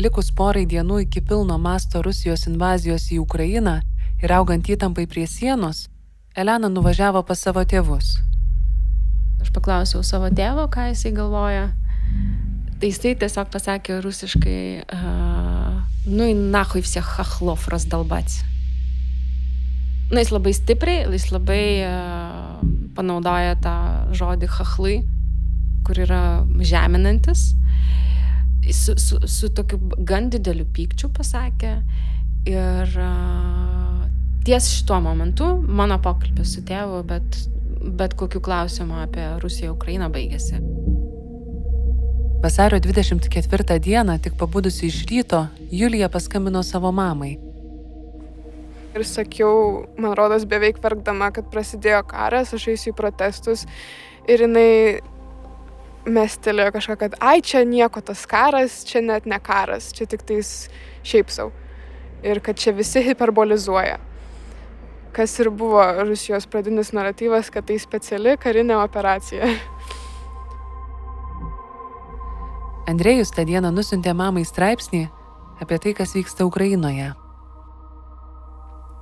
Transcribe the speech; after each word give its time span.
likus 0.00 0.30
porai 0.32 0.64
dienų 0.68 1.02
iki 1.04 1.20
pilno 1.24 1.56
masto 1.60 2.00
Rusijos 2.04 2.46
invazijos 2.48 3.08
į 3.12 3.20
Ukrainą 3.20 3.80
ir 4.22 4.32
augant 4.32 4.68
įtampai 4.68 5.06
prie 5.10 5.26
sienos, 5.28 5.88
Elena 6.36 6.70
nuvažiavo 6.72 7.22
pas 7.26 7.40
savo 7.42 7.64
tėvus. 7.66 8.14
Aš 9.40 9.50
paklausiau 9.52 10.04
savo 10.06 10.30
tėvo, 10.32 10.68
ką 10.72 10.90
jisai 10.90 11.12
galvoja. 11.16 11.70
Tai 12.80 12.88
jisai 12.88 13.14
tiesiog 13.20 13.50
pasakė 13.52 13.98
rusiškai, 14.04 14.60
uh, 14.84 15.80
nu, 16.06 16.28
nahui 16.54 16.84
visi 16.84 17.02
hachlov 17.04 17.66
razdalbats. 17.72 18.40
Na, 20.10 20.16
nu, 20.16 20.22
jis 20.22 20.32
labai 20.32 20.54
stipriai, 20.56 21.08
jis 21.12 21.28
labai 21.34 21.64
uh, 21.84 22.60
panaudoja 22.96 23.56
tą 23.60 23.76
žodį 24.16 24.48
hachlai, 24.56 25.00
kur 25.84 26.00
yra 26.06 26.22
žeminantis. 26.64 27.50
Uh, 27.50 27.60
Su, 28.70 28.94
su, 28.98 29.18
su 29.26 29.50
tokiu 29.54 29.80
gan 30.06 30.30
dideliu 30.30 30.66
pykčiu 30.70 31.10
pasakė. 31.14 31.74
Ir 32.48 32.92
uh, 32.96 34.04
ties 34.44 34.70
šituo 34.72 35.00
momentu 35.04 35.48
mano 35.68 35.98
pokalbis 36.02 36.54
su 36.54 36.62
tėvu, 36.66 37.02
bet, 37.08 37.42
bet 37.98 38.14
kokiu 38.16 38.40
klausimu 38.40 39.02
apie 39.02 39.26
Rusiją, 39.42 39.74
Ukrainą 39.74 40.08
baigėsi. 40.12 40.60
Vasario 42.40 42.80
24 42.80 43.78
dieną, 43.84 44.16
tik 44.18 44.38
pabudusi 44.40 44.86
iš 44.88 45.02
ryto, 45.10 45.46
Julija 45.70 46.08
paskambino 46.08 46.62
savo 46.64 46.92
mamai. 46.92 47.34
Ir 48.96 49.04
sakiau, 49.06 49.84
man 50.00 50.16
rodos, 50.16 50.46
beveik 50.48 50.80
verkdama, 50.82 51.28
kad 51.36 51.50
prasidėjo 51.52 52.00
karas, 52.08 52.54
aš 52.56 52.70
eisiu 52.72 52.94
į 52.94 52.96
protestus 52.96 53.66
ir 54.26 54.46
jinai 54.46 54.70
mestelėjo 56.06 56.72
kažką, 56.76 56.96
kad 57.00 57.16
ai 57.20 57.40
čia 57.44 57.64
nieko 57.68 58.00
tas 58.04 58.24
karas, 58.28 58.82
čia 58.88 59.02
net 59.04 59.26
ne 59.28 59.38
karas, 59.42 59.90
čia 59.96 60.06
tik 60.08 60.22
tais 60.26 60.70
šiaip 61.06 61.32
savo. 61.32 61.52
Ir 62.22 62.40
kad 62.44 62.58
čia 62.60 62.72
visi 62.76 63.02
hiperbolizuoja. 63.04 63.98
Kas 65.12 65.38
ir 65.42 65.50
buvo 65.50 65.82
Rusijos 66.04 66.46
pradinis 66.46 66.92
naratyvas, 66.94 67.50
kad 67.50 67.66
tai 67.66 67.78
speciali 67.82 68.36
karinė 68.38 68.76
operacija. 68.78 69.48
Andrėjus 72.90 73.32
tą 73.34 73.44
dieną 73.46 73.72
nusintė 73.74 74.14
mamai 74.16 74.44
straipsnį 74.46 75.08
apie 75.60 75.78
tai, 75.82 75.92
kas 75.94 76.14
vyksta 76.16 76.46
Ukrainoje. 76.48 77.10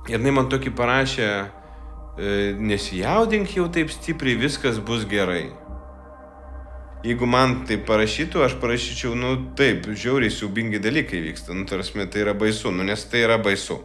Ir 0.09 0.17
jinai 0.17 0.33
man 0.33 0.49
tokį 0.51 0.73
parašė, 0.75 1.29
e, 1.29 2.35
nesijaudink 2.59 3.55
jau 3.55 3.67
taip 3.71 3.91
stipriai, 3.93 4.39
viskas 4.39 4.79
bus 4.81 5.05
gerai. 5.09 5.51
Jeigu 6.99 7.23
man 7.31 7.61
tai 7.63 7.77
parašytų, 7.79 8.41
aš 8.43 8.57
parašyčiau, 8.59 9.13
nu 9.15 9.37
taip, 9.55 9.85
žiauriai 9.87 10.33
siubingi 10.35 10.81
dalykai 10.83 11.21
vyksta, 11.23 11.55
nu 11.55 11.63
tarsi 11.63 11.95
tai 12.11 12.25
yra 12.25 12.33
baisu, 12.35 12.73
nu 12.75 12.83
nes 12.83 13.05
tai 13.07 13.21
yra 13.23 13.37
baisu. 13.39 13.79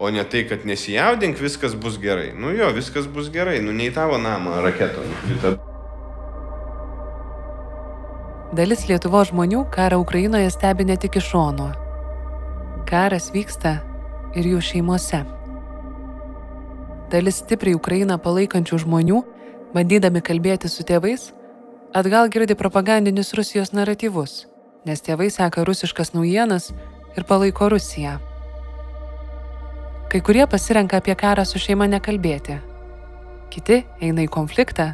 O 0.00 0.08
ne 0.08 0.24
tai, 0.24 0.46
kad 0.48 0.64
nesijaudink, 0.64 1.36
viskas 1.36 1.74
bus 1.76 1.98
gerai. 2.00 2.32
Nu 2.32 2.54
jo, 2.56 2.70
viskas 2.72 3.04
bus 3.06 3.28
gerai, 3.28 3.58
nu 3.60 3.72
ne 3.76 3.90
į 3.90 3.92
tavo 3.92 4.16
namą 4.16 4.62
raketo 4.64 5.04
nukrito. 5.04 5.58
Dalis 8.56 8.86
Lietuvo 8.88 9.20
žmonių 9.20 9.66
karą 9.70 9.98
Ukrainoje 10.00 10.48
stebi 10.50 10.86
ne 10.88 10.96
tik 10.96 11.18
iš 11.20 11.28
šono. 11.34 11.66
Karas 12.88 13.28
vyksta 13.34 13.74
ir 14.32 14.48
jų 14.48 14.62
šeimose. 14.64 15.20
Dalis 17.12 17.42
stipriai 17.44 17.76
Ukrainą 17.76 18.16
palaikančių 18.16 18.80
žmonių, 18.86 19.20
bandydami 19.76 20.24
kalbėti 20.24 20.72
su 20.72 20.88
tėvais, 20.88 21.28
atgal 21.94 22.28
girdi 22.30 22.54
propagandinius 22.54 23.32
Rusijos 23.34 23.72
naratyvus, 23.74 24.46
nes 24.86 25.02
tėvai 25.02 25.26
seka 25.34 25.64
rusiškas 25.66 26.12
naujienas 26.14 26.70
ir 27.18 27.26
palaiko 27.26 27.68
Rusiją. 27.72 28.18
Kai 30.10 30.20
kurie 30.22 30.46
pasirenka 30.46 31.00
apie 31.00 31.14
karą 31.18 31.44
su 31.46 31.58
šeima 31.58 31.88
nekalbėti. 31.90 32.60
Kiti 33.50 33.82
eina 34.02 34.22
į 34.22 34.30
konfliktą, 34.30 34.92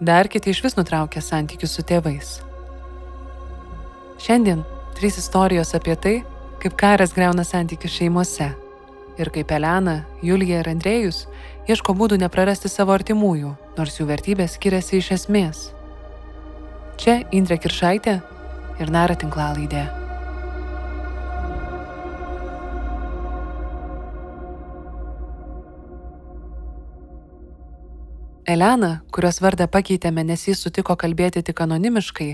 dar 0.00 0.28
kiti 0.28 0.52
iš 0.54 0.62
vis 0.64 0.76
nutraukia 0.80 1.20
santykius 1.20 1.76
su 1.76 1.84
tėvais. 1.84 2.38
Šiandien 4.18 4.64
trys 4.96 5.20
istorijos 5.20 5.74
apie 5.76 5.96
tai, 5.96 6.16
kaip 6.64 6.80
karas 6.80 7.12
greuna 7.12 7.44
santykius 7.44 7.92
šeimose 8.00 8.54
ir 9.18 9.30
kaip 9.34 9.50
Elena, 9.52 10.04
Julija 10.24 10.62
ir 10.62 10.72
Andrėjus 10.72 11.26
ieško 11.68 11.92
būdų 11.92 12.22
neprarasti 12.22 12.70
savo 12.72 12.96
artimųjų, 12.96 13.56
nors 13.76 14.00
jų 14.00 14.08
vertybės 14.08 14.56
skiriasi 14.56 15.02
iš 15.02 15.16
esmės. 15.18 15.68
Čia 16.98 17.20
Indrė 17.30 17.60
Kiršaitė 17.62 18.16
ir 18.82 18.90
Nara 18.90 19.14
tinklalaidė. 19.14 19.84
Elena, 28.48 28.90
kurios 29.14 29.38
vardą 29.44 29.68
pakeitėme, 29.70 30.26
nes 30.26 30.48
jis 30.48 30.58
sutiko 30.64 30.98
kalbėti 30.98 31.44
tik 31.46 31.62
anonimiškai, 31.62 32.30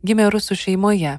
gimė 0.00 0.30
rusų 0.32 0.56
šeimoje. 0.64 1.16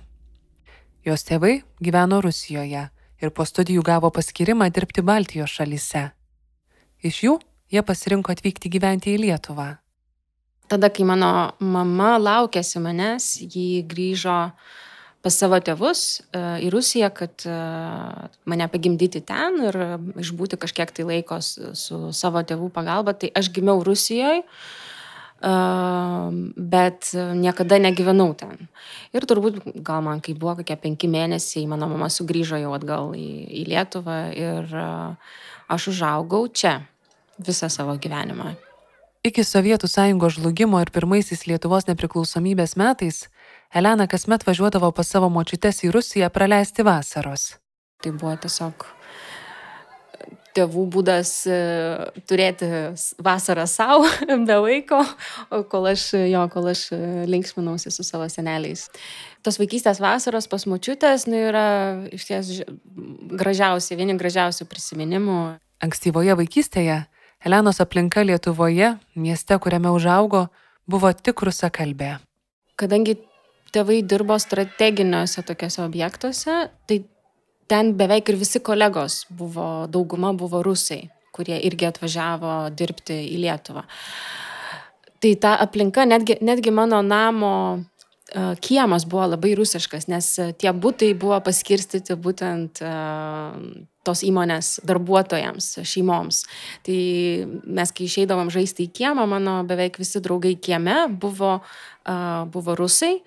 Jos 1.06 1.28
tėvai 1.28 1.60
gyveno 1.84 2.24
Rusijoje 2.26 2.88
ir 3.22 3.34
po 3.36 3.46
studijų 3.46 3.86
gavo 3.86 4.10
paskirimą 4.10 4.72
dirbti 4.74 5.06
Baltijos 5.06 5.54
šalyse. 5.54 6.08
Iš 7.06 7.26
jų 7.28 7.42
jie 7.70 7.84
pasirinko 7.84 8.34
atvykti 8.34 8.74
gyventi 8.74 9.14
į 9.14 9.28
Lietuvą. 9.28 9.76
Tada, 10.68 10.90
kai 10.92 11.06
mano 11.08 11.54
mama 11.64 12.18
laukėsi 12.20 12.82
manęs, 12.84 13.38
ji 13.48 13.86
grįžo 13.88 14.36
pas 15.24 15.38
savo 15.40 15.60
tėvus 15.64 16.02
e, 16.36 16.42
į 16.68 16.72
Rusiją, 16.74 17.08
kad 17.16 17.46
e, 17.48 17.60
mane 18.48 18.68
pagimdyti 18.72 19.22
ten 19.28 19.62
ir 19.64 19.78
išbūti 20.20 20.60
kažkiek 20.60 20.92
tai 20.92 21.08
laiko 21.08 21.40
su 21.42 22.12
savo 22.12 22.44
tėvų 22.44 22.68
pagalba. 22.76 23.16
Tai 23.16 23.32
aš 23.40 23.52
gimiau 23.56 23.80
Rusijoje, 23.88 24.44
bet 25.38 27.12
niekada 27.14 27.78
negyvenau 27.78 28.32
ten. 28.34 28.68
Ir 29.14 29.28
turbūt 29.30 29.62
gal 29.86 30.02
man, 30.02 30.18
kai 30.26 30.34
buvo 30.34 30.56
kokie 30.58 30.76
penki 30.82 31.06
mėnesiai, 31.14 31.68
mano 31.70 31.86
mama 31.92 32.10
sugrįžo 32.10 32.58
jau 32.58 32.74
atgal 32.74 33.14
į, 33.14 33.28
į 33.62 33.66
Lietuvą 33.70 34.18
ir 34.34 34.74
aš 35.70 35.92
užaugau 35.94 36.48
čia 36.50 36.80
visą 37.38 37.70
savo 37.70 37.94
gyvenimą. 38.02 38.56
Iki 39.28 39.44
Sovietų 39.44 39.90
sąjungos 39.92 40.38
žlugimo 40.38 40.80
ir 40.80 40.88
pirmaisiais 40.96 41.42
Lietuvos 41.50 41.90
nepriklausomybės 41.90 42.78
metais 42.80 43.26
Elena 43.76 44.06
kasmet 44.08 44.46
važiuodavo 44.48 44.94
pas 44.96 45.10
savo 45.12 45.28
močiutes 45.28 45.82
į 45.84 45.90
Rusiją 45.92 46.30
praleisti 46.32 46.86
vasaros. 46.88 47.58
Tai 48.00 48.14
buvo 48.16 48.38
tiesiog 48.46 48.86
tėvų 50.56 50.86
būdas 50.96 51.32
e, 51.44 51.58
turėti 52.30 52.70
vasarą 53.20 53.68
savo, 53.68 54.08
be 54.48 54.58
laiko, 54.64 55.02
kol 55.74 55.90
aš, 55.92 56.08
jo, 56.32 56.46
kol 56.54 56.72
aš 56.72 56.88
linksminausi 57.28 57.92
su 57.92 58.08
savo 58.08 58.30
seneliais. 58.32 58.88
Tos 59.44 59.60
vaikystės 59.60 60.00
vasaros 60.04 60.48
pas 60.48 60.64
močiutės 60.72 61.28
nu, 61.28 61.36
yra 61.52 61.68
iš 62.16 62.30
ties 62.32 62.56
gražiausi, 63.44 64.00
vieni 64.00 64.16
gražiausių 64.18 64.72
prisiminimų. 64.72 65.42
Ankstyvoje 65.84 66.40
vaikystėje 66.40 67.04
Elenos 67.46 67.82
aplinka 67.82 68.24
Lietuvoje, 68.26 68.96
mieste, 69.16 69.58
kuriame 69.62 69.92
užaugo, 69.94 70.48
buvo 70.90 71.12
tik 71.14 71.44
rusakalbė. 71.46 72.18
Kadangi 72.78 73.18
tėvai 73.74 74.02
dirbo 74.02 74.38
strateginiuose 74.42 75.44
tokiuose 75.46 75.84
objektuose, 75.86 76.58
tai 76.90 77.02
ten 77.70 77.94
beveik 78.00 78.32
ir 78.32 78.40
visi 78.40 78.62
kolegos 78.64 79.26
buvo, 79.30 79.86
dauguma 79.92 80.34
buvo 80.34 80.64
rusai, 80.66 81.04
kurie 81.36 81.60
irgi 81.70 81.90
atvažiavo 81.92 82.56
dirbti 82.78 83.20
į 83.36 83.44
Lietuvą. 83.44 83.86
Tai 85.22 85.34
ta 85.42 85.54
aplinka, 85.62 86.06
netgi, 86.10 86.40
netgi 86.46 86.74
mano 86.74 87.04
namo 87.06 87.54
kiemas 88.62 89.06
buvo 89.08 89.28
labai 89.32 89.54
rusiškas, 89.56 90.08
nes 90.12 90.34
tie 90.60 90.74
būtai 90.74 91.14
buvo 91.18 91.38
paskirstyti 91.46 92.18
būtent 92.20 92.82
tos 94.08 94.24
įmonės 94.28 94.78
darbuotojams, 94.88 95.74
šeimoms. 95.88 96.46
Tai 96.88 97.00
mes, 97.68 97.94
kai 97.94 98.08
išeidavom 98.08 98.52
žaisti 98.54 98.88
į 98.88 98.94
kiemą, 99.02 99.28
mano 99.30 99.60
beveik 99.68 100.00
visi 100.02 100.24
draugai 100.24 100.56
kieme 100.56 101.04
buvo, 101.12 101.60
buvo 102.54 102.80
rusai. 102.80 103.18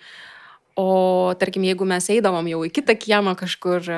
O 0.80 1.34
tarkim, 1.36 1.64
jeigu 1.66 1.84
mes 1.88 2.06
eidavom 2.12 2.46
jau 2.48 2.60
į 2.64 2.70
kitą 2.72 2.94
kiemą 2.96 3.34
kažkur 3.38 3.84
e, 3.92 3.96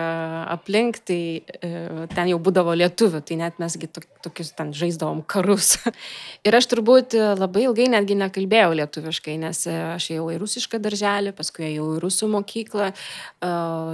aplink, 0.51 0.99
tai 1.07 1.19
e, 1.39 1.71
ten 2.11 2.31
jau 2.33 2.39
būdavo 2.43 2.75
lietuvių, 2.81 3.21
tai 3.29 3.37
net 3.39 3.61
mesgi 3.63 3.87
tokius 4.25 4.51
ten 4.57 4.73
žaisdavom 4.75 5.21
karus. 5.31 5.77
ir 6.47 6.57
aš 6.59 6.67
turbūt 6.73 7.15
labai 7.39 7.67
ilgai 7.69 7.87
netgi 7.93 8.17
nekalbėjau 8.19 8.73
lietuviškai, 8.81 9.37
nes 9.45 9.61
aš 9.69 10.09
ėjau 10.15 10.31
į 10.35 10.39
rusišką 10.43 10.81
darželį, 10.83 11.35
paskui 11.39 11.69
ėjau 11.69 11.91
į 11.99 12.01
rusų 12.03 12.31
mokyklą. 12.33 12.91
E, 12.91 13.53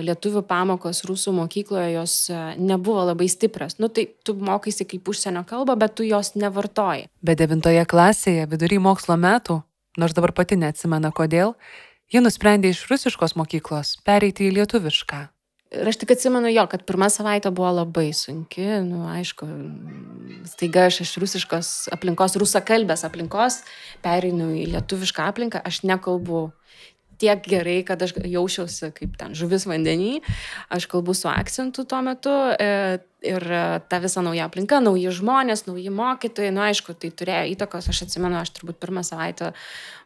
lietuvių 0.09 0.45
pamokos 0.49 1.03
rusų 1.09 1.35
mokykloje 1.43 1.91
jos 1.97 2.15
nebuvo 2.57 3.05
labai 3.11 3.29
stiprios. 3.29 3.77
Nu 3.83 3.93
tai 3.93 4.07
tu 4.25 4.37
mokaisi 4.39 4.87
kaip 4.89 5.13
užsienio 5.13 5.45
kalbą, 5.49 5.77
bet 5.77 5.99
tu 5.99 6.07
jos 6.09 6.33
nevartoji. 6.39 7.11
Bet 7.21 7.43
devintoje 7.43 7.85
klasėje 7.91 8.49
vidury 8.49 8.81
mokslo 8.81 9.19
metų, 9.21 9.61
nors 9.99 10.17
dabar 10.17 10.33
pati 10.37 10.57
neatsimena 10.57 11.13
kodėl, 11.13 11.57
Ji 12.09 12.23
nusprendė 12.25 12.71
iš 12.73 12.87
rusiškos 12.89 13.35
mokyklos 13.37 13.99
pereiti 14.07 14.47
į 14.49 14.55
lietuvišką. 14.57 15.27
Ir 15.77 15.89
aš 15.91 15.99
tik 16.01 16.15
atsimenu 16.15 16.49
jo, 16.49 16.63
kad 16.73 16.87
pirmą 16.89 17.11
savaitę 17.13 17.51
buvo 17.53 17.69
labai 17.83 18.07
sunki, 18.17 18.65
nu, 18.87 19.03
aišku, 19.13 19.45
staiga 20.49 20.87
aš 20.89 21.03
iš 21.05 21.13
rusiškos 21.21 21.73
aplinkos, 21.93 22.39
rusakalbės 22.41 23.05
aplinkos, 23.05 23.59
pereinu 24.01 24.49
į 24.57 24.65
lietuvišką 24.73 25.27
aplinką, 25.29 25.61
aš 25.69 25.83
nekalbu 25.85 26.47
tiek 27.19 27.45
gerai, 27.51 27.83
kad 27.87 28.03
aš 28.03 28.15
jaučiausi 28.23 28.93
kaip 28.97 29.17
ten 29.19 29.35
žuvis 29.39 29.67
vandenį, 29.69 30.19
aš 30.75 30.87
kalbu 30.91 31.15
su 31.17 31.29
akcentu 31.31 31.85
tuo 31.89 32.01
metu 32.07 32.33
e, 32.55 32.99
ir 33.27 33.45
ta 33.91 33.99
visa 34.03 34.23
nauja 34.23 34.47
aplinka, 34.47 34.79
nauji 34.83 35.11
žmonės, 35.15 35.65
nauji 35.67 35.91
mokytojai, 35.95 36.53
nu 36.55 36.63
aišku, 36.63 36.95
tai 36.95 37.11
turėjo 37.11 37.51
įtakos, 37.55 37.91
aš 37.91 38.05
atsimenu, 38.07 38.39
aš 38.39 38.53
turbūt 38.57 38.79
pirmą 38.83 39.03
savaitę 39.07 39.51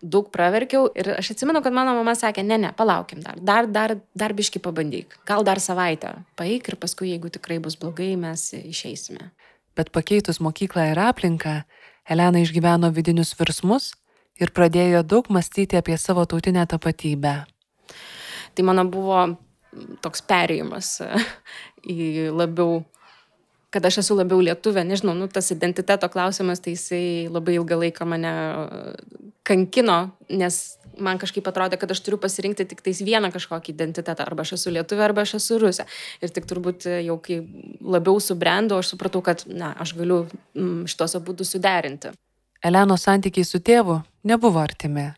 daug 0.02 0.30
praverkiau 0.32 0.88
ir 0.96 1.12
aš 1.18 1.34
atsimenu, 1.36 1.62
kad 1.64 1.76
mano 1.76 1.94
mama 1.98 2.16
sakė, 2.18 2.44
ne, 2.46 2.58
ne, 2.64 2.72
palaukim 2.76 3.20
dar, 3.24 3.38
dar, 3.38 3.68
dar, 3.68 3.96
dar 4.16 4.36
biški 4.36 4.62
pabandyk, 4.64 5.18
gal 5.28 5.44
dar 5.44 5.60
savaitę, 5.60 6.16
paeik 6.40 6.72
ir 6.72 6.80
paskui, 6.80 7.12
jeigu 7.12 7.32
tikrai 7.32 7.60
bus 7.62 7.76
blogai, 7.80 8.14
mes 8.20 8.48
išeisime. 8.62 9.30
Bet 9.76 9.92
pakeitus 9.92 10.40
mokyklą 10.44 10.90
ir 10.92 11.00
aplinką, 11.00 11.62
Elena 12.10 12.40
išgyveno 12.42 12.90
vidinius 12.90 13.30
virsmus 13.38 13.92
ir 14.40 14.52
pradėjo 14.54 15.02
daug 15.04 15.28
mąstyti 15.32 15.76
apie 15.76 15.98
savo 15.98 16.24
tautinę 16.26 16.66
tapatybę. 16.66 17.34
Tai 18.54 18.64
mano 18.68 18.84
buvo 18.88 19.26
toks 20.04 20.24
perėjimas 20.28 20.98
į 21.88 22.28
labiau, 22.32 22.82
kad 23.72 23.84
aš 23.88 24.02
esu 24.02 24.16
labiau 24.18 24.42
lietuvė, 24.44 24.84
nežinau, 24.84 25.14
nu, 25.16 25.28
tas 25.32 25.48
identiteto 25.54 26.08
klausimas, 26.12 26.60
tai 26.60 26.76
jisai 26.76 27.04
labai 27.32 27.56
ilgą 27.56 27.78
laiką 27.86 28.06
mane 28.08 28.32
kankino, 29.48 29.98
nes 30.28 30.60
man 31.00 31.16
kažkaip 31.20 31.46
atrodė, 31.48 31.78
kad 31.80 31.94
aš 31.94 32.02
turiu 32.04 32.18
pasirinkti 32.20 32.66
tik 32.68 32.82
tais 32.84 33.00
vieną 33.00 33.32
kažkokį 33.32 33.72
identitetą, 33.72 34.26
arba 34.26 34.44
aš 34.44 34.58
esu 34.58 34.74
lietuvė, 34.76 35.06
arba 35.06 35.24
aš 35.24 35.38
esu 35.40 35.56
rusė. 35.62 35.86
Ir 36.20 36.34
tik 36.36 36.44
turbūt 36.50 36.84
jau 37.06 37.16
kai 37.24 37.40
labiau 37.80 38.20
subrendau, 38.20 38.82
aš 38.82 38.92
supratau, 38.92 39.24
kad, 39.24 39.46
na, 39.48 39.72
aš 39.80 39.96
galiu 39.96 40.26
šitos 40.84 41.16
abu 41.16 41.36
suderinti. 41.40 42.12
Elenos 42.62 43.02
santykiai 43.08 43.42
su 43.42 43.58
tėvu 43.58 43.96
nebuvo 44.22 44.60
artimi, 44.62 45.08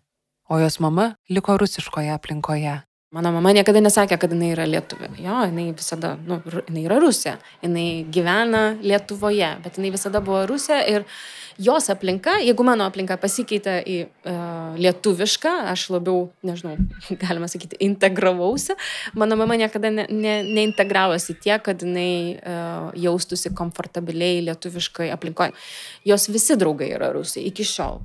o 0.48 0.56
jos 0.62 0.78
mama 0.80 1.10
liko 1.28 1.58
rusiškoje 1.60 2.14
aplinkoje. 2.14 2.78
Mano 3.14 3.30
mama 3.30 3.52
niekada 3.54 3.78
nesakė, 3.78 4.16
kad 4.18 4.32
jinai 4.34 4.50
yra 4.56 4.64
lietuvė. 4.66 5.12
Jo, 5.22 5.44
jinai 5.46 5.68
visada, 5.76 6.16
nu, 6.26 6.40
jinai 6.66 6.82
yra 6.82 6.98
rusė. 6.98 7.36
Jinai 7.62 7.86
gyvena 8.10 8.62
Lietuvoje, 8.82 9.52
bet 9.62 9.78
jinai 9.78 9.92
visada 9.94 10.18
buvo 10.24 10.40
rusė 10.50 10.80
ir 10.90 11.04
jos 11.62 11.86
aplinka, 11.94 12.40
jeigu 12.42 12.64
mano 12.66 12.88
aplinka 12.88 13.14
pasikeitė 13.22 13.76
į 13.86 13.98
uh, 14.02 14.74
lietuvišką, 14.82 15.52
aš 15.70 15.86
labiau, 15.94 16.24
nežinau, 16.42 16.74
galima 17.22 17.46
sakyti, 17.50 17.78
integravausi, 17.86 18.74
mano 19.14 19.38
mama 19.38 19.54
niekada 19.62 19.92
ne, 19.94 20.08
ne, 20.10 20.34
neintegravosi 20.48 21.36
tiek, 21.38 21.62
kad 21.62 21.86
jinai 21.86 22.34
uh, 22.34 22.88
jaustųsi 22.98 23.54
komfortabiliai 23.54 24.42
lietuviškai 24.48 25.12
aplinkoje. 25.14 25.54
Jos 26.10 26.26
visi 26.34 26.58
draugai 26.58 26.90
yra 26.96 27.14
rusai 27.14 27.46
iki 27.52 27.66
šiol. 27.68 28.02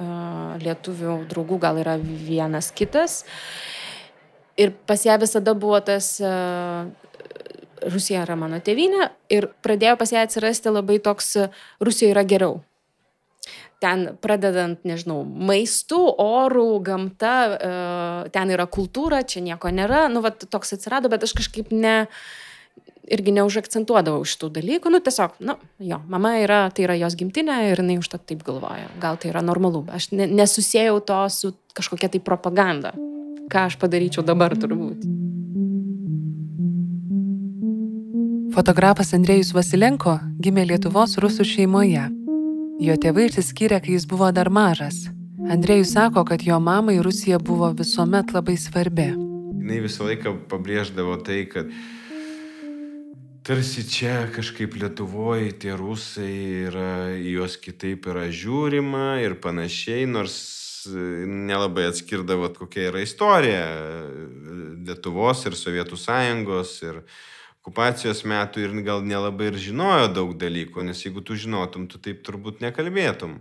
Uh, 0.00 0.56
lietuvių 0.64 1.20
draugų 1.30 1.60
gal 1.60 1.78
yra 1.82 1.94
vienas 2.00 2.72
kitas. 2.74 3.20
Ir 4.60 4.74
pas 4.86 5.00
ją 5.06 5.14
visada 5.22 5.54
buvo 5.56 5.78
tas 5.84 6.18
uh, 6.20 6.90
Rusija 7.88 8.24
yra 8.26 8.36
mano 8.38 8.60
tėvynė 8.62 9.10
ir 9.32 9.48
pradėjo 9.64 9.96
pas 10.00 10.12
ją 10.12 10.24
atsirasti 10.26 10.72
labai 10.72 10.98
toks 11.02 11.36
Rusija 11.82 12.12
yra 12.14 12.24
geriau. 12.28 12.60
Ten 13.80 14.10
pradedant, 14.20 14.82
nežinau, 14.84 15.22
maistu, 15.24 16.02
orų, 16.20 16.82
gamta, 16.84 17.34
e, 17.48 17.70
ten 18.34 18.52
yra 18.52 18.66
kultūra, 18.68 19.22
čia 19.24 19.40
nieko 19.40 19.70
nėra, 19.72 20.02
nu, 20.12 20.20
va, 20.20 20.34
toks 20.36 20.76
atsirado, 20.76 21.08
bet 21.08 21.24
aš 21.24 21.32
kažkaip 21.38 21.72
ne, 21.72 21.94
irgi 23.08 23.32
neužakcentuodavau 23.38 24.26
šitų 24.28 24.50
dalykų, 24.58 24.92
nu, 24.92 25.00
tiesiog, 25.00 25.40
nu, 25.48 25.56
jo, 25.80 26.02
mama 26.12 26.34
yra, 26.42 26.66
tai 26.76 26.84
yra 26.90 26.98
jos 27.00 27.16
gimtinė 27.16 27.56
ir 27.70 27.80
jinai 27.80 27.96
užtat 28.02 28.28
taip 28.28 28.44
galvoja, 28.44 28.90
gal 29.00 29.16
tai 29.16 29.32
yra 29.32 29.40
normalu, 29.40 29.86
aš 29.96 30.10
ne, 30.12 30.28
nesusijau 30.28 31.00
to 31.00 31.22
su 31.32 31.54
kažkokia 31.72 32.12
tai 32.12 32.20
propaganda, 32.20 32.92
ką 33.50 33.66
aš 33.66 33.76
padaryčiau 33.82 34.22
dabar 34.26 34.54
turbūt. 34.54 35.02
Fotografas 38.54 39.12
Andrėjus 39.14 39.52
Vasilenko 39.54 40.16
gimė 40.42 40.66
Lietuvos 40.72 41.16
rusų 41.22 41.46
šeimoje. 41.46 42.08
Jo 42.82 42.96
tėvai 42.98 43.28
išsiskyrė, 43.28 43.78
kai 43.84 43.94
jis 43.94 44.06
buvo 44.10 44.30
dar 44.34 44.50
mažas. 44.50 45.08
Andrėjus 45.50 45.94
sako, 45.94 46.24
kad 46.28 46.42
jo 46.46 46.58
mamai 46.62 46.98
Rusija 47.02 47.38
buvo 47.38 47.70
visuomet 47.76 48.34
labai 48.34 48.56
svarbi. 48.58 49.10
Jis 49.70 49.84
visą 49.86 50.08
laiką 50.08 50.34
pabrėždavo 50.50 51.14
tai, 51.26 51.44
kad 51.50 51.70
tarsi 53.46 53.84
čia 53.86 54.26
kažkaip 54.34 54.74
Lietuvoje 54.82 55.52
tie 55.62 55.76
rusai 55.78 56.34
yra, 56.66 57.14
juos 57.22 57.54
kitaip 57.62 58.10
yra 58.10 58.26
žiūrima 58.34 59.20
ir 59.22 59.38
panašiai, 59.42 60.08
nors 60.10 60.38
nelabai 60.88 61.88
atskirdavo, 61.90 62.50
kokia 62.56 62.90
yra 62.90 63.02
istorija 63.04 63.64
Lietuvos 64.86 65.44
ir 65.46 65.56
Sovietų 65.58 65.98
sąjungos 66.00 66.76
ir 66.86 67.02
okupacijos 67.60 68.22
metų 68.28 68.64
ir 68.64 68.76
gal 68.86 69.04
nelabai 69.04 69.50
ir 69.50 69.58
žinojo 69.60 70.08
daug 70.16 70.32
dalykų, 70.40 70.84
nes 70.88 71.04
jeigu 71.04 71.22
tu 71.24 71.36
žinotum, 71.36 71.88
tu 71.90 72.00
taip 72.00 72.24
turbūt 72.26 72.62
nekalbėtum. 72.64 73.40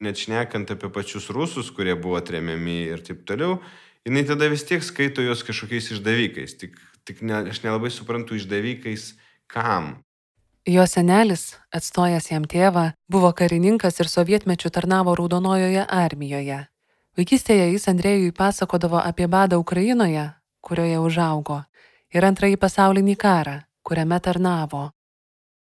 Net 0.00 0.20
šnekant 0.20 0.70
apie 0.72 0.90
pačius 0.92 1.28
rusus, 1.32 1.70
kurie 1.72 1.96
buvo 1.96 2.20
tremiami 2.20 2.80
ir 2.94 3.04
taip 3.04 3.24
toliau, 3.28 3.60
jinai 4.08 4.24
tada 4.28 4.48
vis 4.52 4.64
tiek 4.64 4.84
skaito 4.84 5.24
juos 5.24 5.44
kažkokiais 5.44 5.92
išdavykais. 5.96 6.56
Tik, 6.60 6.80
tik 7.08 7.22
ne, 7.24 7.44
aš 7.52 7.62
nelabai 7.64 7.92
suprantu 7.92 8.36
išdavykais 8.40 9.14
kam. 9.52 10.05
Jo 10.66 10.82
senelis, 10.90 11.52
atstojęs 11.70 12.24
jam 12.32 12.42
tėvą, 12.42 12.88
buvo 13.06 13.28
karininkas 13.38 14.00
ir 14.02 14.08
sovietmečių 14.10 14.72
tarnavo 14.74 15.12
Raudonojoje 15.14 15.84
armijoje. 15.86 16.56
Vaikystėje 17.14 17.68
jis 17.70 17.86
Andrėjui 17.92 18.32
pasakodavo 18.34 18.98
apie 18.98 19.28
badą 19.30 19.60
Ukrainoje, 19.62 20.24
kurioje 20.66 20.98
užaugo, 20.98 21.60
ir 22.10 22.26
antrąjį 22.26 22.58
pasaulinį 22.58 23.14
karą, 23.14 23.54
kuriame 23.86 24.18
tarnavo. 24.18 24.88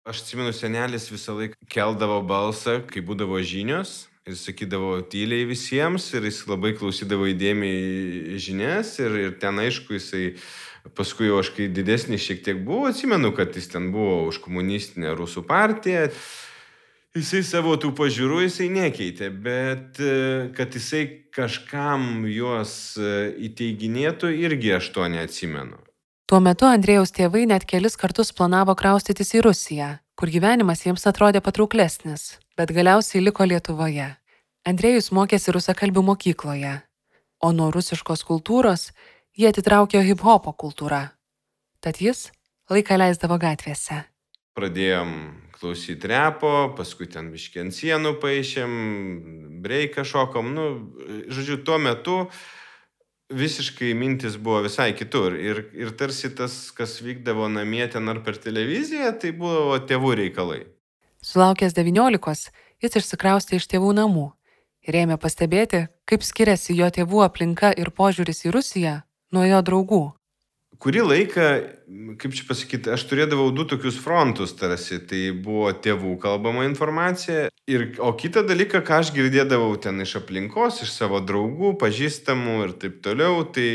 Aš 0.07 0.23
atsimenu, 0.23 0.55
senelis 0.55 1.09
visą 1.11 1.35
laiką 1.35 1.67
keldavo 1.67 2.21
balsą, 2.23 2.79
kai 2.87 3.03
būdavo 3.03 3.43
žinios, 3.43 4.05
jis 4.23 4.47
sakydavo 4.47 5.01
tyliai 5.11 5.43
visiems 5.51 6.07
ir 6.15 6.31
jis 6.31 6.45
labai 6.47 6.77
klausydavo 6.79 7.27
įdėmiai 7.27 8.39
žinias 8.39 8.95
ir, 9.03 9.19
ir 9.27 9.35
ten 9.43 9.59
aišku 9.59 9.99
jisai, 9.99 10.29
paskui 10.91 11.29
jau 11.29 11.39
aš 11.39 11.53
kai 11.55 11.69
didesnis 11.71 12.23
šiek 12.25 12.43
tiek 12.43 12.63
buvo, 12.65 12.89
atsimenu, 12.91 13.31
kad 13.35 13.55
jis 13.55 13.69
ten 13.71 13.91
buvo 13.93 14.25
už 14.27 14.41
komunistinę 14.43 15.15
rusų 15.15 15.45
partiją. 15.47 16.09
Jisai 17.13 17.43
savo 17.45 17.75
tų 17.77 17.91
pažiūrų 17.93 18.39
jisai 18.41 18.71
nekeitė, 18.73 19.29
bet 19.29 19.99
kad 20.57 20.73
jisai 20.73 21.03
kažkam 21.33 22.25
juos 22.25 22.95
įteiginėtų, 22.97 24.31
irgi 24.33 24.73
aš 24.79 24.89
to 24.95 25.05
neatsimenu. 25.13 25.77
Tuo 26.25 26.39
metu 26.41 26.65
Andrėjaus 26.65 27.13
tėvai 27.13 27.43
net 27.45 27.67
kelis 27.69 27.99
kartus 28.01 28.33
planavo 28.33 28.73
kraustytis 28.79 29.35
į 29.37 29.43
Rusiją, 29.45 29.89
kur 30.17 30.31
gyvenimas 30.33 30.81
jiems 30.87 31.05
atrodė 31.05 31.43
patrauklesnis, 31.45 32.39
bet 32.57 32.73
galiausiai 32.73 33.21
liko 33.21 33.45
Lietuvoje. 33.45 34.07
Andrėjus 34.65 35.11
mokėsi 35.13 35.53
rusakalbių 35.53 36.01
mokykloje, 36.07 36.77
o 37.43 37.51
nuo 37.53 37.69
rusiškos 37.75 38.23
kultūros 38.25 38.89
jie 39.37 39.49
atitraukė 39.49 40.03
hip-hopo 40.05 40.53
kultūrą. 40.53 41.07
Tad 41.83 41.99
jis 42.01 42.29
laiką 42.71 42.97
leisdavo 42.99 43.39
gatvėse. 43.41 44.03
Pradėjom 44.53 45.13
klausyti 45.57 46.09
repo, 46.11 46.73
paskui 46.77 47.07
ten 47.09 47.31
biški 47.33 47.63
ant 47.63 47.75
sienų 47.75 48.17
paaišėm, 48.21 48.73
breiką 49.63 50.05
šokom, 50.05 50.51
nu, 50.53 50.65
žodžiu, 51.33 51.61
tuo 51.65 51.79
metu 51.81 52.17
visiškai 53.33 53.93
mintis 53.97 54.35
buvo 54.37 54.61
visai 54.67 54.91
kitur. 54.93 55.33
Ir, 55.39 55.63
ir 55.73 55.93
tarsi 55.97 56.29
tas, 56.35 56.69
kas 56.75 56.99
vykdavo 57.01 57.47
namie 57.49 57.87
ten 57.89 58.11
ar 58.11 58.21
per 58.25 58.37
televiziją, 58.37 59.15
tai 59.17 59.31
buvo 59.33 59.79
tėvų 59.81 60.13
reikalai. 60.21 60.61
Sulaukęs 61.23 61.73
19, 61.73 62.51
jis 62.83 62.99
išsikraustė 62.99 63.57
iš 63.57 63.69
tėvų 63.71 63.95
namų 63.97 64.27
ir 64.83 64.99
ėmė 65.05 65.17
pastebėti, 65.17 65.87
kaip 66.05 66.27
skiriasi 66.27 66.75
jo 66.75 66.91
tėvų 66.91 67.23
aplinka 67.25 67.71
ir 67.79 67.89
požiūris 67.95 68.43
į 68.45 68.53
Rusiją 68.53 68.97
nuo 69.33 69.47
jo 69.49 69.61
draugų 69.65 70.03
kurį 70.83 71.03
laiką, 71.07 71.47
kaip 72.19 72.35
čia 72.35 72.45
pasakyti, 72.47 72.91
aš 72.93 73.05
turėdavau 73.07 73.47
du 73.55 73.65
tokius 73.69 73.97
frontus 74.03 74.55
tarsi. 74.59 74.99
Tai 75.07 75.21
buvo 75.45 75.71
tėvų 75.71 76.17
kalbama 76.23 76.65
informacija. 76.67 77.47
Ir, 77.69 77.93
o 78.03 78.11
kitą 78.19 78.43
dalyką, 78.47 78.83
ką 78.83 78.99
aš 79.03 79.13
girdėdavau 79.15 79.77
ten 79.83 80.03
iš 80.03 80.17
aplinkos, 80.19 80.81
iš 80.83 80.91
savo 80.91 81.21
draugų, 81.23 81.75
pažįstamų 81.79 82.57
ir 82.65 82.73
taip 82.81 82.99
toliau, 83.05 83.45
tai, 83.55 83.69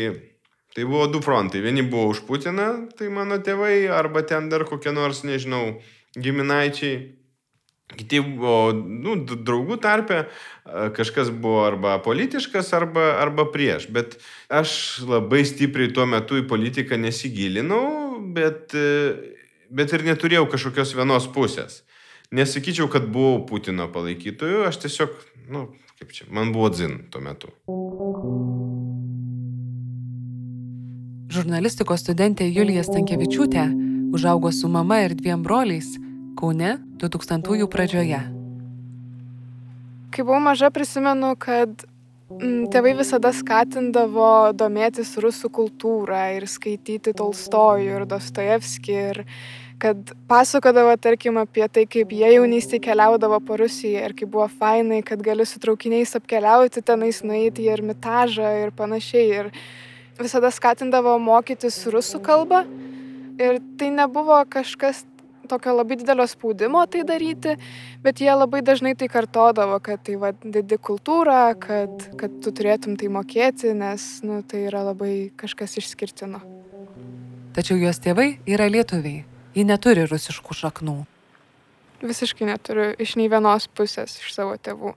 tai 0.76 0.84
buvo 0.84 1.06
du 1.12 1.22
frontai. 1.24 1.64
Vieni 1.64 1.86
buvo 1.86 2.10
už 2.12 2.26
Putiną, 2.28 2.68
tai 2.98 3.08
mano 3.12 3.40
tėvai, 3.40 3.88
arba 3.88 4.24
ten 4.28 4.50
dar 4.52 4.66
kokie 4.68 4.92
nors, 4.92 5.24
nežinau, 5.24 5.78
giminaičiai. 6.18 7.17
Kiti 7.96 8.20
buvo, 8.20 8.72
nu, 8.76 9.14
draugų 9.24 9.78
tarpe, 9.80 10.26
kažkas 10.96 11.30
buvo 11.32 11.62
arba 11.64 11.96
politiškas, 12.04 12.68
arba, 12.76 13.14
arba 13.22 13.46
prieš. 13.48 13.88
Bet 13.92 14.18
aš 14.52 15.00
labai 15.08 15.40
stipriai 15.48 15.92
tuo 15.96 16.04
metu 16.10 16.36
į 16.36 16.44
politiką 16.50 16.98
nesigilinau, 17.00 18.20
bet, 18.36 18.76
bet 19.72 19.94
ir 19.96 20.04
neturėjau 20.04 20.44
kažkokios 20.52 20.92
vienos 20.98 21.30
pusės. 21.32 21.82
Nesakyčiau, 22.28 22.90
kad 22.92 23.06
buvau 23.08 23.40
Putino 23.48 23.86
palaikytoju, 23.88 24.66
aš 24.68 24.82
tiesiog, 24.84 25.14
nu, 25.48 25.70
kaip 25.96 26.12
čia, 26.12 26.26
man 26.28 26.52
buvo 26.52 26.68
dzin 26.74 27.06
tuo 27.08 27.22
metu. 27.24 27.48
Žurnalistikos 31.32 32.04
studentė 32.04 32.50
Julija 32.52 32.84
Stankievičiūtė 32.84 33.64
užaugo 34.16 34.52
su 34.52 34.68
mama 34.72 35.00
ir 35.04 35.16
dviem 35.16 35.40
broliais 35.44 35.88
Kaune 36.38 36.76
2000-ųjų 37.02 37.66
pradžioje. 37.70 38.18
Kai 40.14 40.24
buvau 40.24 40.40
maža, 40.42 40.70
prisimenu, 40.74 41.32
kad 41.38 41.82
mm, 42.30 42.68
tėvai 42.72 42.94
visada 42.98 43.32
skatindavo 43.34 44.52
domėtis 44.56 45.16
rusų 45.20 45.50
kultūrą 45.54 46.20
ir 46.36 46.46
skaityti 46.50 47.14
Tolstojų 47.18 47.98
ir 47.98 48.06
Dostojevskį 48.08 49.00
ir 49.02 49.24
kad 49.78 50.14
pasakodavo, 50.30 50.94
tarkim, 50.98 51.38
apie 51.38 51.66
tai, 51.70 51.84
kaip 51.90 52.10
jie 52.14 52.32
jaunystėje 52.34 52.82
keliaudavo 52.88 53.38
po 53.46 53.58
Rusiją 53.60 54.08
ir 54.08 54.14
kaip 54.18 54.32
buvo 54.32 54.48
fainai, 54.50 55.04
kad 55.06 55.22
gali 55.22 55.46
su 55.46 55.60
traukiniais 55.62 56.16
apkeliauti 56.18 56.82
tenais, 56.82 57.20
nueiti 57.22 57.66
į 57.66 57.74
ermitažą 57.76 58.54
ir 58.64 58.74
panašiai. 58.74 59.28
Ir 59.42 59.52
visada 60.18 60.50
skatindavo 60.54 61.14
mokytis 61.22 61.78
rusų 61.94 62.22
kalbą. 62.26 62.64
Ir 63.38 63.62
tai 63.78 63.92
nebuvo 63.94 64.40
kažkas 64.50 65.04
tokio 65.48 65.74
labai 65.76 65.98
didelio 66.00 66.26
spaudimo 66.28 66.84
tai 66.90 67.04
daryti, 67.08 67.56
bet 68.04 68.22
jie 68.22 68.30
labai 68.34 68.62
dažnai 68.66 68.94
tai 68.98 69.08
kartodavo, 69.12 69.80
kad 69.84 70.04
tai 70.06 70.16
va 70.20 70.32
didi 70.42 70.78
kultūra, 70.78 71.54
kad, 71.60 72.08
kad 72.20 72.40
tu 72.44 72.52
turėtum 72.54 72.96
tai 73.00 73.10
mokėti, 73.12 73.74
nes 73.76 74.08
nu, 74.26 74.42
tai 74.46 74.66
yra 74.68 74.84
labai 74.90 75.30
kažkas 75.40 75.78
išskirtino. 75.82 76.42
Tačiau 77.56 77.80
jos 77.80 77.98
tėvai 78.04 78.36
yra 78.46 78.68
lietuviai, 78.70 79.24
ji 79.56 79.64
neturi 79.66 80.04
rusiškų 80.06 80.54
šaknų. 80.54 80.98
Visiškai 81.98 82.46
neturiu 82.46 82.92
iš 83.02 83.16
nei 83.18 83.26
vienos 83.26 83.66
pusės 83.74 84.20
iš 84.20 84.30
savo 84.36 84.54
tėvų. 84.54 84.92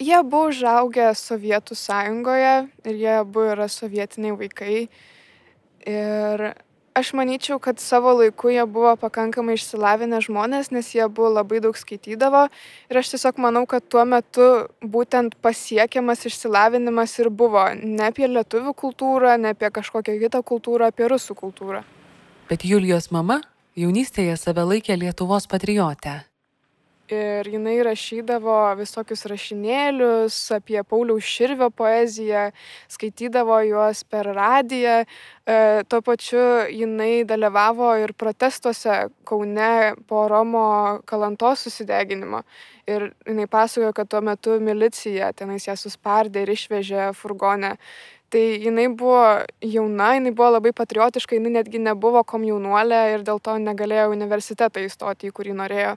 Jie 0.00 0.16
buvo 0.24 0.48
užaugę 0.48 1.10
Sovietų 1.14 1.76
sąjungoje 1.76 2.54
ir 2.88 2.96
jie 2.96 3.12
abu 3.20 3.44
yra 3.52 3.68
sovietiniai 3.68 4.32
vaikai. 4.32 4.88
Ir 5.86 6.44
aš 6.94 7.12
manyčiau, 7.12 7.58
kad 7.58 7.80
savo 7.80 8.12
laiku 8.18 8.50
jie 8.50 8.64
buvo 8.66 8.94
pakankamai 9.00 9.56
išsilavinę 9.58 10.20
žmonės, 10.24 10.70
nes 10.74 10.88
jie 10.94 11.06
buvo 11.08 11.30
labai 11.36 11.60
daug 11.64 11.76
skaitydavo. 11.78 12.46
Ir 12.90 13.00
aš 13.00 13.14
tiesiog 13.14 13.40
manau, 13.42 13.66
kad 13.70 13.86
tuo 13.88 14.04
metu 14.04 14.48
būtent 14.82 15.36
pasiekiamas 15.42 16.26
išsilavinimas 16.30 17.18
ir 17.22 17.30
buvo 17.30 17.66
ne 17.82 18.08
apie 18.10 18.28
lietuvių 18.30 18.74
kultūrą, 18.84 19.36
ne 19.40 19.54
apie 19.54 19.70
kažkokią 19.70 20.18
kitą 20.24 20.42
kultūrą, 20.46 20.90
apie 20.90 21.08
rusų 21.10 21.38
kultūrą. 21.38 21.84
Bet 22.50 22.66
Julijos 22.66 23.10
mama 23.14 23.40
jaunystėje 23.78 24.34
save 24.36 24.66
laikė 24.66 24.98
Lietuvos 24.98 25.46
patriotę 25.50 26.29
ir 27.12 27.48
jinai 27.50 27.76
rašydavo 27.86 28.56
visokius 28.78 29.24
rašinėlius 29.30 30.36
apie 30.56 30.80
Pauliaus 30.86 31.26
Širvio 31.26 31.70
poeziją, 31.70 32.50
skaitydavo 32.90 33.60
juos 33.68 34.02
per 34.04 34.30
radiją. 34.36 35.00
E, 35.46 35.56
tuo 35.90 36.00
pačiu 36.06 36.44
jinai 36.70 37.24
dalyvavo 37.28 37.92
ir 38.02 38.14
protestuose 38.14 39.08
Kaune 39.24 39.96
po 40.06 40.26
Romo 40.30 41.00
kalantos 41.06 41.66
susideginimo. 41.66 42.44
Ir 42.90 43.10
jinai 43.26 43.48
pasakojo, 43.50 43.92
kad 43.96 44.08
tuo 44.10 44.22
metu 44.24 44.60
milicija 44.60 45.32
tenais 45.32 45.68
ją 45.68 45.76
suspardė 45.78 46.46
ir 46.46 46.54
išvežė 46.56 47.10
furgonę. 47.18 47.76
Tai 48.30 48.42
jinai 48.62 48.86
buvo 48.94 49.22
jauna, 49.58 50.12
jinai 50.14 50.30
buvo 50.30 50.52
labai 50.54 50.70
patriotiška, 50.70 51.34
jinai 51.34 51.50
netgi 51.56 51.80
nebuvo 51.82 52.22
komjaunuolė 52.22 53.00
ir 53.16 53.24
dėl 53.26 53.40
to 53.42 53.56
negalėjo 53.58 54.12
universitetą 54.12 54.84
įstoti, 54.86 55.30
į 55.30 55.34
kurį 55.34 55.56
norėjo. 55.58 55.96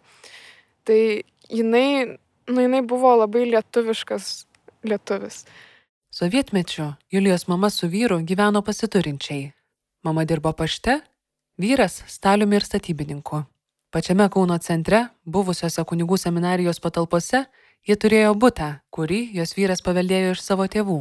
Tai 0.83 1.23
jinai, 1.49 2.17
nu, 2.47 2.59
jinai 2.61 2.81
buvo 2.81 3.15
labai 3.21 3.45
lietuviškas 3.51 4.45
lietuvis. 4.83 5.45
Sovietmečiu 6.13 6.93
Julijos 7.11 7.47
mama 7.47 7.69
su 7.69 7.87
vyru 7.87 8.19
gyveno 8.21 8.61
pasiturinčiai. 8.61 9.51
Mama 10.03 10.25
dirbo 10.25 10.51
pašte, 10.53 10.99
vyras 11.57 12.03
staliumi 12.07 12.55
ir 12.55 12.65
statybininku. 12.67 13.43
Pačiame 13.93 14.27
Kauno 14.29 14.57
centre, 14.57 15.07
buvusiose 15.25 15.83
kunigų 15.85 16.17
seminarijos 16.17 16.79
patalpose, 16.83 17.45
jie 17.87 17.95
turėjo 17.95 18.33
butą, 18.35 18.69
kurį 18.89 19.29
jos 19.37 19.53
vyras 19.57 19.81
paveldėjo 19.85 20.33
iš 20.35 20.41
savo 20.41 20.67
tėvų. 20.67 20.99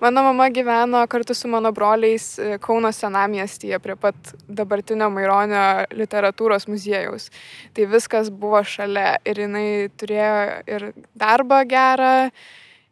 Mano 0.00 0.22
mama 0.22 0.48
gyveno 0.50 1.06
kartu 1.06 1.34
su 1.34 1.48
mano 1.48 1.72
broliais 1.72 2.38
e, 2.38 2.58
Kauno 2.58 2.92
senamiestyje 2.92 3.78
prie 3.82 3.96
pat 3.98 4.30
dabartinio 4.46 5.08
Maironio 5.10 5.88
literatūros 5.90 6.68
muziejaus. 6.70 7.26
Tai 7.74 7.86
viskas 7.90 8.30
buvo 8.30 8.60
šalia 8.62 9.16
ir 9.26 9.40
jinai 9.42 9.66
turėjo 9.98 10.38
ir 10.70 10.86
darbą 11.18 11.64
gerą. 11.66 12.30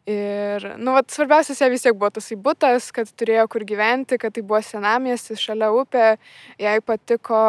Ir, 0.07 0.67
nu, 0.79 0.91
vat, 0.95 1.07
svarbiausias 1.11 1.63
jai 1.63 1.71
vis 1.71 1.87
tiek 1.87 1.95
buvo 1.95 2.11
tas 2.19 2.27
įbutas, 2.35 2.91
kad 2.95 3.07
turėjo 3.15 3.47
kur 3.55 3.63
gyventi, 3.67 4.19
kad 4.19 4.35
tai 4.35 4.43
buvo 4.43 4.59
senamiestis 4.63 5.39
šalia 5.39 5.71
upė, 5.75 6.13
jai 6.59 6.77
patiko 6.83 7.41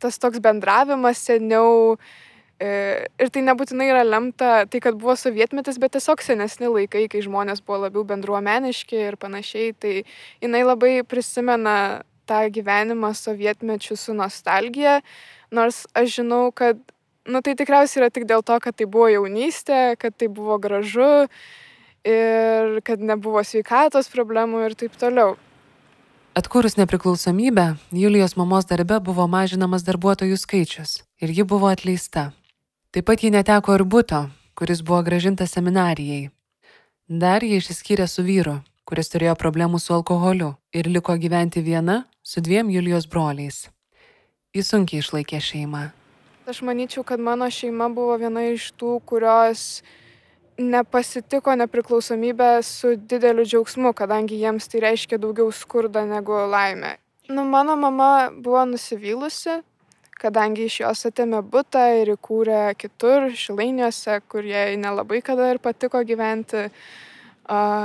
tas 0.00 0.20
toks 0.20 0.40
bendravimas 0.44 1.20
seniau, 1.28 1.96
E, 1.96 2.31
ir 2.62 3.30
tai 3.32 3.42
nebūtinai 3.46 3.88
yra 3.90 4.04
lemta 4.06 4.52
tai, 4.70 4.80
kad 4.84 4.96
buvo 5.00 5.16
sovietmetis, 5.18 5.80
bet 5.82 5.96
tiesiog 5.96 6.22
senesni 6.22 6.70
laikai, 6.70 7.08
kai 7.10 7.22
žmonės 7.24 7.62
buvo 7.64 7.84
labiau 7.86 8.04
bendruomeniški 8.06 9.00
ir 9.08 9.18
panašiai. 9.20 9.74
Tai 9.74 9.94
jinai 10.44 10.62
labai 10.66 10.94
prisimena 11.08 11.76
tą 12.28 12.44
gyvenimą 12.54 13.12
sovietmečių 13.18 13.96
su 13.98 14.14
nostalgija, 14.16 15.00
nors 15.50 15.84
aš 15.98 16.18
žinau, 16.20 16.50
kad, 16.54 16.78
nu 17.26 17.42
tai 17.42 17.56
tikriausiai 17.58 18.04
yra 18.04 18.10
tik 18.14 18.28
dėl 18.30 18.44
to, 18.46 18.58
kad 18.62 18.76
tai 18.78 18.86
buvo 18.86 19.10
jaunystė, 19.10 19.96
kad 19.98 20.16
tai 20.16 20.30
buvo 20.32 20.58
gražu 20.62 21.26
ir 22.06 22.78
kad 22.86 23.02
nebuvo 23.02 23.42
sveikatos 23.46 24.10
problemų 24.12 24.66
ir 24.68 24.76
taip 24.78 24.94
toliau. 24.98 25.34
Atkūrus 26.32 26.78
nepriklausomybę, 26.78 27.74
Julijos 27.92 28.38
mamos 28.40 28.64
darbe 28.64 28.96
buvo 29.04 29.26
mažinamas 29.28 29.84
darbuotojų 29.84 30.38
skaičius 30.40 31.02
ir 31.20 31.34
ji 31.34 31.44
buvo 31.44 31.68
atleista. 31.68 32.30
Taip 32.92 33.06
pat 33.08 33.22
ji 33.24 33.30
neteko 33.32 33.72
ir 33.72 33.82
būto, 33.88 34.18
kuris 34.52 34.82
buvo 34.84 34.98
gražintas 35.00 35.54
seminarijai. 35.56 36.26
Dar 37.08 37.40
ji 37.40 37.56
išsiskyrė 37.56 38.04
su 38.04 38.20
vyru, 38.26 38.58
kuris 38.84 39.08
turėjo 39.08 39.32
problemų 39.40 39.80
su 39.80 39.94
alkoholiu 39.96 40.50
ir 40.76 40.90
liko 40.92 41.16
gyventi 41.22 41.62
viena 41.64 42.02
su 42.20 42.42
dviem 42.44 42.68
Julijos 42.68 43.08
broliais. 43.08 43.62
Jis 44.52 44.68
sunkiai 44.74 45.00
išlaikė 45.00 45.40
šeimą. 45.40 45.86
Aš 46.44 46.60
manyčiau, 46.68 47.00
kad 47.00 47.16
mano 47.16 47.48
šeima 47.48 47.88
buvo 47.96 48.18
viena 48.20 48.44
iš 48.50 48.68
tų, 48.76 48.98
kurios 49.08 49.80
nepasitiko 50.60 51.56
nepriklausomybę 51.64 52.58
su 52.60 52.92
dideliu 52.96 53.48
džiaugsmu, 53.48 53.96
kadangi 53.96 54.36
jiems 54.44 54.68
tai 54.68 54.84
reiškia 54.84 55.16
daugiau 55.16 55.48
skurdo 55.48 56.04
negu 56.04 56.44
laimė. 56.52 56.98
Nu, 57.32 57.48
mano 57.48 57.72
mama 57.80 58.28
buvo 58.36 58.68
nusivylusi, 58.68 59.62
kadangi 60.22 60.68
iš 60.68 60.80
jos 60.84 61.06
atėmė 61.10 61.42
butą 61.52 61.84
ir 62.00 62.14
įkūrė 62.14 62.64
kitur, 62.78 63.30
šilainiuose, 63.36 64.20
kur 64.30 64.46
jai 64.46 64.76
nelabai 64.80 65.22
kada 65.24 65.50
ir 65.52 65.62
patiko 65.62 66.02
gyventi. 66.06 66.68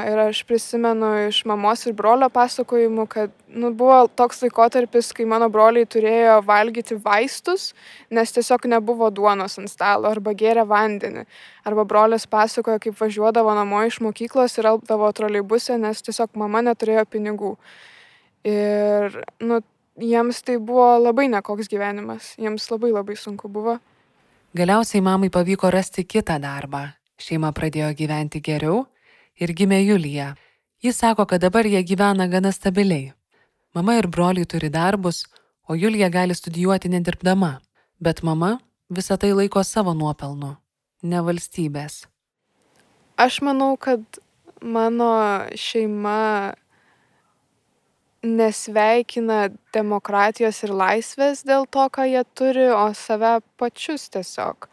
Ir 0.08 0.20
aš 0.22 0.44
prisimenu 0.46 1.08
iš 1.26 1.40
mamos 1.50 1.82
ir 1.90 1.96
brolio 1.98 2.28
pasakojimų, 2.30 3.06
kad 3.10 3.32
nu, 3.50 3.72
buvo 3.76 4.04
toks 4.08 4.44
laikotarpis, 4.46 5.10
kai 5.18 5.26
mano 5.26 5.48
broliai 5.50 5.88
turėjo 5.90 6.36
valgyti 6.46 6.96
vaistus, 7.02 7.72
nes 8.14 8.32
tiesiog 8.36 8.68
nebuvo 8.70 9.10
duonos 9.10 9.58
ant 9.58 9.72
stalo 9.74 10.12
arba 10.14 10.36
gėrė 10.38 10.68
vandenį. 10.70 11.26
Arba 11.68 11.88
brolis 11.90 12.30
pasakojo, 12.30 12.78
kaip 12.86 13.02
važiuodavo 13.02 13.56
namo 13.58 13.82
iš 13.90 13.98
mokyklos 14.06 14.60
ir 14.62 14.70
alpdavo 14.70 15.10
troleibusę, 15.18 15.80
nes 15.82 16.06
tiesiog 16.06 16.38
mama 16.38 16.62
neturėjo 16.70 17.08
pinigų. 17.18 17.56
Ir 18.48 19.18
nu, 19.42 19.60
jiems 19.98 20.42
tai 20.46 20.58
buvo 20.58 20.98
labai 21.02 21.28
nekoks 21.32 21.70
gyvenimas, 21.70 22.36
jiems 22.38 22.70
labai 22.72 22.92
labai 22.94 23.16
sunku 23.16 23.50
buvo. 23.50 23.78
Galiausiai 24.58 25.02
mamai 25.02 25.30
pavyko 25.30 25.72
rasti 25.72 26.06
kitą 26.06 26.40
darbą. 26.42 26.88
Šeima 27.18 27.50
pradėjo 27.52 27.90
gyventi 27.98 28.42
geriau 28.42 28.86
ir 29.42 29.54
gimė 29.54 29.82
Julija. 29.82 30.36
Jis 30.82 31.00
sako, 31.02 31.26
kad 31.26 31.42
dabar 31.42 31.66
jie 31.66 31.82
gyvena 31.84 32.28
gana 32.30 32.52
stabiliai. 32.54 33.14
Mama 33.74 33.98
ir 33.98 34.08
broliai 34.08 34.46
turi 34.46 34.70
darbus, 34.70 35.26
o 35.68 35.76
Julija 35.76 36.10
gali 36.10 36.36
studijuoti 36.38 36.90
nedirbdama. 36.90 37.58
Bet 38.00 38.22
mama 38.24 38.60
visą 38.90 39.18
tai 39.18 39.34
laiko 39.34 39.64
savo 39.64 39.94
nuopelnu, 39.98 40.56
ne 41.04 41.22
valstybės. 41.26 42.06
Aš 43.18 43.42
manau, 43.42 43.74
kad 43.82 44.02
mano 44.62 45.10
šeima 45.58 46.54
nesveikina 48.26 49.48
demokratijos 49.76 50.64
ir 50.66 50.74
laisvės 50.74 51.44
dėl 51.48 51.68
to, 51.70 51.86
ką 51.94 52.08
jie 52.10 52.24
turi, 52.38 52.70
o 52.74 52.90
save 52.98 53.38
pačius 53.60 54.08
tiesiog. 54.14 54.70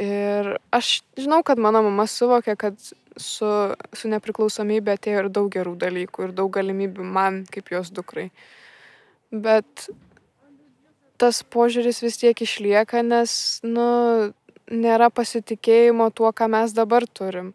Ir 0.00 0.56
aš 0.74 1.00
žinau, 1.16 1.42
kad 1.46 1.60
mano 1.62 1.84
mama 1.86 2.06
suvokė, 2.10 2.56
kad 2.58 2.78
su, 3.16 3.50
su 3.94 4.10
nepriklausomybė 4.10 4.96
atėjo 4.98 5.24
ir 5.24 5.30
daug 5.30 5.50
gerų 5.54 5.76
dalykų, 5.78 6.28
ir 6.28 6.34
daug 6.34 6.50
galimybių 6.54 7.06
man 7.06 7.44
kaip 7.50 7.70
jos 7.70 7.92
dukrai. 7.94 8.30
bet 9.30 9.88
tas 11.18 11.42
požiūris 11.42 12.02
vis 12.02 12.18
tiek 12.20 12.40
išlieka, 12.42 13.02
nes, 13.06 13.60
nu, 13.62 14.32
nėra 14.70 15.10
pasitikėjimo 15.14 16.10
tuo, 16.14 16.32
ką 16.32 16.48
mes 16.50 16.74
dabar 16.76 17.06
turim. 17.06 17.52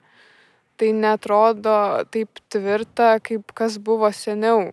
Tai 0.80 0.92
netrodo 0.96 2.06
taip 2.14 2.40
tvirta, 2.48 3.18
kaip 3.20 3.52
kas 3.52 3.76
buvo 3.84 4.08
seniau. 4.16 4.70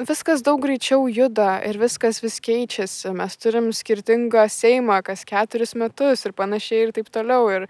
Viskas 0.00 0.40
daug 0.42 0.62
greičiau 0.64 1.04
juda 1.12 1.58
ir 1.68 1.76
viskas 1.78 2.18
vis 2.24 2.40
keičiasi. 2.42 3.12
Mes 3.14 3.36
turim 3.36 3.68
skirtingą 3.76 4.46
Seimą 4.50 5.02
kas 5.06 5.26
keturis 5.28 5.76
metus 5.76 6.24
ir 6.26 6.34
panašiai 6.34 6.88
ir 6.88 6.92
taip 6.96 7.12
toliau. 7.14 7.46
Ir 7.52 7.68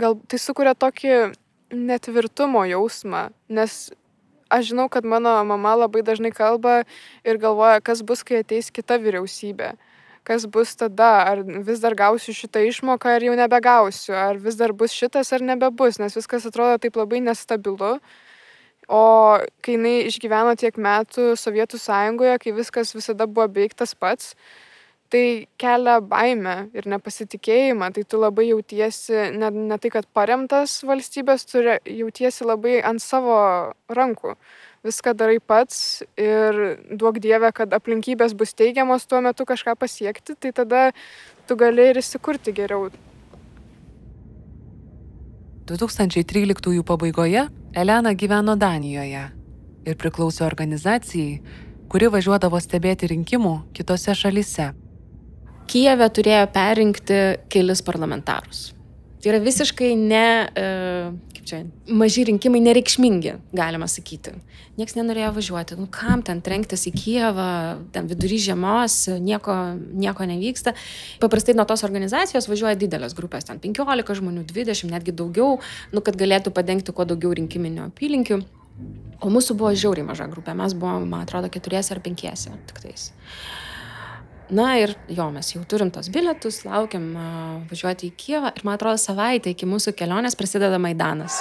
gal 0.00 0.16
tai 0.26 0.40
sukuria 0.40 0.72
tokį 0.74 1.12
netvirtumo 1.72 2.64
jausmą, 2.68 3.28
nes 3.48 3.92
aš 4.52 4.72
žinau, 4.72 4.88
kad 4.92 5.04
mano 5.04 5.32
mama 5.44 5.74
labai 5.84 6.02
dažnai 6.04 6.32
kalba 6.32 6.82
ir 7.24 7.40
galvoja, 7.40 7.80
kas 7.80 8.02
bus, 8.02 8.22
kai 8.24 8.42
ateis 8.42 8.70
kita 8.70 8.98
vyriausybė. 9.00 9.72
Kas 10.22 10.46
bus 10.46 10.76
tada, 10.78 11.10
ar 11.26 11.42
vis 11.66 11.80
dar 11.82 11.96
gausiu 11.98 12.34
šitą 12.36 12.60
išmoką, 12.68 13.16
ar 13.16 13.24
jau 13.26 13.34
nebegausiu, 13.34 14.14
ar 14.14 14.38
vis 14.38 14.54
dar 14.54 14.70
bus 14.72 14.94
šitas, 14.94 15.32
ar 15.34 15.42
nebebus, 15.42 15.98
nes 15.98 16.14
viskas 16.14 16.46
atrodo 16.46 16.78
taip 16.78 16.98
labai 17.00 17.18
nestabilu. 17.24 17.96
O 18.86 19.02
kai 19.62 19.74
jinai 19.76 19.96
išgyveno 20.06 20.54
tiek 20.58 20.78
metų 20.78 21.32
Sovietų 21.38 21.80
sąjungoje, 21.82 22.36
kai 22.42 22.54
viskas 22.54 22.94
visada 22.94 23.26
buvo 23.26 23.48
beveik 23.50 23.74
tas 23.78 23.94
pats, 23.98 24.34
tai 25.12 25.48
kelia 25.60 25.98
baimę 26.00 26.56
ir 26.76 26.86
nepasitikėjimą, 26.88 27.90
tai 27.94 28.04
tu 28.08 28.20
labai 28.22 28.46
jautiesi, 28.52 29.16
ne, 29.36 29.50
ne 29.50 29.78
tai, 29.78 29.90
kad 29.92 30.06
paremtas 30.16 30.78
valstybės, 30.88 31.46
tu 31.50 31.62
jautiesi 31.66 32.46
labai 32.48 32.78
ant 32.86 33.02
savo 33.02 33.38
rankų. 33.90 34.36
Viską 34.82 35.12
darai 35.14 35.38
pats 35.38 36.02
ir 36.18 36.56
duok 36.90 37.20
dievę, 37.22 37.52
kad 37.54 37.70
aplinkybės 37.76 38.34
bus 38.34 38.50
teigiamos 38.58 39.06
tuo 39.06 39.20
metu 39.22 39.46
kažką 39.46 39.76
pasiekti, 39.78 40.34
tai 40.34 40.50
tada 40.50 40.88
tu 41.46 41.54
gali 41.56 41.92
ir 41.92 42.00
įsikurti 42.02 42.50
geriau. 42.56 42.88
2013 45.70 46.82
pabaigoje 46.82 47.46
Elena 47.78 48.12
gyveno 48.18 48.56
Danijoje 48.58 49.22
ir 49.86 49.98
priklausė 50.02 50.44
organizacijai, 50.48 51.38
kuri 51.86 52.10
važiuodavo 52.10 52.58
stebėti 52.58 53.06
rinkimų 53.14 53.54
kitose 53.78 54.18
šalyse. 54.18 54.72
Kijeve 55.70 56.08
turėjo 56.10 56.46
perinkti 56.52 57.22
kelis 57.52 57.86
parlamentarus. 57.86 58.72
Tai 59.22 59.30
yra 59.30 59.38
visiškai 59.38 59.92
ne, 59.94 60.26
e, 60.58 60.62
kaip 61.36 61.44
čia, 61.46 61.60
maži 61.94 62.24
rinkimai, 62.26 62.58
nereikšmingi, 62.64 63.36
galima 63.54 63.86
sakyti. 63.86 64.32
Niekas 64.74 64.96
nenorėjo 64.98 65.28
važiuoti. 65.36 65.76
Nu, 65.78 65.86
kam 65.94 66.24
ten 66.26 66.40
trenktis 66.42 66.88
į 66.90 66.92
Kijevą, 66.96 67.52
ten 67.94 68.10
vidury 68.10 68.40
žiemos, 68.42 68.96
nieko, 69.22 69.54
nieko 69.78 70.26
nevyksta. 70.26 70.74
Paprastai 71.22 71.54
nuo 71.54 71.68
tos 71.70 71.86
organizacijos 71.86 72.50
važiuoja 72.50 72.74
didelės 72.80 73.14
grupės, 73.14 73.46
ten 73.46 73.62
15 73.62 74.18
žmonių, 74.18 74.42
20, 74.50 74.90
netgi 74.90 75.14
daugiau, 75.14 75.60
nu, 75.94 76.02
kad 76.02 76.18
galėtų 76.18 76.50
padengti 76.56 76.90
kuo 76.90 77.06
daugiau 77.06 77.36
rinkiminio 77.38 77.92
apylinkių. 77.92 78.42
O 79.22 79.30
mūsų 79.30 79.54
buvo 79.54 79.70
žiauriai 79.70 80.08
maža 80.08 80.26
grupė, 80.26 80.56
mes 80.58 80.74
buvome, 80.74 81.06
man 81.06 81.28
atrodo, 81.28 81.52
keturiese 81.52 81.94
ar 81.94 82.02
penkiese 82.02 82.50
tik 82.66 82.82
tais. 82.82 83.12
Uh, 83.12 83.61
Na 84.52 84.74
ir 84.76 84.90
jo, 85.08 85.30
mes 85.32 85.48
jau 85.54 85.62
turim 85.64 85.88
tos 85.88 86.10
bilietus, 86.12 86.58
laukiam 86.68 87.06
važiuoti 87.70 88.10
į 88.10 88.16
Kievą 88.20 88.50
ir 88.52 88.66
man 88.68 88.76
atrodo 88.76 89.00
savaitę 89.00 89.54
iki 89.54 89.64
mūsų 89.64 89.94
kelionės 89.96 90.36
prasideda 90.36 90.76
Maidanas. 90.76 91.38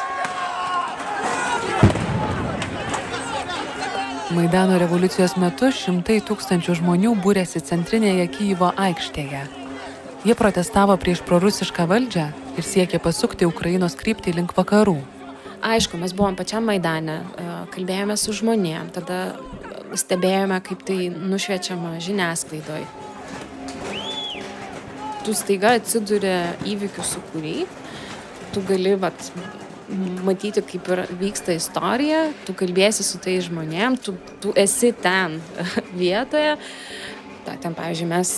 Maidano 4.31 4.77
revoliucijos 4.79 5.35
metu 5.43 5.73
šimtai 5.75 6.21
tūkstančių 6.23 6.77
žmonių 6.79 7.11
būrėsi 7.19 7.59
centrinėje 7.67 8.29
Kyivo 8.31 8.71
aikštėje. 8.79 9.43
Jie 10.23 10.37
protestavo 10.39 10.95
prieš 10.95 11.25
prorusišką 11.27 11.89
valdžią 11.91 12.29
ir 12.55 12.63
siekė 12.63 13.03
pasukti 13.03 13.49
Ukrainos 13.49 13.99
kryptį 13.99 14.37
link 14.39 14.55
vakarų. 14.55 14.95
Aišku, 15.59 15.99
mes 15.99 16.15
buvom 16.15 16.39
pačiam 16.39 16.63
Maidane, 16.63 17.19
kalbėjome 17.75 18.15
su 18.15 18.39
žmonėm, 18.39 18.87
tada 18.95 19.35
stebėjome, 19.99 20.63
kaip 20.63 20.87
tai 20.87 21.11
nušviečiama 21.11 21.97
žiniasklaidoje. 21.99 23.00
Tu 25.21 25.33
staiga 25.37 25.75
atsiduri 25.77 26.31
įvykių 26.71 27.03
sukūrį, 27.05 27.57
tu 28.55 28.63
gali 28.65 28.95
vat, 28.99 29.27
matyti, 30.25 30.63
kaip 30.65 30.87
ir 30.93 31.03
vyksta 31.19 31.53
istorija, 31.57 32.23
tu 32.47 32.55
kalbėsi 32.57 33.05
su 33.05 33.21
tai 33.21 33.37
žmonėm, 33.43 33.99
tu, 34.01 34.15
tu 34.41 34.53
esi 34.57 34.93
ten 34.97 35.37
vietoje. 36.01 36.55
Ta, 37.45 37.57
ten, 37.57 37.73
pavyzdžiui, 37.77 38.09
mes 38.09 38.33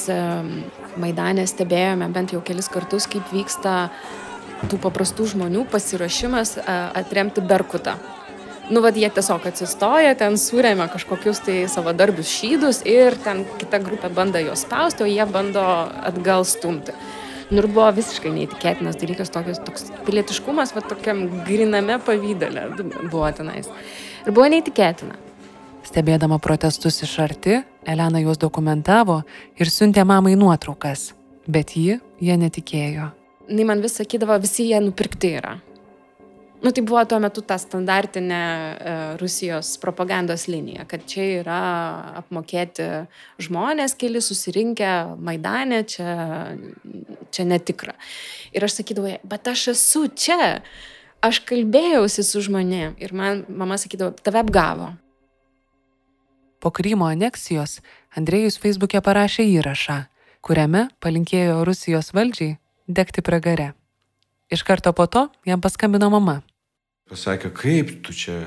Maidanė 1.00 1.48
stebėjome 1.50 2.08
bent 2.16 2.36
jau 2.36 2.44
kelis 2.46 2.70
kartus, 2.72 3.08
kaip 3.12 3.32
vyksta 3.36 3.90
tų 4.72 4.80
paprastų 4.84 5.28
žmonių 5.34 5.66
pasiruošimas 5.72 6.58
atremti 6.68 7.44
Berkutą 7.44 7.98
nu 8.70 8.82
vat 8.84 8.96
jie 8.98 9.10
tiesiog 9.12 9.48
atsistoja, 9.50 10.14
ten 10.20 10.38
surėmė 10.40 10.88
kažkokius 10.94 11.42
tai 11.48 11.58
savadarbius 11.72 12.32
šydus 12.32 12.84
ir 12.88 13.18
ten 13.24 13.44
kita 13.60 13.82
grupė 13.84 14.12
bando 14.14 14.40
juos 14.44 14.64
spausti, 14.64 15.04
o 15.04 15.10
jie 15.10 15.26
bando 15.30 15.64
atgal 16.08 16.48
stumti. 16.48 16.96
Nu 17.52 17.60
ir 17.60 17.68
buvo 17.68 17.90
visiškai 17.94 18.32
neįtikėtinas 18.34 18.98
dalykas, 19.02 19.30
tokios, 19.34 19.60
toks 19.66 19.90
pilietiškumas, 20.08 20.72
va 20.74 20.82
tokiam 20.88 21.26
griname 21.48 22.00
pavydalė 22.02 22.70
buvo 23.12 23.28
tenais. 23.36 23.68
Ir 24.24 24.32
buvo 24.32 24.48
neįtikėtina. 24.54 25.20
Stebėdama 25.84 26.40
protestus 26.40 27.02
iš 27.04 27.18
arti, 27.20 27.60
Elena 27.84 28.22
juos 28.24 28.40
dokumentavo 28.40 29.20
ir 29.60 29.70
siuntė 29.70 30.06
mamai 30.08 30.38
nuotraukas, 30.40 31.12
bet 31.46 31.76
ji 31.76 32.00
jie 32.24 32.40
netikėjo. 32.40 33.12
Jis 33.52 33.68
man 33.68 33.84
vis 33.84 34.00
sakydavo, 34.00 34.40
visi 34.40 34.70
jie 34.72 34.80
nupirkti 34.80 35.34
yra. 35.42 35.58
Nu, 36.64 36.72
tai 36.72 36.84
buvo 36.84 37.02
tuo 37.04 37.18
metu 37.20 37.42
ta 37.44 37.58
standartinė 37.60 38.40
e, 38.40 38.92
Rusijos 39.20 39.74
propagandos 39.84 40.46
linija, 40.48 40.86
kad 40.88 41.02
čia 41.12 41.26
yra 41.42 41.64
apmokėti 42.22 42.86
žmonės, 43.44 43.98
keli 44.00 44.22
susirinkę 44.24 44.92
Maidanė, 45.20 45.82
čia, 45.92 46.14
čia 47.36 47.46
netikra. 47.50 47.98
Ir 48.56 48.64
aš 48.64 48.78
sakydavau, 48.78 49.18
bet 49.28 49.50
aš 49.52 49.66
esu 49.74 50.06
čia, 50.16 50.62
aš 51.20 51.42
kalbėjausi 51.50 52.24
su 52.24 52.46
žmonėm 52.48 52.96
ir 52.96 53.12
man 53.12 53.44
mama 53.52 53.76
sakydavo, 53.76 54.16
tave 54.24 54.40
apgavo. 54.46 54.94
Po 56.64 56.72
Krymo 56.72 57.12
aneksijos 57.12 57.82
Andrėjus 58.16 58.56
Facebook'e 58.64 59.04
parašė 59.04 59.50
įrašą, 59.58 60.00
kuriame 60.40 60.88
palinkėjo 61.04 61.60
Rusijos 61.68 62.14
valdžiai 62.16 62.56
degti 62.88 63.20
pragare. 63.20 63.74
Iš 64.48 64.64
karto 64.64 64.96
po 64.96 65.12
to 65.12 65.28
jam 65.44 65.60
paskambino 65.60 66.08
mama 66.14 66.40
pasakė, 67.10 67.52
kaip 67.56 67.96
tu 68.06 68.16
čia, 68.16 68.40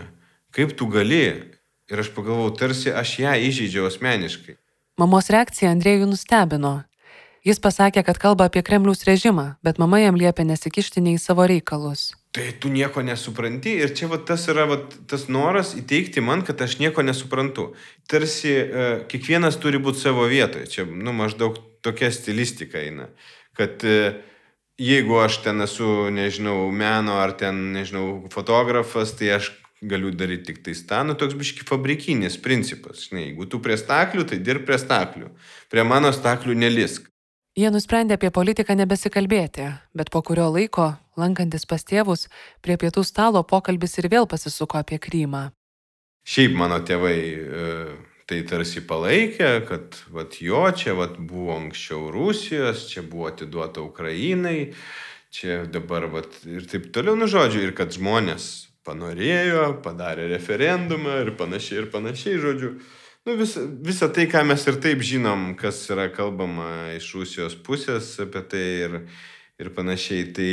kaip 0.57 0.77
tu 0.79 0.89
gali. 0.91 1.53
Ir 1.87 2.01
aš 2.03 2.09
pagalvojau, 2.11 2.51
tarsi 2.59 2.91
aš 2.91 3.13
ją 3.23 3.33
įžeidžiau 3.47 3.87
asmeniškai. 3.87 4.57
Mamos 4.99 5.29
reakcija 5.31 5.71
Andrėjų 5.71 6.09
nustebino. 6.11 6.81
Jis 7.47 7.61
pasakė, 7.63 8.03
kad 8.03 8.19
kalba 8.19 8.49
apie 8.49 8.59
Kremliaus 8.67 9.05
režimą, 9.07 9.53
bet 9.63 9.79
mama 9.79 10.01
jam 10.01 10.17
liepė 10.19 10.43
nesikišti 10.49 10.99
nei 11.05 11.15
į 11.15 11.21
savo 11.23 11.45
reikalus. 11.47 12.09
Tai 12.35 12.47
tu 12.59 12.73
nieko 12.75 13.05
nesupranti 13.07 13.77
ir 13.85 13.93
čia 13.95 14.09
va, 14.11 14.19
tas 14.19 14.49
yra 14.51 14.65
va, 14.67 14.81
tas 15.07 15.29
noras 15.31 15.71
įteikti 15.79 16.25
man, 16.27 16.43
kad 16.43 16.59
aš 16.67 16.75
nieko 16.81 17.05
nesuprantu. 17.07 17.69
Tarsi 18.11 18.51
e, 18.51 18.89
kiekvienas 19.13 19.61
turi 19.63 19.79
būti 19.79 20.03
savo 20.03 20.27
vietoje. 20.27 20.67
Čia 20.75 20.89
nu, 20.91 21.15
maždaug 21.15 21.61
tokia 21.87 22.11
stilistika 22.11 22.83
eina. 22.83 23.07
Kad 23.55 23.87
e, 23.87 24.01
jeigu 24.79 25.19
aš 25.21 25.41
ten 25.45 25.65
esu, 25.65 26.09
nežinau, 26.13 26.71
meno 26.73 27.19
ar 27.21 27.33
ten, 27.39 27.73
nežinau, 27.77 28.27
fotografas, 28.33 29.15
tai 29.17 29.37
aš 29.39 29.51
galiu 29.83 30.11
daryti 30.11 30.53
tik 30.53 30.63
tais 30.65 30.81
tą, 30.89 31.03
nu 31.05 31.17
toks 31.19 31.37
biški 31.37 31.67
fabrikinis 31.69 32.39
principas. 32.41 33.07
Žinai, 33.09 33.29
jeigu 33.31 33.49
tu 33.51 33.61
prie 33.63 33.77
staklių, 33.77 34.25
tai 34.29 34.41
dirb 34.41 34.65
prie 34.69 34.79
staklių. 34.81 35.31
Prie 35.73 35.85
mano 35.85 36.13
staklių 36.15 36.57
nelisk. 36.57 37.11
Jie 37.57 37.71
nusprendė 37.73 38.19
apie 38.19 38.29
politiką 38.29 38.75
nebesikalbėti, 38.77 39.71
bet 39.97 40.11
po 40.13 40.21
kurio 40.21 40.51
laiko, 40.53 40.91
lankantis 41.17 41.65
pas 41.65 41.81
tėvus, 41.89 42.27
prie 42.61 42.77
pietų 42.77 43.05
stalo 43.05 43.41
pokalbis 43.49 43.97
ir 43.97 44.11
vėl 44.13 44.29
pasisuko 44.29 44.77
apie 44.77 44.99
Krymą. 45.01 45.47
Šiaip 46.27 46.57
mano 46.59 46.83
tėvai 46.85 47.17
e, 47.17 47.71
tai 48.27 48.43
tarsi 48.47 48.83
palaikė, 48.83 49.51
kad 49.69 49.99
vat, 50.15 50.41
jo 50.43 50.65
čia 50.75 50.97
vat, 50.99 51.19
buvo 51.19 51.55
anksčiau 51.61 52.11
Rusijos, 52.15 52.89
čia 52.91 53.05
buvo 53.07 53.29
atiduota 53.31 53.85
Ukrainai, 53.87 54.73
čia 55.35 55.63
dabar 55.71 56.09
vat, 56.11 56.35
ir 56.49 56.67
taip 56.67 56.91
toliau, 56.95 57.15
nu 57.19 57.31
žodžiu, 57.31 57.63
ir 57.63 57.75
kad 57.79 57.95
žmonės 57.95 58.67
panorėjo, 58.87 59.79
padarė 59.83 60.27
referendumą 60.33 61.21
ir 61.23 61.33
panašiai, 61.39 61.85
ir 61.85 61.89
panašiai, 61.95 62.43
žodžiu. 62.43 62.73
Nu, 63.27 63.35
vis, 63.39 63.57
visą 63.59 64.11
tai, 64.15 64.29
ką 64.31 64.45
mes 64.47 64.63
ir 64.71 64.77
taip 64.83 65.01
žinom, 65.07 65.49
kas 65.59 65.81
yra 65.91 66.07
kalbama 66.15 66.93
iš 66.95 67.09
Rusijos 67.19 67.57
pusės 67.67 68.13
apie 68.23 68.43
tai 68.51 68.67
ir, 68.87 69.01
ir 69.59 69.73
panašiai, 69.75 70.29
tai 70.35 70.53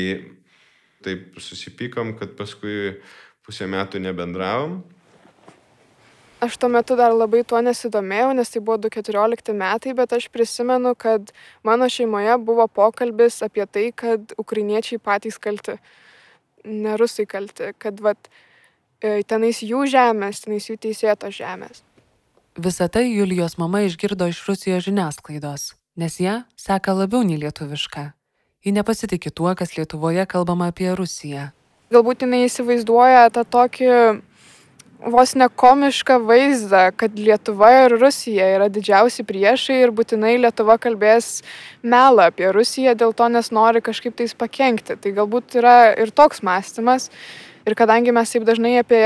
taip 1.05 1.37
susipykom, 1.41 2.15
kad 2.17 2.33
paskui 2.37 2.97
pusę 3.45 3.67
metų 3.69 4.01
nebendravom 4.01 4.81
aš 6.43 6.57
tuo 6.57 6.69
metu 6.69 6.97
dar 6.99 7.13
labai 7.15 7.43
tuo 7.47 7.61
nesidomėjau, 7.63 8.31
nes 8.37 8.51
tai 8.53 8.61
buvo 8.63 8.77
2014 8.85 9.55
metai, 9.57 9.93
bet 9.97 10.15
aš 10.17 10.29
prisimenu, 10.33 10.93
kad 10.99 11.31
mano 11.63 11.89
šeimoje 11.89 12.37
buvo 12.45 12.67
pokalbis 12.67 13.41
apie 13.45 13.65
tai, 13.65 13.85
kad 13.95 14.35
ukrainiečiai 14.41 15.01
patys 15.01 15.39
kalti, 15.41 15.77
ne 16.65 16.97
rusai 16.99 17.25
kalti, 17.29 17.71
kad 17.79 18.01
vat, 18.03 18.29
e, 19.01 19.21
tenais 19.27 19.63
jų 19.63 19.85
žemės, 19.93 20.43
tenais 20.45 20.69
jų 20.69 20.79
teisėtos 20.87 21.39
žemės. 21.39 21.83
Visą 22.53 22.89
tai 22.91 23.07
Julijos 23.09 23.57
mama 23.57 23.81
išgirdo 23.87 24.27
iš 24.29 24.43
Rusijos 24.47 24.85
žiniasklaidos, 24.85 25.71
nes 25.97 26.19
ją 26.21 26.43
seka 26.59 26.93
labiau 26.93 27.23
nei 27.25 27.39
lietuviška. 27.41 28.11
Ji 28.63 28.71
nepasitikė 28.71 29.31
tuo, 29.35 29.49
kas 29.59 29.73
Lietuvoje 29.75 30.23
kalbama 30.29 30.69
apie 30.71 30.93
Rusiją. 30.95 31.49
Galbūt 31.91 32.23
jinai 32.23 32.45
įsivaizduoja 32.45 33.25
tą 33.35 33.43
tokį 33.43 33.89
vos 35.05 35.33
nekomišką 35.35 36.17
vaizdą, 36.27 36.83
kad 36.95 37.15
Lietuva 37.19 37.69
ir 37.85 37.95
Rusija 37.99 38.47
yra 38.55 38.69
didžiausi 38.71 39.25
priešai 39.27 39.81
ir 39.83 39.93
būtinai 39.95 40.35
Lietuva 40.41 40.77
kalbės 40.81 41.41
melą 41.83 42.29
apie 42.31 42.49
Rusiją 42.55 42.95
dėl 42.95 43.13
to, 43.17 43.27
nes 43.31 43.51
nori 43.51 43.83
kažkaip 43.83 44.15
tais 44.19 44.35
pakengti. 44.37 44.95
Tai 44.95 45.15
galbūt 45.19 45.59
yra 45.59 45.77
ir 45.99 46.13
toks 46.15 46.43
mąstymas. 46.45 47.09
Ir 47.67 47.75
kadangi 47.79 48.15
mes 48.15 48.31
taip 48.31 48.47
dažnai 48.47 48.77
apie 48.81 49.03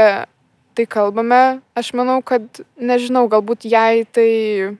tai 0.78 0.86
kalbame, 0.86 1.60
aš 1.78 1.94
manau, 1.98 2.22
kad, 2.22 2.46
nežinau, 2.78 3.26
galbūt 3.30 3.66
jai 3.66 4.06
tai 4.14 4.78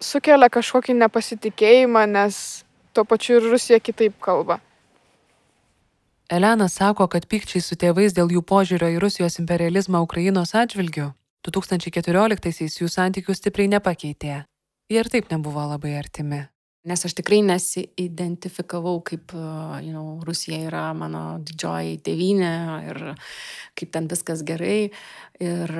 sukelia 0.00 0.50
kažkokį 0.52 0.96
nepasitikėjimą, 1.00 2.04
nes 2.12 2.64
tuo 2.92 3.06
pačiu 3.08 3.38
ir 3.38 3.48
Rusija 3.48 3.80
kitaip 3.80 4.18
kalba. 4.20 4.60
Elena 6.28 6.68
sako, 6.68 7.06
kad 7.08 7.24
pykčiai 7.24 7.62
su 7.64 7.76
tėvais 7.80 8.12
dėl 8.12 8.28
jų 8.34 8.42
požiūrio 8.44 8.90
į 8.92 8.98
Rusijos 9.00 9.38
imperializmą 9.40 10.02
Ukrainos 10.04 10.52
atžvilgiu 10.52 11.14
2014-aisiais 11.48 12.76
jų 12.82 12.90
santykių 12.92 13.36
stipriai 13.38 13.72
nepakeitė. 13.72 14.44
Jie 14.92 15.00
ir 15.00 15.08
taip 15.08 15.32
nebuvo 15.32 15.64
labai 15.72 15.96
artimi 15.96 16.44
nes 16.88 17.04
aš 17.04 17.14
tikrai 17.18 17.40
nesiidentifikavau 17.46 18.98
kaip, 19.06 19.34
you 19.84 19.92
know, 19.92 20.18
Rusija 20.26 20.58
yra 20.70 20.84
mano 20.96 21.38
didžioji 21.44 21.98
tėvynė 22.06 22.52
ir 22.88 23.02
kaip 23.78 23.92
ten 23.94 24.08
viskas 24.10 24.42
gerai. 24.46 24.90
Ir 25.38 25.70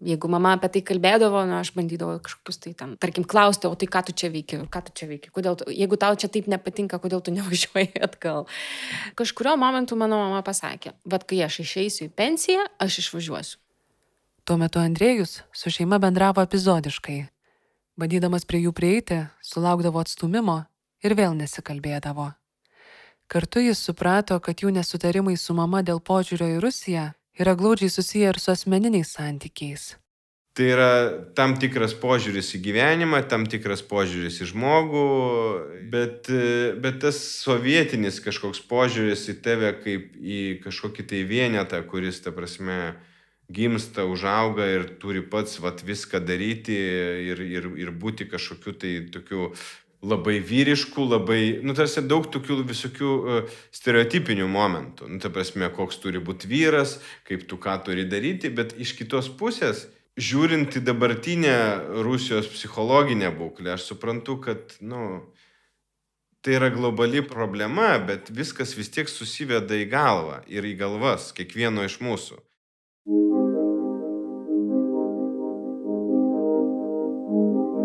jeigu 0.00 0.30
mama 0.32 0.54
apie 0.56 0.70
tai 0.72 0.80
kalbėdavo, 0.88 1.42
na, 1.44 1.58
aš 1.60 1.74
bandydavau 1.76 2.16
kažkokius 2.24 2.60
tai 2.62 2.72
ten, 2.78 2.94
tarkim, 3.00 3.26
klausti, 3.28 3.68
o 3.68 3.76
tai 3.76 3.88
ką 3.92 4.00
tu 4.08 4.14
čia 4.16 4.30
veiki, 4.32 4.62
ką 4.72 4.80
tu 4.86 4.94
čia 4.96 5.08
veiki, 5.10 5.32
kodėl, 5.34 5.58
tu, 5.60 5.66
jeigu 5.68 5.98
tau 6.00 6.16
čia 6.16 6.30
taip 6.32 6.48
nepatinka, 6.48 6.96
kodėl 7.02 7.20
tu 7.20 7.34
nevažiuoji 7.36 8.00
atgal. 8.06 8.48
Kažkurio 9.18 9.58
momentu 9.60 9.98
mano 10.00 10.22
mama 10.22 10.40
pasakė, 10.46 10.94
vad 11.04 11.28
kai 11.28 11.42
aš 11.44 11.60
išeisiu 11.66 12.08
į 12.08 12.14
pensiją, 12.16 12.64
aš 12.80 13.02
išvažiuosiu. 13.04 13.60
Tuo 14.44 14.58
metu 14.60 14.80
Andrėjus 14.80 15.38
su 15.56 15.70
šeima 15.72 15.96
bendravo 16.00 16.42
epizodiškai, 16.44 17.22
Bandydamas 17.94 18.42
prie 18.42 18.64
jų 18.64 18.72
prieiti, 18.74 19.20
sulaukdavo 19.38 20.00
atstumimo 20.02 20.64
ir 21.06 21.14
vėl 21.14 21.36
nesikalbėdavo. 21.38 22.32
Kartu 23.30 23.62
jis 23.62 23.80
suprato, 23.86 24.40
kad 24.42 24.64
jų 24.64 24.72
nesutarimai 24.74 25.36
su 25.38 25.54
mama 25.54 25.82
dėl 25.86 26.00
požiūrio 26.02 26.56
į 26.56 26.62
Rusiją 26.64 27.12
yra 27.38 27.54
glaudžiai 27.54 27.90
susiję 27.90 28.32
ir 28.32 28.40
su 28.42 28.50
asmeniniais 28.50 29.14
santykiais. 29.14 29.94
Tai 30.54 30.66
yra 30.70 30.90
tam 31.34 31.56
tikras 31.58 31.96
požiūris 31.98 32.52
į 32.54 32.60
gyvenimą, 32.62 33.24
tam 33.30 33.42
tikras 33.50 33.80
požiūris 33.82 34.36
į 34.44 34.50
žmogų, 34.52 35.06
bet, 35.90 36.30
bet 36.82 37.00
tas 37.02 37.18
sovietinis 37.40 38.20
kažkoks 38.22 38.62
požiūris 38.70 39.26
į 39.32 39.38
tave 39.42 39.72
kaip 39.80 40.12
į 40.14 40.42
kažkokį 40.62 41.08
tai 41.10 41.24
vienetą, 41.26 41.82
kuris, 41.90 42.22
ta 42.22 42.30
prasme, 42.34 42.94
gimsta, 43.52 44.04
užauga 44.08 44.66
ir 44.72 44.86
turi 45.00 45.22
pats 45.22 45.58
vat, 45.60 45.82
viską 45.84 46.20
daryti 46.24 46.76
ir, 47.30 47.40
ir, 47.44 47.70
ir 47.80 47.90
būti 47.92 48.28
kažkokiu 48.30 48.76
tai 48.80 48.92
tokiu 49.12 49.50
labai 50.04 50.38
vyriškų, 50.44 51.06
labai, 51.08 51.40
nu, 51.64 51.74
tarsi 51.76 52.02
daug 52.04 52.26
tokių 52.32 52.58
visokių 52.68 53.10
uh, 53.10 53.58
stereotipinių 53.74 54.46
momentų. 54.52 55.08
Nu, 55.08 55.20
ta 55.22 55.30
prasme, 55.32 55.70
koks 55.72 56.00
turi 56.02 56.20
būti 56.20 56.50
vyras, 56.50 56.98
kaip 57.28 57.46
tu 57.48 57.56
ką 57.60 57.78
turi 57.86 58.04
daryti, 58.08 58.52
bet 58.52 58.76
iš 58.80 58.94
kitos 58.98 59.30
pusės, 59.32 59.86
žiūrint 60.20 60.76
į 60.76 60.84
dabartinę 60.84 61.56
Rusijos 62.04 62.50
psichologinę 62.52 63.32
būklę, 63.34 63.74
aš 63.74 63.88
suprantu, 63.94 64.36
kad, 64.44 64.76
nu, 64.84 65.24
tai 66.44 66.58
yra 66.58 66.68
globali 66.70 67.24
problema, 67.24 67.94
bet 67.98 68.28
viskas 68.28 68.76
vis 68.76 68.92
tiek 68.92 69.08
susiveda 69.08 69.78
į 69.80 69.88
galvą 69.88 70.42
ir 70.52 70.68
į 70.68 70.76
galvas 70.84 71.32
kiekvieno 71.36 71.86
iš 71.88 72.02
mūsų. 72.04 72.38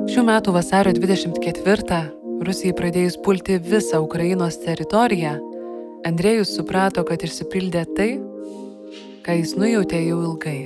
Šių 0.10 0.24
metų 0.26 0.54
vasario 0.56 0.90
24 0.96 1.98
Rusijai 2.42 2.74
pradėjus 2.74 3.20
pulti 3.22 3.60
visą 3.62 4.00
Ukrainos 4.02 4.56
teritoriją, 4.64 5.36
Andrėjus 6.10 6.56
suprato, 6.58 7.04
kad 7.06 7.22
išsipildė 7.22 7.84
tai, 7.94 8.08
ką 9.22 9.36
jis 9.38 9.54
nujautė 9.60 10.00
jau 10.02 10.18
ilgai. 10.32 10.62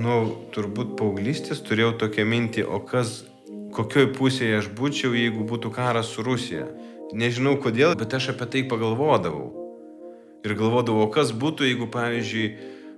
Nu, 0.00 0.16
turbūt 0.56 0.96
paauglystės 0.96 1.60
turėjau 1.66 1.92
tokią 2.06 2.24
mintį, 2.30 2.64
o 2.64 2.80
kas, 2.88 3.26
kokioj 3.76 4.14
pusėje 4.16 4.62
aš 4.62 4.70
būčiau, 4.78 5.12
jeigu 5.12 5.44
būtų 5.52 5.74
karas 5.76 6.14
su 6.14 6.24
Rusija. 6.24 6.70
Nežinau 7.12 7.58
kodėl, 7.60 7.98
bet 8.00 8.16
aš 8.16 8.32
apie 8.32 8.48
tai 8.48 8.64
pagalvodavau. 8.70 9.50
Ir 10.44 10.56
galvodavau, 10.56 11.10
kas 11.12 11.36
būtų, 11.36 11.68
jeigu, 11.68 11.90
pavyzdžiui, 11.92 12.48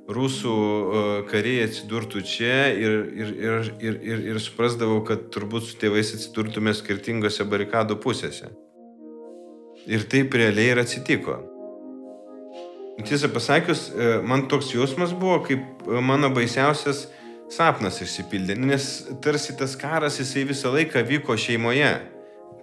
rusų 0.07 0.55
e, 0.55 1.01
kariai 1.31 1.65
atsidurtų 1.67 2.23
čia 2.27 2.69
ir, 2.75 2.95
ir, 3.11 3.33
ir, 3.43 3.71
ir, 3.81 3.99
ir, 4.03 4.23
ir 4.33 4.41
suprasdavau, 4.43 5.01
kad 5.07 5.29
turbūt 5.35 5.67
su 5.67 5.81
tėvais 5.81 6.15
atsidurtume 6.15 6.75
skirtingose 6.77 7.47
barikadų 7.49 7.99
pusėse. 8.03 8.53
Ir 9.87 10.07
taip 10.11 10.35
realiai 10.35 10.73
ir 10.75 10.83
atsitiko. 10.83 11.41
Tiesą 13.07 13.29
pasakius, 13.31 13.91
e, 13.93 14.17
man 14.27 14.47
toks 14.51 14.73
jausmas 14.75 15.13
buvo, 15.15 15.43
kaip 15.47 15.87
mano 16.03 16.31
baisiausias 16.35 17.07
sapnas 17.53 18.01
išsipildė, 18.03 18.57
nes 18.59 19.07
tarsi 19.23 19.55
tas 19.59 19.77
karas 19.79 20.19
jisai 20.19 20.47
visą 20.49 20.73
laiką 20.75 21.05
vyko 21.07 21.37
šeimoje. 21.39 21.93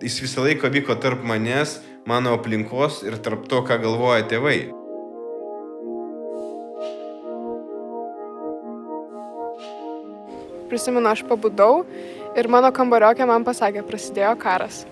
Jis 0.04 0.20
visą 0.26 0.44
laiką 0.44 0.72
vyko 0.74 0.98
tarp 1.00 1.24
manęs, 1.24 1.78
mano 2.10 2.34
aplinkos 2.36 3.04
ir 3.08 3.20
tarp 3.24 3.46
to, 3.48 3.62
ką 3.64 3.80
galvoja 3.84 4.26
tėvai. 4.28 4.83
Prisimenu, 10.74 11.06
aš 11.14 11.22
pabudau 11.30 11.84
ir 12.34 12.50
mano 12.50 12.74
kambariokė 12.74 13.30
man 13.30 13.46
pasakė, 13.46 13.86
prasidėjo 13.86 14.34
karas. 14.42 14.84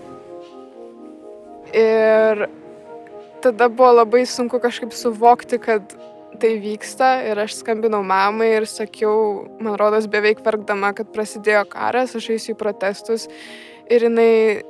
Ir 1.74 2.46
tada 3.42 3.68
buvo 3.72 3.90
labai 3.98 4.22
sunku 4.28 4.60
kažkaip 4.62 4.94
suvokti, 4.94 5.58
kad 5.62 5.94
tai 6.40 6.56
vyksta 6.62 7.08
ir 7.28 7.40
aš 7.42 7.58
skambinau 7.60 8.02
mamai 8.06 8.52
ir 8.56 8.66
sakiau, 8.70 9.46
man 9.62 9.76
rodos, 9.80 10.08
beveik 10.10 10.42
verkdama, 10.44 10.92
kad 10.96 11.10
prasidėjo 11.14 11.64
karas, 11.72 12.14
aš 12.18 12.30
eisiu 12.36 12.54
į 12.54 12.60
protestus 12.60 13.28
ir 13.90 14.06
jinai 14.08 14.62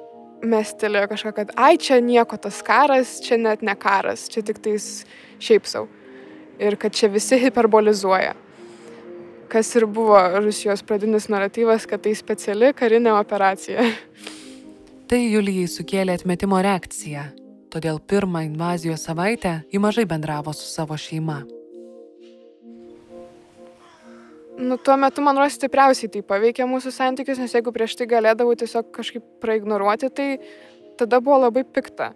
mestelėjo 0.42 1.10
kažką, 1.12 1.32
kad 1.36 1.52
ai, 1.54 1.76
čia 1.78 2.00
nieko 2.02 2.38
tas 2.40 2.62
karas, 2.66 3.18
čia 3.22 3.38
net 3.38 3.62
ne 3.62 3.76
karas, 3.78 4.26
čia 4.32 4.42
tik 4.46 4.58
tais 4.64 5.04
šiaip 5.42 5.68
savo. 5.70 5.90
Ir 6.62 6.76
kad 6.80 6.94
čia 6.94 7.08
visi 7.10 7.38
hiperbolizuoja 7.42 8.34
kas 9.52 9.74
ir 9.76 9.84
buvo 9.86 10.16
Rusijos 10.40 10.82
pradinis 10.82 11.28
naratyvas, 11.28 11.84
kad 11.88 12.00
tai 12.04 12.14
speciali 12.16 12.72
karinė 12.72 13.12
operacija. 13.18 13.84
Tai 15.10 15.18
Julijai 15.20 15.68
sukėlė 15.68 16.14
atmetimo 16.16 16.56
reakciją, 16.64 17.26
todėl 17.72 17.98
pirmą 18.08 18.46
invazijos 18.46 19.04
savaitę 19.04 19.58
ji 19.68 19.80
mažai 19.82 20.06
bendravo 20.08 20.54
su 20.56 20.64
savo 20.70 20.96
šeima. 20.96 21.42
Nu, 24.62 24.78
tuo 24.78 24.96
metu, 25.00 25.20
man 25.24 25.36
rodos, 25.36 25.58
stipriausiai 25.58 26.08
tai 26.12 26.22
paveikė 26.24 26.64
mūsų 26.68 26.94
santykius, 26.94 27.40
nes 27.42 27.52
jeigu 27.52 27.72
prieš 27.74 27.98
tai 27.98 28.08
galėdavau 28.08 28.56
tiesiog 28.56 28.88
kažkaip 28.94 29.26
praignoruoti, 29.44 30.08
tai 30.16 30.28
tada 31.00 31.20
buvo 31.20 31.42
labai 31.44 31.64
pikta. 31.64 32.12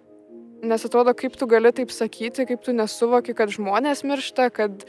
Nes 0.64 0.88
atrodo, 0.88 1.12
kaip 1.16 1.36
tu 1.36 1.48
gali 1.50 1.72
taip 1.76 1.92
sakyti, 1.92 2.46
kaip 2.48 2.64
tu 2.64 2.72
nesuvoki, 2.76 3.36
kad 3.36 3.52
žmonės 3.52 4.04
miršta, 4.08 4.48
kad, 4.56 4.84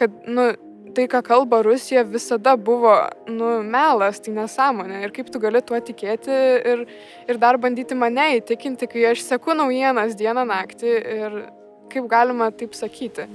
kad 0.00 0.16
nu, 0.28 0.48
tai, 0.94 1.06
ką 1.10 1.20
kalba 1.24 1.60
Rusija, 1.64 2.02
visada 2.06 2.56
buvo, 2.56 2.92
nu, 3.28 3.60
melas, 3.66 4.20
tai 4.22 4.34
nesąmonė. 4.36 5.02
Ir 5.04 5.12
kaip 5.16 5.30
tu 5.32 5.40
gali 5.42 5.62
tuo 5.64 5.78
tikėti 5.80 6.38
ir, 6.72 6.84
ir 7.28 7.40
dar 7.42 7.58
bandyti 7.60 7.96
mane 7.98 8.26
įtikinti, 8.38 8.88
kai 8.90 9.06
aš 9.12 9.24
seku 9.26 9.56
naujienas 9.56 10.16
dieną 10.18 10.46
naktį 10.48 10.94
ir 11.16 11.38
kaip 11.92 12.08
galima 12.10 12.50
taip 12.54 12.74
sakyti. 12.78 13.28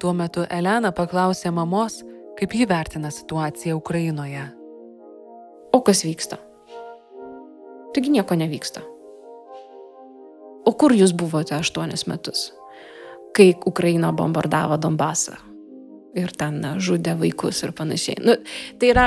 Tuo 0.00 0.12
metu 0.16 0.44
Elena 0.52 0.92
paklausė 0.92 1.52
mamos, 1.54 2.02
kaip 2.36 2.52
ji 2.52 2.68
vertina 2.68 3.12
situaciją 3.12 3.78
Ukrainoje. 3.78 4.44
O 5.72 5.80
kas 5.84 6.04
vyksta? 6.04 6.38
Taigi 7.96 8.12
nieko 8.12 8.36
nevyksta. 8.36 8.84
O 10.66 10.72
kur 10.76 10.92
jūs 10.92 11.16
buvote 11.16 11.56
aštuonis 11.56 12.04
metus? 12.10 12.50
kai 13.36 13.54
Ukraina 13.66 14.12
bombardavo 14.12 14.76
Donbasą 14.76 15.45
ir 16.16 16.32
ten 16.36 16.62
žudė 16.82 17.16
vaikus 17.20 17.62
ir 17.66 17.74
panašiai. 17.76 18.20
Nu, 18.24 18.36
tai 18.80 18.92
yra 18.92 19.06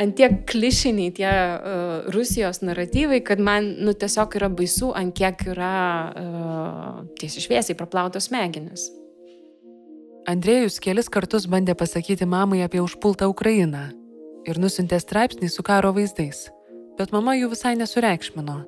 antiek 0.00 0.40
klišiniai 0.48 1.12
tie 1.16 1.28
uh, 1.30 2.08
Rusijos 2.14 2.62
naratyvai, 2.64 3.20
kad 3.26 3.42
man 3.42 3.74
nu, 3.84 3.92
tiesiog 3.92 4.36
yra 4.40 4.48
baisu, 4.52 4.92
ant 4.96 5.14
kiek 5.16 5.44
yra 5.52 5.74
uh, 6.08 6.96
tiesiai 7.20 7.46
šviesiai 7.46 7.78
praplautos 7.78 8.30
smegenis. 8.30 8.88
Andrėjus 10.30 10.78
kelis 10.84 11.08
kartus 11.12 11.48
bandė 11.50 11.74
pasakyti 11.78 12.28
mamai 12.28 12.62
apie 12.64 12.82
užpultą 12.84 13.28
Ukrainą 13.32 13.88
ir 14.48 14.60
nusintė 14.60 15.00
straipsnį 15.00 15.48
su 15.52 15.64
karo 15.66 15.92
vaizdais, 15.96 16.48
bet 16.98 17.12
mama 17.12 17.34
jų 17.36 17.50
visai 17.54 17.74
nesureikšmino. 17.80 18.60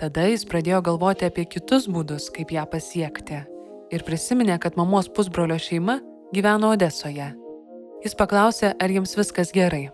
Tada 0.00 0.26
jis 0.30 0.46
pradėjo 0.48 0.80
galvoti 0.84 1.26
apie 1.28 1.44
kitus 1.44 1.86
būdus, 1.90 2.30
kaip 2.34 2.54
ją 2.54 2.64
pasiekti 2.70 3.42
ir 3.90 4.04
prisiminė, 4.06 4.58
kad 4.62 4.78
mamos 4.78 5.10
pusbrolio 5.12 5.58
šeima 5.60 5.98
gyveno 6.34 6.70
Odesoje. 6.74 7.32
Jis 8.04 8.14
paklausė, 8.16 8.72
ar 8.80 8.92
jiems 8.92 9.16
viskas 9.18 9.50
gerai. 9.54 9.88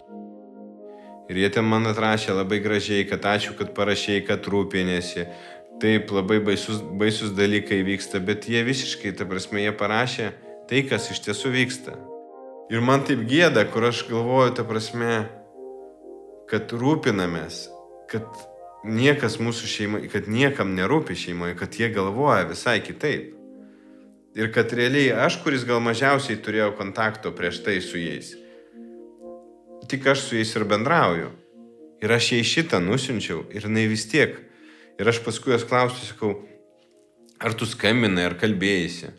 Ir 1.26 1.38
jie 1.40 1.48
ten 1.50 1.66
man 1.66 1.88
atrašė 1.90 2.36
labai 2.36 2.60
gražiai, 2.62 3.06
kad 3.08 3.24
ačiū, 3.26 3.56
kad 3.58 3.72
parašėjai, 3.74 4.24
kad 4.28 4.46
rūpinėsi. 4.46 5.26
Taip, 5.82 6.12
labai 6.14 6.38
baisus, 6.44 6.78
baisus 7.00 7.32
dalykai 7.36 7.80
vyksta, 7.84 8.20
bet 8.22 8.46
jie 8.48 8.62
visiškai, 8.64 9.12
ta 9.16 9.26
prasme, 9.28 9.64
jie 9.64 9.72
parašė 9.76 10.28
tai, 10.70 10.84
kas 10.88 11.10
iš 11.12 11.24
tiesų 11.26 11.52
vyksta. 11.56 11.96
Ir 12.72 12.84
man 12.84 13.04
taip 13.06 13.26
gėda, 13.28 13.66
kur 13.72 13.88
aš 13.90 14.06
galvoju, 14.08 14.54
ta 14.56 14.64
prasme, 14.66 15.26
kad 16.50 16.72
rūpinamės, 16.72 17.66
kad 18.10 18.26
niekas 18.86 19.40
mūsų 19.42 19.70
šeimoje, 19.70 20.10
kad 20.14 20.30
niekam 20.30 20.76
nerūpi 20.78 21.16
šeimoje, 21.18 21.58
kad 21.58 21.74
jie 21.80 21.90
galvoja 21.94 22.46
visai 22.48 22.78
kitaip. 22.84 23.35
Ir 24.36 24.50
kad 24.52 24.72
realiai 24.76 25.14
aš, 25.26 25.38
kuris 25.40 25.64
gal 25.64 25.80
mažiausiai 25.80 26.36
turėjau 26.44 26.74
kontakto 26.76 27.32
prieš 27.32 27.62
tai 27.64 27.78
su 27.80 27.96
jais, 27.96 28.34
tik 29.88 30.06
aš 30.12 30.26
su 30.26 30.36
jais 30.36 30.50
ir 30.58 30.66
bendrauju. 30.68 31.30
Ir 32.04 32.12
aš 32.12 32.32
jai 32.34 32.42
šitą 32.44 32.80
nusinčiau 32.84 33.46
ir 33.56 33.64
jinai 33.64 33.86
vis 33.88 34.04
tiek. 34.10 34.34
Ir 35.00 35.08
aš 35.08 35.22
paskui 35.24 35.54
jos 35.54 35.64
klausiu, 35.68 36.04
sakau, 36.04 36.32
ar 37.40 37.56
tu 37.56 37.68
skambinai, 37.68 38.26
ar 38.28 38.36
kalbėjai. 38.40 39.12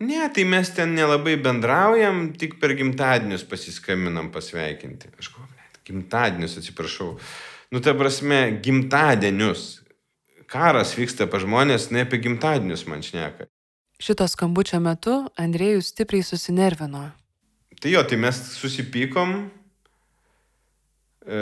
Ne, 0.00 0.20
tai 0.32 0.44
mes 0.44 0.70
ten 0.76 0.92
nelabai 0.96 1.36
bendraujam, 1.40 2.30
tik 2.36 2.58
per 2.60 2.74
gimtadienius 2.76 3.46
pasiskambinam 3.48 4.28
pasveikinti. 4.32 5.12
Aš 5.16 5.30
galvoju, 5.32 5.68
gimtadienius 5.88 6.58
atsiprašau. 6.60 7.14
Nu, 7.72 7.80
ta 7.80 7.96
prasme, 7.96 8.40
gimtadienius. 8.64 9.82
Karas 10.52 10.92
vyksta 10.98 11.26
pa 11.28 11.40
žmonės, 11.42 11.88
ne 11.92 12.04
apie 12.04 12.20
gimtadienius 12.24 12.84
man 12.90 13.04
šneka. 13.04 13.48
Šito 13.96 14.26
skambučio 14.28 14.76
metu 14.84 15.22
Andrėjus 15.40 15.94
stipriai 15.94 16.24
susinervino. 16.26 17.06
Tai 17.80 17.92
jo, 17.92 18.02
tai 18.04 18.18
mes 18.20 18.36
susipykom 18.58 19.32
e, 21.24 21.38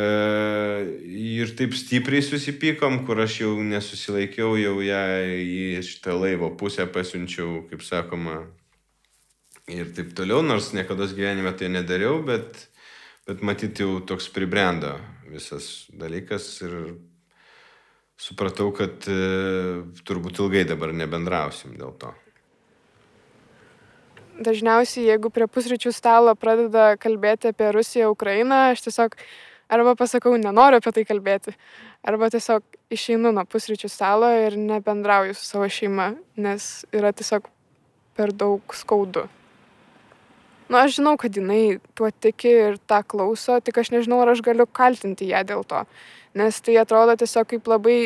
ir 1.43 1.51
taip 1.59 1.75
stipriai 1.75 2.23
susipykom, 2.23 3.01
kur 3.09 3.25
aš 3.25 3.41
jau 3.43 3.53
nesusilaikiau, 3.59 4.55
jau 4.61 4.77
ją 4.87 5.03
į 5.43 5.83
šitą 5.87 6.15
laivo 6.15 6.53
pusę 6.59 6.87
pasiunčiau, 6.95 7.65
kaip 7.71 7.83
sakoma, 7.87 8.45
ir 9.67 9.91
taip 9.97 10.15
toliau, 10.15 10.43
nors 10.47 10.71
niekada 10.79 11.11
gyvenime 11.11 11.57
tai 11.59 11.73
nedariau, 11.75 12.23
bet, 12.23 12.69
bet 13.27 13.43
matyti 13.43 13.83
jau 13.83 13.99
toks 14.07 14.31
pribrendo 14.31 14.95
visas 15.27 15.89
dalykas 15.91 16.53
ir 16.63 16.79
supratau, 18.15 18.71
kad 18.75 19.11
e, 19.11 19.23
turbūt 20.07 20.39
ilgai 20.39 20.69
dabar 20.71 20.95
nebendrausim 20.95 21.75
dėl 21.75 21.99
to 21.99 22.15
dažniausiai, 24.41 25.09
jeigu 25.13 25.31
prie 25.31 25.47
pusryčių 25.51 25.93
stalo 25.95 26.35
pradeda 26.39 26.95
kalbėti 27.01 27.53
apie 27.53 27.71
Rusiją, 27.75 28.11
Ukrainą, 28.15 28.71
aš 28.73 28.87
tiesiog 28.89 29.17
arba 29.73 29.95
pasakau, 29.99 30.35
nenoriu 30.41 30.81
apie 30.81 30.93
tai 30.95 31.05
kalbėti, 31.09 31.55
arba 32.07 32.31
tiesiog 32.33 32.65
išeinu 32.95 33.33
nuo 33.35 33.45
pusryčių 33.49 33.91
stalo 33.91 34.31
ir 34.45 34.59
nebendrauju 34.59 35.37
su 35.37 35.47
savo 35.47 35.69
šeima, 35.71 36.13
nes 36.37 36.85
yra 36.95 37.15
tiesiog 37.17 37.49
per 38.15 38.35
daug 38.35 38.75
skaudu. 38.75 39.29
Nu, 40.69 40.79
aš 40.81 40.99
žinau, 40.99 41.17
kad 41.21 41.35
jinai 41.37 41.79
tuo 41.95 42.09
tiki 42.09 42.49
ir 42.49 42.77
tą 42.89 43.03
klauso, 43.07 43.59
tik 43.61 43.79
aš 43.83 43.93
nežinau, 43.93 44.23
ar 44.25 44.33
aš 44.33 44.41
galiu 44.45 44.67
kaltinti 44.67 45.29
ją 45.29 45.43
dėl 45.47 45.65
to, 45.69 45.85
nes 46.41 46.61
tai 46.65 46.79
atrodo 46.81 47.17
tiesiog 47.21 47.51
kaip 47.53 47.69
labai 47.69 47.99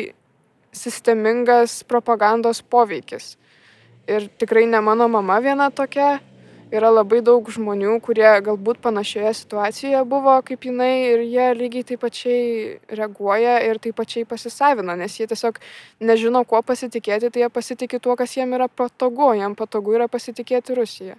sistemingas 0.75 1.81
propagandos 1.89 2.59
poveikis 2.61 3.38
ir 4.09 4.27
tikrai 4.41 4.65
ne 4.65 4.81
mano 4.81 5.07
mama 5.07 5.39
viena 5.43 5.69
tokia. 5.71 6.19
Yra 6.69 6.91
labai 6.93 7.23
daug 7.25 7.47
žmonių, 7.49 7.95
kurie 8.05 8.29
galbūt 8.45 8.77
panašioje 8.83 9.31
situacijoje 9.39 10.03
buvo 10.05 10.35
kaip 10.45 10.67
jinai 10.67 10.91
ir 11.07 11.23
jie 11.25 11.47
lygiai 11.57 11.87
taip 11.91 12.03
pačiai 12.03 12.43
reaguoja 12.93 13.55
ir 13.65 13.79
taip 13.81 13.97
pačiai 13.97 14.27
pasisavina, 14.29 14.93
nes 14.99 15.15
jie 15.17 15.25
tiesiog 15.31 15.57
nežino, 16.05 16.43
kuo 16.45 16.61
pasitikėti, 16.61 17.31
tai 17.33 17.41
jie 17.41 17.49
pasitikė 17.49 17.97
tuo, 17.97 18.13
kas 18.13 18.37
jiem 18.37 18.53
yra 18.53 18.69
patogu, 18.69 19.31
jiem 19.33 19.57
patogu 19.57 19.97
yra 19.97 20.05
pasitikėti 20.13 20.77
Rusiją. 20.77 21.17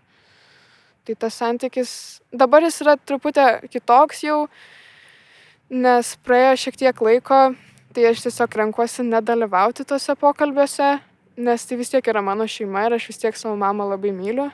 Tai 1.03 1.19
tas 1.19 1.43
santykis 1.43 1.91
dabar 2.31 2.63
jis 2.63 2.79
yra 2.87 2.95
truputį 2.95 3.51
kitoks 3.75 4.23
jau, 4.29 4.45
nes 5.71 6.15
praėjo 6.23 6.57
šiek 6.63 6.83
tiek 6.85 7.07
laiko, 7.11 7.43
tai 7.91 8.11
aš 8.15 8.23
tiesiog 8.29 8.55
renkuosi 8.63 9.03
nedalyvauti 9.11 9.83
tuose 9.83 10.15
pokalbiuose, 10.15 11.01
nes 11.37 11.65
tai 11.67 11.77
vis 11.77 11.91
tiek 11.93 12.07
yra 12.13 12.23
mano 12.23 12.47
šeima 12.49 12.87
ir 12.87 12.97
aš 12.97 13.09
vis 13.11 13.21
tiek 13.23 13.37
savo 13.37 13.57
mamą 13.57 13.89
labai 13.93 14.13
myliu. 14.15 14.51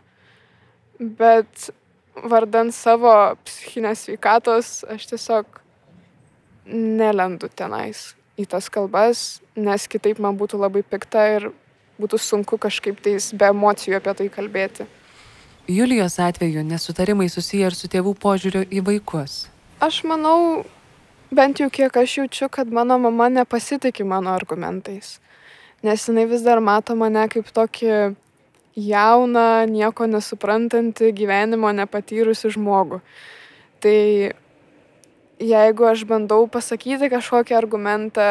Bet 0.99 1.71
vardant 2.17 2.75
savo 2.75 3.13
psichinės 3.45 4.07
sveikatos, 4.07 4.85
aš 4.89 5.09
tiesiog 5.13 5.61
nelendu 6.67 7.49
tenais 7.53 8.15
į 8.37 8.47
tas 8.53 8.69
kalbas, 8.73 9.41
nes 9.57 9.87
kitaip 9.89 10.21
man 10.21 10.37
būtų 10.37 10.61
labai 10.61 10.83
pikta 10.85 11.25
ir 11.37 11.51
būtų 12.01 12.21
sunku 12.21 12.59
kažkaip 12.61 13.01
tais 13.05 13.31
be 13.33 13.49
emocijų 13.53 14.01
apie 14.01 14.15
tai 14.19 14.29
kalbėti. 14.33 14.87
Julijos 15.67 16.19
atveju 16.23 16.63
nesutarimai 16.63 17.29
susiję 17.33 17.71
ir 17.71 17.75
su 17.75 17.89
tėvų 17.91 18.13
požiūriu 18.23 18.67
į 18.71 18.85
vaikus. 18.87 19.47
Aš 19.83 20.05
manau, 20.07 20.65
bent 21.35 21.61
jau 21.61 21.71
kiek 21.73 21.97
aš 21.97 22.19
jaučiu, 22.21 22.49
kad 22.53 22.71
mano 22.71 22.99
mama 23.03 23.29
nepasitikė 23.33 24.07
mano 24.07 24.31
argumentais 24.37 25.17
nes 25.85 26.09
jinai 26.09 26.27
vis 26.31 26.45
dar 26.47 26.61
mato 26.61 26.97
mane 26.97 27.27
kaip 27.33 27.51
tokį 27.55 28.17
jauną, 28.77 29.67
nieko 29.73 30.07
nesuprantantį, 30.09 31.13
gyvenimo 31.17 31.73
nepatyrusi 31.73 32.53
žmogų. 32.53 33.01
Tai 33.81 34.01
jeigu 35.41 35.87
aš 35.89 36.05
bandau 36.09 36.47
pasakyti 36.49 37.11
kažkokį 37.13 37.57
argumentą, 37.57 38.27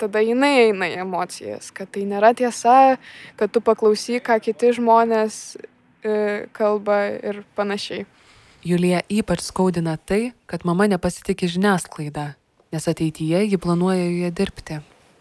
tada 0.00 0.22
jinai 0.24 0.70
eina 0.70 0.88
į 0.88 1.00
emocijas, 1.04 1.70
kad 1.72 1.92
tai 1.92 2.06
nėra 2.08 2.32
tiesa, 2.36 2.96
kad 3.36 3.52
tu 3.52 3.62
paklausyk, 3.64 4.24
ką 4.28 4.40
kiti 4.44 4.72
žmonės 4.76 5.56
e, 5.56 6.46
kalba 6.56 7.02
ir 7.16 7.42
panašiai. 7.56 8.06
Julija 8.64 9.00
ypač 9.08 9.46
skaudina 9.46 9.96
tai, 9.96 10.34
kad 10.44 10.66
mama 10.68 10.84
nepasitikė 10.88 11.48
žiniasklaida, 11.48 12.34
nes 12.72 12.88
ateityje 12.92 13.46
ji 13.48 13.60
planuoja 13.60 14.04
joje 14.04 14.32
dirbti 14.36 14.80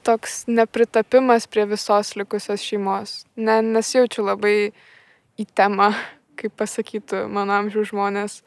toks 0.09 0.43
nepritapimas 0.49 1.45
prie 1.47 1.67
visos 1.69 2.15
likusios 2.17 2.63
šeimos. 2.65 3.11
Ne, 3.37 3.59
nesijaučiu 3.61 4.25
labai 4.25 4.71
į 5.37 5.45
temą, 5.53 5.91
kaip 6.39 6.55
pasakytų 6.57 7.27
mano 7.29 7.53
amžiaus 7.59 7.91
žmonės. 7.91 8.39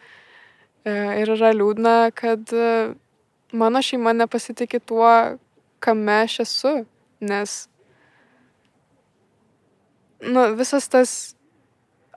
E, 0.82 0.92
ir 1.22 1.30
yra 1.36 1.52
liūdna, 1.54 1.96
kad 2.18 2.50
e, 2.50 2.94
mano 3.54 3.82
šeima 3.84 4.14
nepasitikė 4.16 4.80
tuo, 4.82 5.12
kame 5.82 6.16
aš 6.24 6.40
esu, 6.46 6.72
nes 7.22 7.54
nu, 10.22 10.48
visas 10.58 10.88
tas 10.90 11.12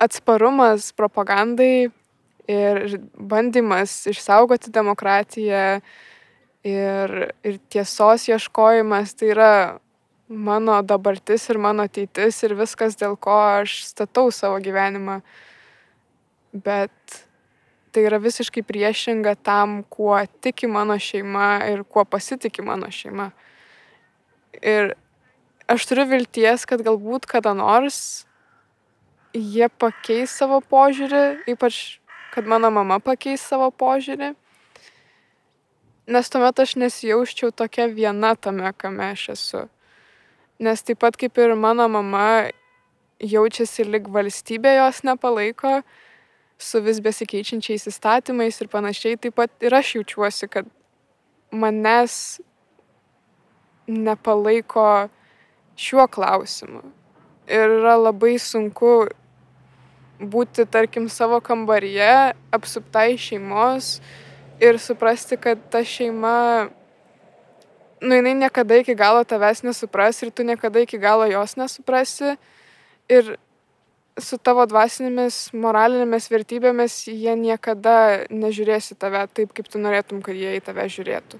atsparumas 0.01 0.91
propagandai 0.97 1.89
ir 2.49 2.97
bandymas 3.17 4.03
išsaugoti 4.09 4.73
demokratiją, 4.73 5.81
ir, 6.65 7.13
ir 7.45 7.59
tiesos 7.69 8.25
ieškojimas 8.29 9.13
tai 9.17 9.29
yra 9.33 9.51
mano 10.27 10.79
dabartis 10.81 11.49
ir 11.49 11.59
mano 11.61 11.85
ateitis 11.85 12.41
ir 12.43 12.55
viskas, 12.57 12.97
dėl 12.97 13.13
ko 13.21 13.35
aš 13.61 13.83
statau 13.91 14.31
savo 14.33 14.57
gyvenimą. 14.63 15.19
Bet 16.55 17.21
tai 17.93 18.05
yra 18.09 18.19
visiškai 18.19 18.63
priešinga 18.65 19.35
tam, 19.45 19.83
kuo 19.89 20.17
tiki 20.41 20.67
mano 20.67 20.97
šeima 20.99 21.61
ir 21.69 21.83
kuo 21.83 22.03
pasitikė 22.05 22.65
mano 22.65 22.89
šeima. 22.91 23.29
Ir 24.63 24.95
aš 25.69 25.85
turiu 25.85 26.07
vilties, 26.09 26.65
kad 26.65 26.81
galbūt 26.83 27.27
kada 27.29 27.53
nors 27.53 28.25
jie 29.35 29.67
pakeis 29.69 30.33
savo 30.33 30.61
požiūrį, 30.63 31.45
ypač 31.51 31.99
kad 32.33 32.47
mano 32.47 32.71
mama 32.71 32.97
pakeis 33.03 33.43
savo 33.43 33.69
požiūrį 33.71 34.33
nes 36.07 36.29
tuomet 36.29 36.59
aš 36.59 36.75
nesijausčiau 36.77 37.51
tokia 37.51 37.87
viena 37.89 38.35
tame, 38.35 38.71
kame 38.77 39.11
aš 39.11 39.29
esu. 39.33 39.63
Nes 40.59 40.83
taip 40.85 41.01
pat 41.01 41.17
kaip 41.17 41.37
ir 41.37 41.55
mano 41.55 41.87
mama 41.91 42.47
jaučiasi 43.19 43.85
lik 43.89 44.09
valstybė 44.11 44.75
jos 44.77 45.01
nepalaiko 45.07 45.81
su 46.61 46.81
vis 46.83 47.01
besikeičiančiais 47.03 47.87
įstatymais 47.91 48.61
ir 48.61 48.71
panašiai. 48.71 49.19
Taip 49.19 49.35
pat 49.35 49.51
ir 49.65 49.75
aš 49.75 49.95
jaučiuosi, 49.97 50.47
kad 50.47 50.69
manęs 51.51 52.39
nepalaiko 53.87 55.09
šiuo 55.75 56.07
klausimu. 56.07 56.83
Ir 57.45 57.77
yra 57.81 57.95
labai 57.99 58.37
sunku 58.41 59.07
būti, 60.19 60.65
tarkim, 60.71 61.09
savo 61.11 61.41
kambaryje, 61.43 62.33
apsuptai 62.55 63.17
šeimos 63.19 63.99
ir 64.59 64.79
suprasti, 64.79 65.37
kad 65.37 65.59
ta 65.69 65.83
šeima, 65.83 66.69
nu, 68.01 68.15
jinai 68.15 68.35
niekada 68.35 68.77
iki 68.81 68.95
galo 68.95 69.23
tavęs 69.23 69.63
nesupras 69.63 70.21
ir 70.23 70.31
tu 70.31 70.43
niekada 70.43 70.79
iki 70.79 70.97
galo 70.97 71.25
jos 71.25 71.55
nesuprasi. 71.57 72.35
Ir 73.09 73.35
su 74.17 74.37
tavo 74.39 74.65
dvasinėmis, 74.69 75.51
moralinėmis 75.53 76.29
vertybėmis 76.31 76.95
jie 77.11 77.35
niekada 77.35 78.25
nežiūrės 78.31 78.93
į 78.95 78.99
tave 78.99 79.25
taip, 79.33 79.51
kaip 79.53 79.67
tu 79.67 79.81
norėtum, 79.81 80.23
kad 80.23 80.35
jie 80.35 80.55
į 80.57 80.63
tave 80.63 80.87
žiūrėtų. 80.89 81.39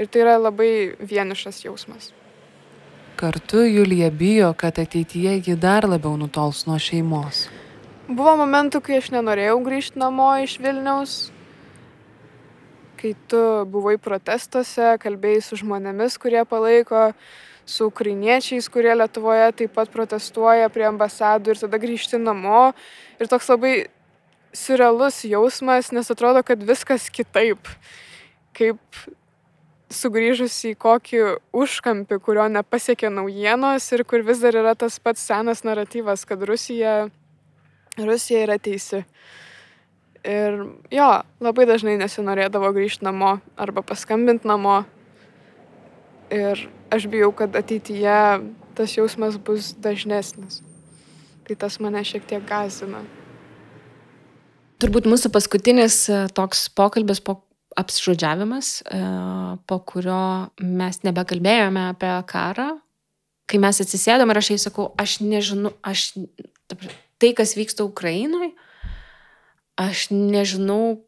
Ir 0.00 0.08
tai 0.08 0.24
yra 0.24 0.36
labai 0.40 0.96
vienišas 1.00 1.64
jausmas. 1.64 2.12
Kartu 3.20 3.66
Julija 3.68 4.08
bijo, 4.10 4.52
kad 4.56 4.78
ateityje 4.80 5.34
ji 5.44 5.56
dar 5.60 5.84
labiau 5.88 6.16
nutols 6.16 6.64
nuo 6.64 6.78
šeimos. 6.80 7.48
Buvo 8.08 8.32
momentų, 8.40 8.80
kai 8.80 8.96
aš 9.00 9.10
nenorėjau 9.12 9.58
grįžti 9.64 10.00
namo 10.00 10.30
iš 10.40 10.56
Vilniaus, 10.62 11.18
kai 13.00 13.14
tu 13.30 13.40
buvai 13.72 13.96
protestuose, 14.00 14.96
kalbėjai 15.00 15.44
su 15.44 15.60
žmonėmis, 15.62 16.18
kurie 16.20 16.42
palaiko, 16.48 17.10
su 17.70 17.86
ukrainiečiais, 17.88 18.68
kurie 18.72 18.92
Lietuvoje 18.96 19.52
taip 19.62 19.72
pat 19.76 19.92
protestuoja 19.92 20.68
prie 20.72 20.88
ambasadų 20.88 21.54
ir 21.54 21.62
tada 21.62 21.80
grįžti 21.80 22.20
namo. 22.20 22.70
Ir 23.20 23.30
toks 23.30 23.48
labai 23.52 23.74
surrealus 24.56 25.22
jausmas, 25.24 25.92
nes 25.94 26.10
atrodo, 26.10 26.42
kad 26.46 26.62
viskas 26.66 27.08
kitaip. 27.14 27.70
Kaip 28.56 28.80
sugrįžus 29.90 30.54
į 30.70 30.74
kokį 30.78 31.22
užkampį, 31.56 32.18
kurio 32.22 32.46
nepasiekė 32.52 33.10
naujienos 33.12 33.86
ir 33.94 34.04
kur 34.06 34.24
vis 34.26 34.42
dar 34.42 34.58
yra 34.58 34.74
tas 34.78 34.98
pats 35.02 35.22
senas 35.26 35.64
naratyvas, 35.66 36.24
kad 36.26 36.42
Rusija, 36.46 37.08
Rusija 37.98 38.44
yra 38.46 38.58
teisi. 38.62 39.04
Ir 40.26 40.56
jo, 40.92 41.10
labai 41.40 41.64
dažnai 41.68 41.96
nesinorėdavo 42.00 42.72
grįžti 42.76 43.06
namo 43.06 43.38
arba 43.56 43.84
paskambinti 43.86 44.48
namo. 44.48 44.82
Ir 46.30 46.66
aš 46.92 47.06
bijau, 47.10 47.32
kad 47.32 47.56
ateityje 47.56 48.18
tas 48.76 48.96
jausmas 48.98 49.38
bus 49.40 49.72
dažnesnis. 49.80 50.60
Tai 51.48 51.56
tas 51.58 51.80
mane 51.80 52.04
šiek 52.04 52.26
tiek 52.28 52.44
gazina. 52.46 53.00
Turbūt 54.80 55.08
mūsų 55.10 55.32
paskutinis 55.32 56.04
e, 56.08 56.22
toks 56.36 56.68
pokalbis 56.72 57.20
po 57.24 57.40
apsižodžiavimas, 57.80 58.70
e, 58.84 59.00
po 59.68 59.80
kurio 59.88 60.20
mes 60.60 61.02
nebekalbėjome 61.04 61.90
apie 61.90 62.12
karą. 62.30 62.70
Kai 63.50 63.60
mes 63.60 63.80
atsisėdom 63.82 64.30
ir 64.30 64.40
aš 64.40 64.52
jai 64.52 64.60
sakau, 64.62 64.90
aš 65.00 65.18
nežinau, 65.24 65.74
aš, 65.84 66.12
tai, 67.20 67.32
kas 67.36 67.56
vyksta 67.58 67.84
Ukrainoje, 67.84 68.52
aš 69.80 70.10
nežinau, 70.12 71.00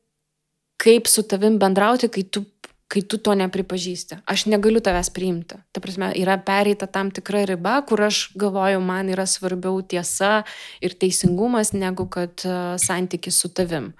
kaip 0.82 1.08
su 1.10 1.22
tavim 1.28 1.58
bendrauti, 1.60 2.08
kai 2.12 2.24
tu, 2.24 2.44
kai 2.92 3.02
tu 3.08 3.18
to 3.22 3.34
nepripažįsti. 3.38 4.22
Aš 4.28 4.46
negaliu 4.52 4.82
tavęs 4.84 5.12
priimti. 5.14 5.58
Ta 5.72 5.82
prasme, 5.84 6.10
yra 6.18 6.38
pereita 6.44 6.88
tam 6.90 7.12
tikra 7.14 7.44
riba, 7.48 7.78
kur 7.88 8.02
aš 8.08 8.24
galvoju, 8.38 8.82
man 8.84 9.12
yra 9.12 9.26
svarbiau 9.28 9.80
tiesa 9.86 10.42
ir 10.84 10.96
teisingumas, 10.98 11.72
negu 11.76 12.08
kad 12.12 12.44
uh, 12.48 12.74
santykis 12.80 13.38
su 13.44 13.52
tavim. 13.54 13.92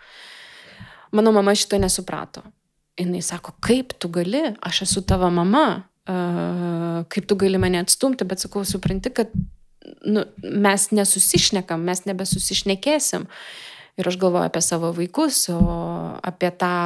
Mano 1.13 1.33
mama 1.33 1.55
šito 1.55 1.79
nesuprato. 1.81 2.43
Jis 2.97 3.31
sako, 3.33 3.55
kaip 3.65 3.95
tu 4.01 4.09
gali, 4.13 4.51
aš 4.61 4.83
esu 4.85 5.03
tavo 5.09 5.31
mama, 5.33 5.83
uh, 6.09 7.03
kaip 7.13 7.29
tu 7.29 7.37
gali 7.41 7.61
mane 7.61 7.81
atstumti, 7.81 8.27
bet 8.29 8.45
sakau, 8.45 8.65
supranti, 8.69 9.13
kad 9.15 9.33
nu, 10.05 10.25
mes 10.43 10.89
nesusišnekam, 10.93 11.83
mes 11.89 12.05
nebesusišnekėsim. 12.09 13.27
Ir 14.01 14.09
aš 14.09 14.17
galvoju 14.17 14.49
apie 14.49 14.61
savo 14.65 14.89
vaikus, 14.97 15.45
o 15.53 15.59
apie 16.25 16.49
tą 16.57 16.77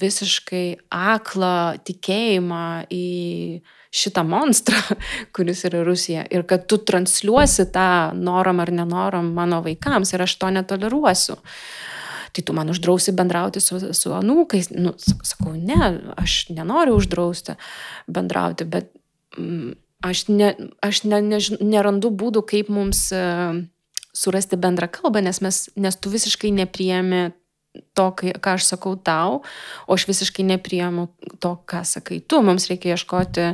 visiškai 0.00 0.66
aklą 0.88 1.76
tikėjimą 1.84 2.68
į 2.88 3.08
šitą 3.94 4.24
monstrą, 4.24 4.80
kuris 5.36 5.66
yra 5.68 5.82
Rusija. 5.84 6.24
Ir 6.32 6.46
kad 6.48 6.64
tu 6.70 6.78
transliuosi 6.80 7.68
tą 7.74 8.14
noram 8.16 8.62
ar 8.64 8.72
nenoram 8.72 9.34
mano 9.36 9.60
vaikams 9.66 10.14
ir 10.14 10.24
aš 10.24 10.38
to 10.40 10.50
netoleruosiu. 10.56 11.36
Tai 12.34 12.42
tu 12.42 12.56
man 12.56 12.72
uždrausi 12.72 13.12
bendrauti 13.14 13.60
su, 13.62 13.78
su 13.94 14.16
anūkais. 14.16 14.72
Nu, 14.74 14.94
sakau, 14.98 15.52
ne, 15.54 15.92
aš 16.18 16.48
nenoriu 16.50 16.96
uždrausti 16.98 17.54
bendrauti, 18.10 18.64
bet 18.64 18.88
mm, 19.36 19.76
aš, 20.08 20.24
ne, 20.32 20.50
aš 20.82 21.04
ne, 21.04 21.20
ne, 21.22 21.38
nerandu 21.60 22.10
būdų, 22.10 22.42
kaip 22.48 22.72
mums 22.72 23.06
uh, 23.14 23.60
surasti 24.14 24.58
bendrą 24.60 24.88
kalbą, 24.94 25.22
nes, 25.24 25.40
mes, 25.44 25.64
nes 25.76 25.96
tu 25.98 26.12
visiškai 26.12 26.52
nepriemi 26.54 27.32
to, 27.94 28.10
kai, 28.18 28.34
ką 28.38 28.54
aš 28.58 28.68
sakau 28.74 28.94
tau, 28.96 29.40
o 29.86 29.96
aš 29.96 30.06
visiškai 30.10 30.46
nepriemu 30.46 31.08
to, 31.42 31.56
ką 31.66 31.82
sakai 31.88 32.20
tu. 32.22 32.42
Mums 32.46 32.68
reikia 32.70 32.94
ieškoti 32.94 33.48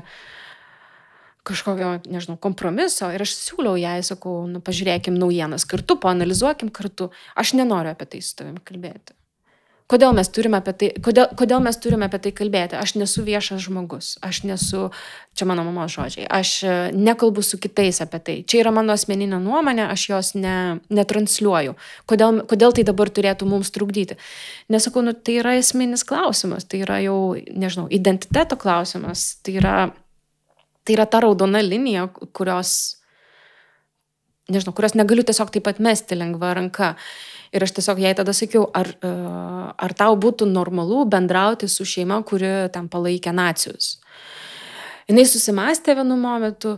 kažkokio, 1.51 1.95
nežinau, 2.13 2.37
kompromiso 2.41 3.09
ir 3.15 3.25
aš 3.25 3.33
siūliau 3.39 3.79
jai, 3.81 3.99
sakau, 4.07 4.45
nu, 4.51 4.61
pažiūrėkim 4.65 5.17
naujienas 5.17 5.65
kartu, 5.69 5.97
panalizuokim 6.01 6.69
kartu. 6.69 7.09
Aš 7.41 7.55
nenoriu 7.57 7.95
apie 7.95 8.11
tai 8.13 8.21
su 8.25 8.37
tavimi 8.37 8.61
kalbėti. 8.65 9.17
Kodėl 9.91 10.13
mes, 10.15 10.29
tai, 10.31 10.89
kodėl, 11.03 11.33
kodėl 11.35 11.63
mes 11.65 11.79
turime 11.83 12.07
apie 12.07 12.21
tai 12.23 12.31
kalbėti? 12.37 12.77
Aš 12.79 12.93
nesu 12.95 13.25
viešas 13.27 13.65
žmogus, 13.65 14.13
aš 14.23 14.45
nesu, 14.47 14.85
čia 15.35 15.49
mano 15.51 15.65
mamos 15.67 15.91
žodžiai, 15.97 16.29
aš 16.31 16.51
e, 16.63 16.75
nekalbu 16.95 17.43
su 17.43 17.59
kitais 17.59 17.99
apie 18.05 18.21
tai. 18.23 18.37
Čia 18.47 18.61
yra 18.63 18.73
mano 18.77 18.95
asmeninė 18.95 19.41
nuomonė, 19.43 19.89
aš 19.91 20.05
jos 20.13 20.31
ne, 20.39 20.55
netransliuoju. 20.95 21.75
Kodėl, 22.11 22.39
kodėl 22.53 22.77
tai 22.77 22.85
dabar 22.87 23.11
turėtų 23.11 23.49
mums 23.51 23.73
trukdyti? 23.75 24.15
Nesakau, 24.71 25.03
nu, 25.03 25.17
tai 25.17 25.41
yra 25.41 25.57
esminis 25.59 26.07
klausimas, 26.07 26.69
tai 26.71 26.85
yra 26.85 27.01
jau, 27.03 27.19
nežinau, 27.51 27.89
identiteto 27.91 28.61
klausimas, 28.61 29.41
tai 29.43 29.57
yra, 29.59 29.75
tai 30.87 30.99
yra 31.01 31.09
ta 31.11 31.25
raudona 31.27 31.65
linija, 31.67 32.07
kurios, 32.31 32.77
nežinau, 34.55 34.77
kurios 34.79 34.95
negaliu 34.95 35.27
tiesiog 35.27 35.51
taip 35.51 35.67
pat 35.67 35.83
mesti 35.83 36.23
lengva 36.23 36.55
ranka. 36.63 36.95
Ir 37.51 37.65
aš 37.67 37.73
tiesiog 37.79 37.99
jai 37.99 38.13
tada 38.15 38.35
sakiau, 38.37 38.69
ar, 38.77 38.93
e, 39.03 39.11
ar 39.87 39.95
tau 39.99 40.15
būtų 40.21 40.47
normalu 40.51 41.03
bendrauti 41.11 41.67
su 41.71 41.87
šeima, 41.89 42.21
kuri 42.27 42.71
ten 42.75 42.87
palaikė 42.93 43.35
nacijus. 43.35 43.97
Jis 45.11 45.35
susimastė 45.35 45.97
vienu 45.99 46.15
momentu, 46.21 46.77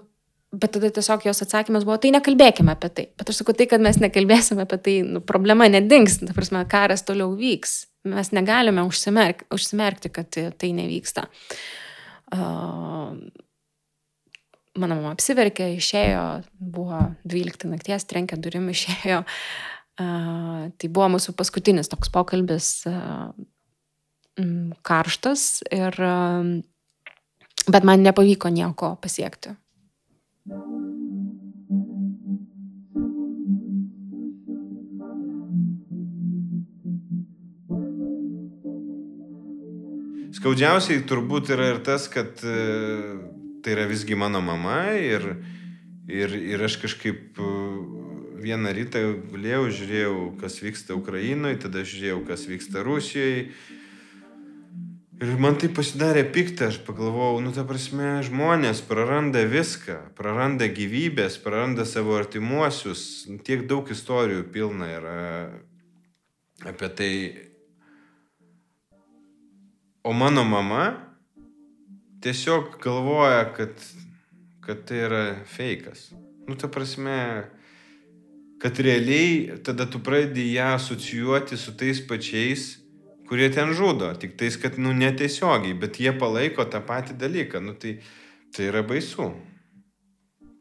bet 0.52 0.72
tada 0.72 0.88
tiesiog 0.92 1.26
jos 1.28 1.44
atsakymas 1.44 1.84
buvo, 1.84 1.98
tai 2.00 2.14
nekalbėkime 2.16 2.72
apie 2.72 2.88
tai. 2.88 3.06
Bet 3.20 3.28
aš 3.28 3.42
sakau, 3.42 3.56
tai, 3.56 3.68
kad 3.68 3.84
mes 3.84 4.00
nekalbėsime 4.00 4.64
apie 4.64 4.80
tai, 4.80 4.96
nu, 5.04 5.20
problema 5.24 5.68
nedings, 5.68 6.22
ta 6.24 6.32
prasme, 6.36 6.64
karas 6.72 7.04
toliau 7.08 7.34
vyks. 7.36 7.82
Mes 8.08 8.32
negalime 8.34 8.82
užsimerk, 8.88 9.44
užsimerkti, 9.52 10.10
kad 10.12 10.32
tai 10.32 10.72
nevyksta. 10.74 11.28
Uh, 12.32 13.12
mano 14.78 14.96
mama 14.96 15.12
apsiverkė, 15.12 15.68
išėjo, 15.76 16.24
buvo 16.56 17.00
12 17.28 17.68
nakties, 17.72 18.08
trenkė 18.08 18.38
durim, 18.40 18.68
išėjo. 18.74 19.22
Tai 20.78 20.88
buvo 20.88 21.08
mūsų 21.16 21.34
paskutinis 21.38 21.90
toks 21.92 22.12
pokalbis 22.12 22.68
karštas, 24.82 25.42
ir, 25.72 25.98
bet 27.68 27.88
man 27.88 28.06
nepavyko 28.06 28.52
nieko 28.52 28.94
pasiekti. 29.02 29.56
Skaudžiausiai 40.42 41.04
turbūt 41.06 41.52
yra 41.54 41.68
ir 41.70 41.76
tas, 41.86 42.08
kad 42.10 42.40
e, 42.42 42.54
tai 43.62 43.76
yra 43.76 43.84
visgi 43.86 44.16
mano 44.18 44.40
mama 44.42 44.88
ir, 44.98 45.22
ir, 46.10 46.32
ir 46.34 46.64
aš 46.66 46.80
kažkaip 46.82 47.38
vieną 48.42 48.72
rytą 48.74 49.00
gulėjau, 49.30 49.68
žiūrėjau, 49.70 50.16
kas 50.40 50.58
vyksta 50.62 50.96
Ukrainoje, 50.98 51.60
tada 51.64 51.84
žiūrėjau, 51.86 52.22
kas 52.26 52.46
vyksta 52.50 52.82
Rusijoje. 52.86 53.46
Ir 55.22 55.36
man 55.38 55.54
tai 55.54 55.68
pasidarė 55.70 56.24
piktą, 56.34 56.72
aš 56.72 56.80
pagalvojau, 56.82 57.38
nu 57.44 57.52
ta 57.54 57.62
prasme, 57.66 58.16
žmonės 58.26 58.80
praranda 58.88 59.44
viską, 59.46 59.98
praranda 60.18 60.66
gyvybės, 60.66 61.36
praranda 61.44 61.86
savo 61.86 62.16
artimuosius, 62.18 63.04
tiek 63.46 63.62
daug 63.70 63.86
istorijų 63.94 64.48
pilna 64.50 64.90
yra 64.96 65.20
apie 66.66 66.90
tai. 66.98 67.12
O 70.02 70.10
mano 70.10 70.42
mama 70.42 70.88
tiesiog 72.26 72.74
galvoja, 72.82 73.46
kad, 73.54 73.78
kad 74.66 74.82
tai 74.90 75.04
yra 75.06 75.22
fejkas 75.46 76.10
Nu, 76.46 76.54
ta 76.54 76.68
prasme, 76.68 77.46
kad 78.62 78.78
realiai 78.78 79.58
tada 79.66 79.88
tu 79.90 79.98
pradedi 79.98 80.52
ją 80.54 80.76
asocijuoti 80.76 81.56
su 81.58 81.74
tais 81.74 81.98
pačiais, 82.06 82.78
kurie 83.26 83.48
ten 83.50 83.72
žudo. 83.74 84.12
Tik 84.14 84.36
tais, 84.38 84.54
kad, 84.56 84.78
nu, 84.78 84.92
netiesiogiai, 84.94 85.74
bet 85.74 85.98
jie 85.98 86.12
palaiko 86.14 86.62
tą 86.70 86.78
patį 86.86 87.16
dalyką. 87.18 87.58
Nu, 87.58 87.74
tai, 87.74 87.96
tai 88.54 88.68
yra 88.70 88.84
baisu. 88.86 89.32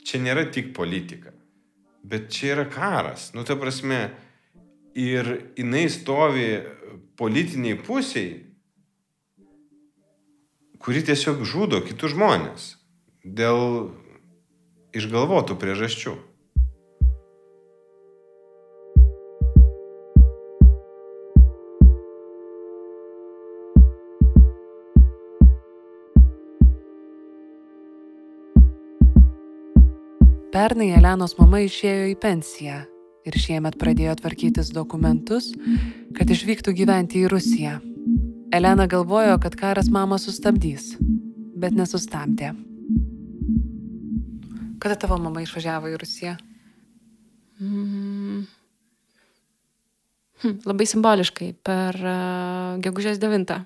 Čia 0.01 0.23
nėra 0.25 0.47
tik 0.49 0.71
politika, 0.73 1.29
bet 2.01 2.31
čia 2.33 2.55
yra 2.55 2.65
karas. 2.73 3.29
Nu, 3.37 3.45
ta 3.45 3.53
prasme, 3.53 3.99
ir 4.97 5.29
jinai 5.59 5.85
stovi 5.93 6.47
politiniai 7.21 7.77
pusiai, 7.85 8.33
kuri 10.81 11.05
tiesiog 11.05 11.45
žudo 11.45 11.83
kitus 11.85 12.15
žmonės 12.15 12.67
dėl 13.21 13.91
išgalvotų 14.97 15.61
priežasčių. 15.61 16.17
Pernai 30.51 30.89
Elenos 30.97 31.37
mama 31.39 31.61
išėjo 31.63 32.09
į 32.11 32.15
pensiją 32.19 32.81
ir 33.23 33.35
šiemet 33.39 33.77
pradėjo 33.79 34.17
tvarkytis 34.19 34.73
dokumentus, 34.75 35.45
kad 36.17 36.27
išvyktų 36.27 36.73
gyventi 36.75 37.21
į 37.21 37.29
Rusiją. 37.31 37.77
Elena 38.51 38.83
galvojo, 38.91 39.37
kad 39.39 39.55
karas 39.55 39.87
mamą 39.87 40.17
sustabdys, 40.19 40.97
bet 41.55 41.77
nesustabdė. 41.77 42.51
Kada 44.83 44.99
tavo 44.99 45.21
mama 45.23 45.45
išvažiavo 45.45 45.93
į 45.93 46.01
Rusiją? 46.03 46.35
Mm. 47.63 48.43
Hm, 50.41 50.59
labai 50.67 50.89
simboliškai, 50.89 51.53
per 51.63 51.95
uh, 52.03 52.75
gegužės 52.83 53.23
9. 53.23 53.61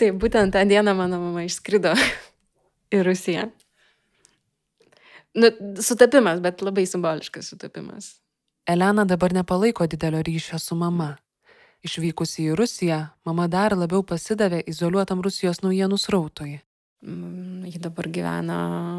Taip, 0.00 0.16
būtent 0.16 0.54
tą 0.54 0.62
dieną 0.64 0.94
mano 0.96 1.18
mama 1.20 1.44
išskrido 1.44 1.92
į 2.94 3.02
Rusiją. 3.04 3.50
Nu, 5.36 5.50
sutapimas, 5.78 6.40
bet 6.42 6.64
labai 6.64 6.86
simboliškas 6.88 7.52
sutapimas. 7.52 8.14
Elena 8.66 9.04
dabar 9.04 9.34
nepalaiko 9.36 9.86
didelio 9.86 10.22
ryšio 10.26 10.58
su 10.58 10.76
mama. 10.78 11.12
Išvykusi 11.84 12.48
į 12.50 12.56
Rusiją, 12.58 12.98
mama 13.24 13.46
dar 13.48 13.76
labiau 13.76 14.02
pasidavė 14.04 14.62
izoliuotam 14.68 15.22
Rusijos 15.24 15.62
naujienų 15.64 15.98
srautui. 16.00 16.58
Mm, 17.00 17.68
ji 17.72 17.80
dabar 17.80 18.08
gyvena 18.12 18.56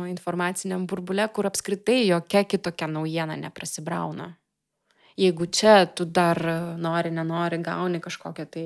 informaciniam 0.10 0.88
burbule, 0.89 1.28
kur 1.34 1.45
apskritai 1.49 2.08
jokia 2.08 2.41
kitokia 2.49 2.88
naujiena 2.89 3.38
neprasibrauna. 3.38 4.32
Jeigu 5.20 5.45
čia 5.51 5.86
tu 5.91 6.05
dar 6.05 6.39
nori, 6.80 7.12
nenori, 7.12 7.59
gauni 7.64 7.99
kažkokią 8.03 8.45
tai 8.51 8.66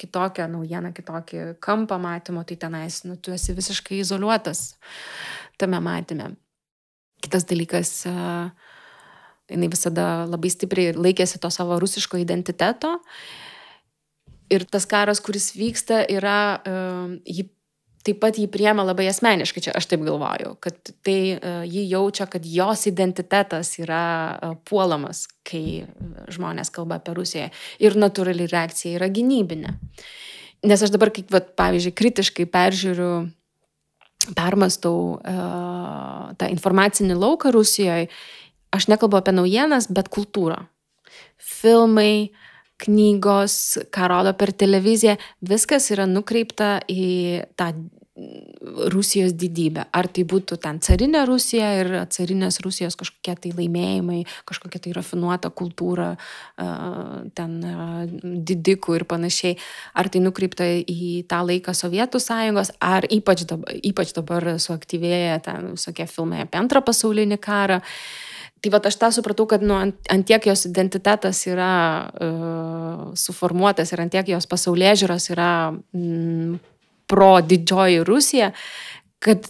kitokią 0.00 0.48
naujieną, 0.52 0.92
kitokį 0.96 1.42
kampą 1.64 1.98
matymo, 2.00 2.44
tai 2.48 2.56
tenais, 2.60 3.02
nu, 3.04 3.16
tu 3.16 3.34
esi 3.34 3.52
visiškai 3.56 4.00
izoliuotas 4.00 4.74
tame 5.60 5.80
matymė. 5.84 6.32
Kitas 7.24 7.46
dalykas, 7.48 7.92
jinai 9.48 9.70
visada 9.72 10.24
labai 10.28 10.52
stipriai 10.52 10.96
laikėsi 10.96 11.40
to 11.40 11.50
savo 11.52 11.78
rusiško 11.80 12.20
identiteto. 12.20 12.96
Ir 14.52 14.66
tas 14.68 14.84
karas, 14.88 15.22
kuris 15.24 15.52
vyksta, 15.56 16.02
yra, 16.12 16.60
jį 17.24 17.48
taip 18.04 18.20
pat 18.20 18.38
jį 18.38 18.48
priema 18.52 18.84
labai 18.84 19.06
asmeniškai, 19.10 19.62
čia 19.64 19.74
aš 19.76 19.88
taip 19.90 20.04
galvoju, 20.04 20.54
kad 20.62 20.92
tai 21.06 21.18
jį 21.70 21.84
jaučia, 21.88 22.26
kad 22.30 22.44
jos 22.44 22.84
identitetas 22.90 23.72
yra 23.80 24.04
puolamas, 24.68 25.24
kai 25.46 25.86
žmonės 26.32 26.72
kalba 26.74 27.00
apie 27.00 27.14
Rusiją. 27.16 27.48
Ir 27.80 27.96
natūrali 28.00 28.48
reakcija 28.50 28.98
yra 28.98 29.08
gynybinė. 29.12 29.72
Nes 30.64 30.84
aš 30.84 30.92
dabar, 30.94 31.12
kaip, 31.12 31.28
vat, 31.32 31.50
pavyzdžiui, 31.58 31.96
kritiškai 31.96 32.46
peržiūriu 32.52 33.10
permastau 34.32 35.18
uh, 35.18 36.30
tą 36.40 36.48
informacinį 36.48 37.18
lauką 37.18 37.52
Rusijoje, 37.52 38.08
aš 38.72 38.88
nekalbu 38.88 39.20
apie 39.20 39.34
naujienas, 39.36 39.90
bet 39.92 40.08
kultūrą. 40.12 40.62
Filmai, 41.36 42.32
knygos, 42.80 43.78
ką 43.94 44.08
rodo 44.10 44.32
per 44.36 44.52
televiziją, 44.56 45.16
viskas 45.46 45.90
yra 45.94 46.08
nukreipta 46.10 46.78
į 46.90 47.44
tą 47.58 47.70
Rusijos 48.94 49.32
didybę. 49.34 49.88
Ar 49.90 50.06
tai 50.06 50.22
būtų 50.30 50.54
ten 50.62 50.76
carinė 50.78 51.24
Rusija 51.26 51.70
ir 51.80 51.88
carinės 52.14 52.60
Rusijos 52.62 52.94
kažkokie 53.00 53.32
tai 53.42 53.50
laimėjimai, 53.58 54.20
kažkokia 54.46 54.78
tai 54.84 54.92
rafinuota 54.94 55.50
kultūra, 55.50 56.12
ten 57.34 57.56
didikų 58.22 59.00
ir 59.00 59.04
panašiai. 59.10 59.56
Ar 59.98 60.10
tai 60.14 60.22
nukreipta 60.22 60.68
į 60.78 61.24
tą 61.26 61.40
laiką 61.48 61.74
Sovietų 61.74 62.20
sąjungos, 62.22 62.70
ar 62.78 63.08
ypač 63.10 63.42
dabar, 63.50 63.74
ypač 63.82 64.14
dabar 64.14 64.46
suaktyvėja 64.62 65.40
ten 65.48 65.72
visokie 65.72 66.06
filmai 66.06 66.44
apie 66.44 66.60
antrą 66.62 66.84
pasaulinį 66.86 67.40
karą. 67.42 67.80
Tai 68.62 68.70
va 68.72 68.78
aš 68.88 68.96
tą 68.96 69.10
supratau, 69.12 69.44
kad 69.50 69.60
nu, 69.60 69.74
ant, 69.76 69.98
ant 70.08 70.24
tiek 70.24 70.46
jos 70.48 70.62
identitetas 70.70 71.42
yra 71.50 71.72
uh, 72.06 73.10
suformuotas 73.18 73.90
ir 73.92 74.00
ant 74.06 74.14
tiek 74.14 74.30
jos 74.32 74.46
pasaulyje 74.48 74.94
žiūros 75.02 75.28
yra 75.34 75.50
mm, 75.74 76.62
pro 77.06 77.40
didžioji 77.40 78.04
Rusija, 78.04 78.52
kad, 79.18 79.48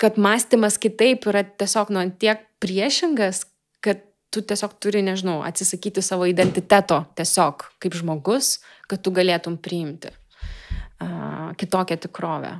kad 0.00 0.18
mąstymas 0.18 0.78
kitaip 0.78 1.26
yra 1.30 1.44
tiesiog 1.44 1.92
nu 1.94 2.04
tiek 2.10 2.42
priešingas, 2.62 3.44
kad 3.80 4.02
tu 4.32 4.40
tiesiog 4.40 4.78
turi, 4.80 5.02
nežinau, 5.04 5.42
atsisakyti 5.44 6.02
savo 6.02 6.26
identiteto 6.30 7.02
tiesiog 7.18 7.66
kaip 7.82 7.96
žmogus, 7.98 8.58
kad 8.88 9.02
tu 9.04 9.12
galėtum 9.14 9.58
priimti 9.60 10.12
uh, 10.12 11.52
kitokią 11.58 11.98
tikrovę. 12.06 12.52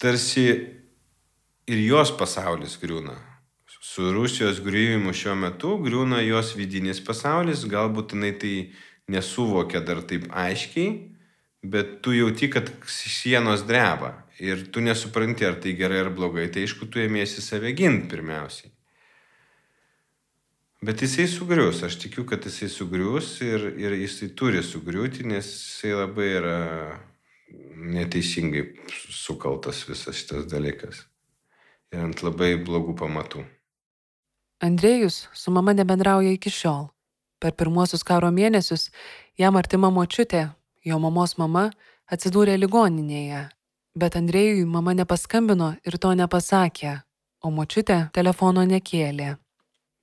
Tarsi 0.00 0.48
ir 1.70 1.80
jos 1.86 2.12
pasaulis 2.18 2.76
griūna. 2.82 3.14
Su 3.84 4.10
Rusijos 4.10 4.58
grįvimu 4.64 5.12
šiuo 5.14 5.36
metu 5.38 5.76
griūna 5.78 6.18
jos 6.24 6.54
vidinis 6.58 6.98
pasaulis, 7.04 7.62
galbūt 7.70 8.16
jinai 8.16 8.32
tai 8.40 8.54
nesuvokia 9.12 9.84
dar 9.84 10.00
taip 10.02 10.26
aiškiai, 10.32 11.13
bet 11.64 12.02
tu 12.02 12.12
jauti, 12.12 12.50
kad 12.52 12.68
sienos 12.86 13.64
dreba 13.66 14.12
ir 14.38 14.66
tu 14.72 14.82
nesupranti, 14.84 15.46
ar 15.46 15.56
tai 15.62 15.72
gerai 15.78 16.02
ar 16.04 16.10
blogai, 16.12 16.50
tai 16.52 16.66
aišku, 16.66 16.90
tu 16.90 17.00
ėmėsi 17.00 17.42
save 17.42 17.72
ginti 17.76 18.10
pirmiausiai. 18.12 18.70
Bet 20.84 21.00
jisai 21.00 21.24
sugrius, 21.30 21.80
aš 21.86 21.96
tikiu, 22.02 22.26
kad 22.28 22.44
jisai 22.44 22.68
sugrius 22.68 23.38
ir, 23.40 23.70
ir 23.80 23.94
jisai 23.96 24.28
turi 24.36 24.60
sugriūti, 24.60 25.24
nes 25.24 25.46
jisai 25.48 25.94
labai 25.96 26.26
yra 26.42 26.58
neteisingai 27.94 28.66
sukaltas 29.08 29.84
visas 29.88 30.18
šitas 30.18 30.44
dalykas. 30.50 31.06
Ir 31.94 32.04
ant 32.04 32.20
labai 32.26 32.58
blogų 32.60 32.98
pamatų. 33.00 33.46
Andrėjus 34.64 35.28
su 35.32 35.54
mama 35.54 35.72
nebendrauja 35.76 36.34
iki 36.34 36.52
šiol. 36.52 36.90
Per 37.40 37.56
pirmuosius 37.56 38.04
karo 38.04 38.28
mėnesius 38.34 38.90
jam 39.40 39.56
artima 39.60 39.90
močiutė 39.92 40.50
jo 40.84 40.98
mamos 41.00 41.36
mama 41.40 41.70
atsidūrė 42.12 42.56
ligoninėje, 42.60 43.46
bet 43.96 44.18
Andrėjui 44.18 44.66
mama 44.68 44.94
nepaskambino 44.96 45.74
ir 45.86 45.96
to 45.98 46.12
nepasakė, 46.16 46.98
o 47.44 47.50
močiutė 47.50 48.08
telefono 48.14 48.64
nekėlė. 48.68 49.34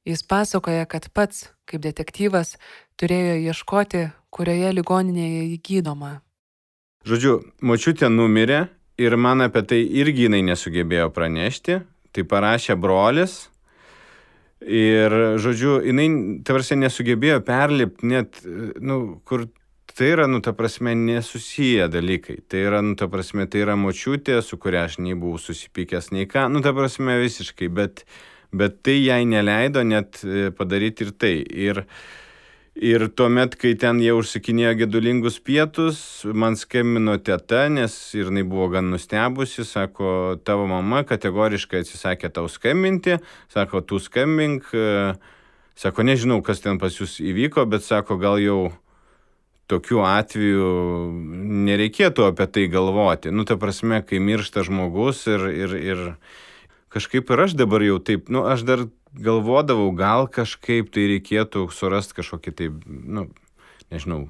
Jis 0.08 0.24
pasakoja, 0.26 0.88
kad 0.90 1.12
pats, 1.14 1.52
kaip 1.70 1.84
detektyvas, 1.84 2.56
turėjo 2.98 3.38
ieškoti, 3.52 4.08
kurioje 4.34 4.72
ligoninėje 4.80 5.44
jį 5.52 5.58
gydoma. 5.68 6.12
Žodžiu, 7.06 7.38
močiutė 7.62 8.10
numirė 8.10 8.66
ir 9.02 9.18
man 9.18 9.46
apie 9.46 9.62
tai 9.66 9.82
irgi 10.02 10.28
jinai 10.28 10.42
nesugebėjo 10.50 11.12
pranešti, 11.14 11.80
tai 12.14 12.26
parašė 12.26 12.78
brolis. 12.82 13.48
Ir, 14.62 15.14
žodžiu, 15.42 15.80
jinai, 15.90 16.08
tavarsi, 16.46 16.78
nesugebėjo 16.78 17.40
perlipti 17.46 18.10
net, 18.12 18.42
nu, 18.78 19.22
kur 19.26 19.48
tai 19.98 20.12
yra, 20.14 20.28
nu, 20.28 20.42
ta 20.44 20.54
prasme, 20.54 20.96
nesusiję 20.96 21.88
dalykai. 21.90 22.40
Tai 22.48 22.64
yra, 22.68 22.82
nu, 22.86 22.96
ta 23.00 23.08
prasme, 23.12 23.48
tai 23.50 23.64
yra 23.66 23.78
močiutė, 23.80 24.40
su 24.46 24.60
kuria 24.62 24.86
aš 24.88 25.00
nei 25.02 25.18
buvau 25.18 25.42
susipykęs, 25.42 26.12
nei 26.16 26.28
ką, 26.30 26.48
nu, 26.54 26.62
ta 26.66 26.74
prasme, 26.78 27.18
visiškai, 27.22 27.70
bet, 27.74 28.06
bet 28.54 28.82
tai 28.86 29.00
jai 29.00 29.22
neleido 29.26 29.84
net 29.88 30.24
e, 30.24 30.50
padaryti 30.56 31.08
ir 31.08 31.16
tai. 31.18 31.36
Ir, 31.70 31.86
Ir 32.72 33.04
tuomet, 33.12 33.58
kai 33.60 33.74
ten 33.76 33.98
jie 34.00 34.14
užsikinėjo 34.16 34.70
gedulingus 34.80 35.42
pietus, 35.44 35.98
man 36.24 36.56
skambino 36.56 37.18
teta, 37.20 37.66
nes 37.68 37.92
ir 38.16 38.30
jinai 38.30 38.46
buvo 38.48 38.70
gan 38.72 38.88
nustebusi, 38.94 39.66
sako, 39.68 40.38
tavo 40.48 40.70
mama 40.72 41.02
kategoriškai 41.04 41.82
atsisakė 41.84 42.32
tau 42.32 42.48
skambinti, 42.48 43.18
sako, 43.52 43.82
tu 43.84 44.00
skambink, 44.00 44.72
e, 44.72 45.12
sako, 45.76 46.08
nežinau, 46.08 46.40
kas 46.40 46.64
ten 46.64 46.80
pas 46.80 46.96
jūs 46.96 47.18
įvyko, 47.20 47.68
bet 47.68 47.84
sako, 47.84 48.16
gal 48.24 48.40
jau 48.40 48.72
tokiu 49.72 50.04
atveju 50.06 50.70
nereikėtų 51.68 52.28
apie 52.28 52.48
tai 52.52 52.68
galvoti. 52.72 53.32
Nu, 53.34 53.48
ta 53.48 53.58
prasme, 53.60 54.02
kai 54.06 54.20
miršta 54.24 54.66
žmogus 54.68 55.24
ir, 55.32 55.48
ir, 55.52 55.76
ir 55.80 56.04
kažkaip 56.92 57.32
ir 57.32 57.46
aš 57.46 57.56
dabar 57.60 57.84
jau 57.86 58.00
taip, 58.04 58.28
nu, 58.34 58.44
aš 58.48 58.66
dar 58.68 58.86
galvodavau, 59.16 59.90
gal 59.96 60.28
kažkaip 60.32 60.92
tai 60.94 61.08
reikėtų 61.16 61.68
surasti 61.76 62.20
kažkokį 62.20 62.56
tai, 62.56 62.70
nu, 62.88 63.28
nežinau, 63.92 64.26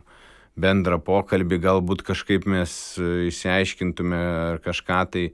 bendrą 0.59 0.99
pokalbį, 1.01 1.59
galbūt 1.63 2.05
kažkaip 2.05 2.47
mes 2.49 2.71
išsiaiškintume 2.99 4.21
ar 4.53 4.63
kažką 4.63 5.01
tai. 5.13 5.25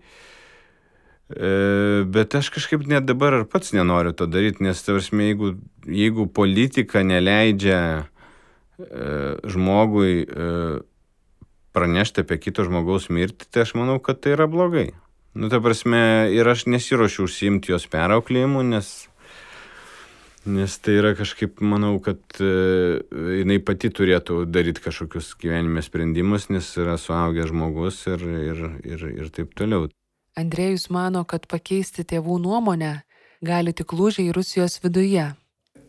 E, 1.27 2.03
bet 2.07 2.35
aš 2.39 2.51
kažkaip 2.55 2.85
net 2.87 3.07
dabar 3.07 3.41
ar 3.41 3.47
pats 3.49 3.73
nenoriu 3.75 4.13
to 4.15 4.27
daryti, 4.29 4.63
nes, 4.63 4.79
tarsi, 4.83 5.15
jeigu, 5.15 5.55
jeigu 5.83 6.27
politika 6.31 7.03
neleidžia 7.03 8.07
žmogui 8.78 10.23
e, 10.23 10.47
pranešti 11.73 12.23
apie 12.25 12.39
kito 12.41 12.65
žmogaus 12.65 13.09
mirtį, 13.13 13.49
tai 13.49 13.65
aš 13.65 13.75
manau, 13.78 13.99
kad 14.03 14.21
tai 14.21 14.36
yra 14.38 14.47
blogai. 14.49 14.91
Nu, 15.38 15.49
ta 15.53 15.59
prasme, 15.61 16.30
ir 16.34 16.47
aš 16.49 16.65
nesiuošiu 16.69 17.28
užsiimti 17.28 17.73
jos 17.73 17.86
perauklėjimu, 17.93 18.63
nes, 18.65 18.89
nes 20.49 20.78
tai 20.82 20.97
yra 20.97 21.13
kažkaip, 21.17 21.61
manau, 21.61 21.97
kad 22.01 22.21
e, 22.41 23.01
jinai 23.41 23.59
pati 23.61 23.91
turėtų 23.93 24.45
daryti 24.49 24.82
kažkokius 24.86 25.36
gyvenime 25.41 25.84
sprendimus, 25.86 26.49
nes 26.53 26.69
yra 26.82 26.97
suaugęs 27.01 27.51
žmogus 27.53 28.01
ir, 28.09 28.25
ir, 28.53 28.63
ir, 28.86 29.09
ir 29.25 29.34
taip 29.34 29.53
toliau. 29.57 29.91
Andrėjus 30.38 30.89
mano, 30.93 31.25
kad 31.25 31.49
pakeisti 31.49 32.05
tėvų 32.05 32.38
nuomonę 32.45 32.99
gali 33.45 33.73
tik 33.73 33.93
lūžiai 33.93 34.34
Rusijos 34.34 34.78
viduje 34.82 35.32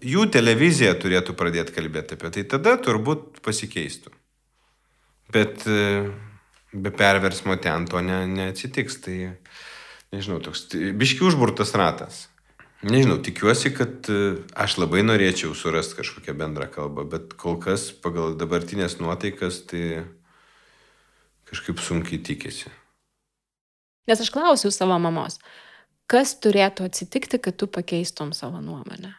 jų 0.04 0.28
televizija 0.32 0.94
turėtų 0.98 1.34
pradėti 1.38 1.74
kalbėti 1.76 2.16
apie 2.18 2.30
tai, 2.34 2.44
tada 2.48 2.76
turbūt 2.82 3.40
pasikeistų. 3.44 4.12
Bet 5.34 5.66
e, 5.68 6.08
be 6.72 6.92
perversmo 6.94 7.58
ten 7.60 7.86
to 7.90 8.00
ne, 8.04 8.22
neatsitiks, 8.30 9.00
tai 9.04 9.18
nežinau, 10.14 10.40
toks 10.44 10.68
biški 10.72 11.26
užburtas 11.28 11.74
ratas. 11.76 12.26
Nežinau, 12.86 13.18
tikiuosi, 13.18 13.72
kad 13.74 14.06
e, 14.12 14.38
aš 14.54 14.78
labai 14.78 15.02
norėčiau 15.02 15.50
surasti 15.58 15.98
kažkokią 15.98 16.36
bendrą 16.38 16.68
kalbą, 16.70 17.04
bet 17.10 17.34
kol 17.40 17.58
kas 17.60 17.90
pagal 17.90 18.36
dabartinės 18.38 19.00
nuotaikas 19.02 19.64
tai 19.68 20.04
kažkaip 21.50 21.82
sunkiai 21.82 22.22
tikėsi. 22.22 22.70
Nes 24.08 24.22
aš 24.22 24.30
klausiau 24.32 24.70
savo 24.72 24.96
mamos, 25.02 25.40
kas 26.08 26.36
turėtų 26.40 26.86
atsitikti, 26.88 27.40
kad 27.42 27.58
tu 27.60 27.66
pakeistum 27.68 28.30
savo 28.36 28.62
nuomonę? 28.64 29.16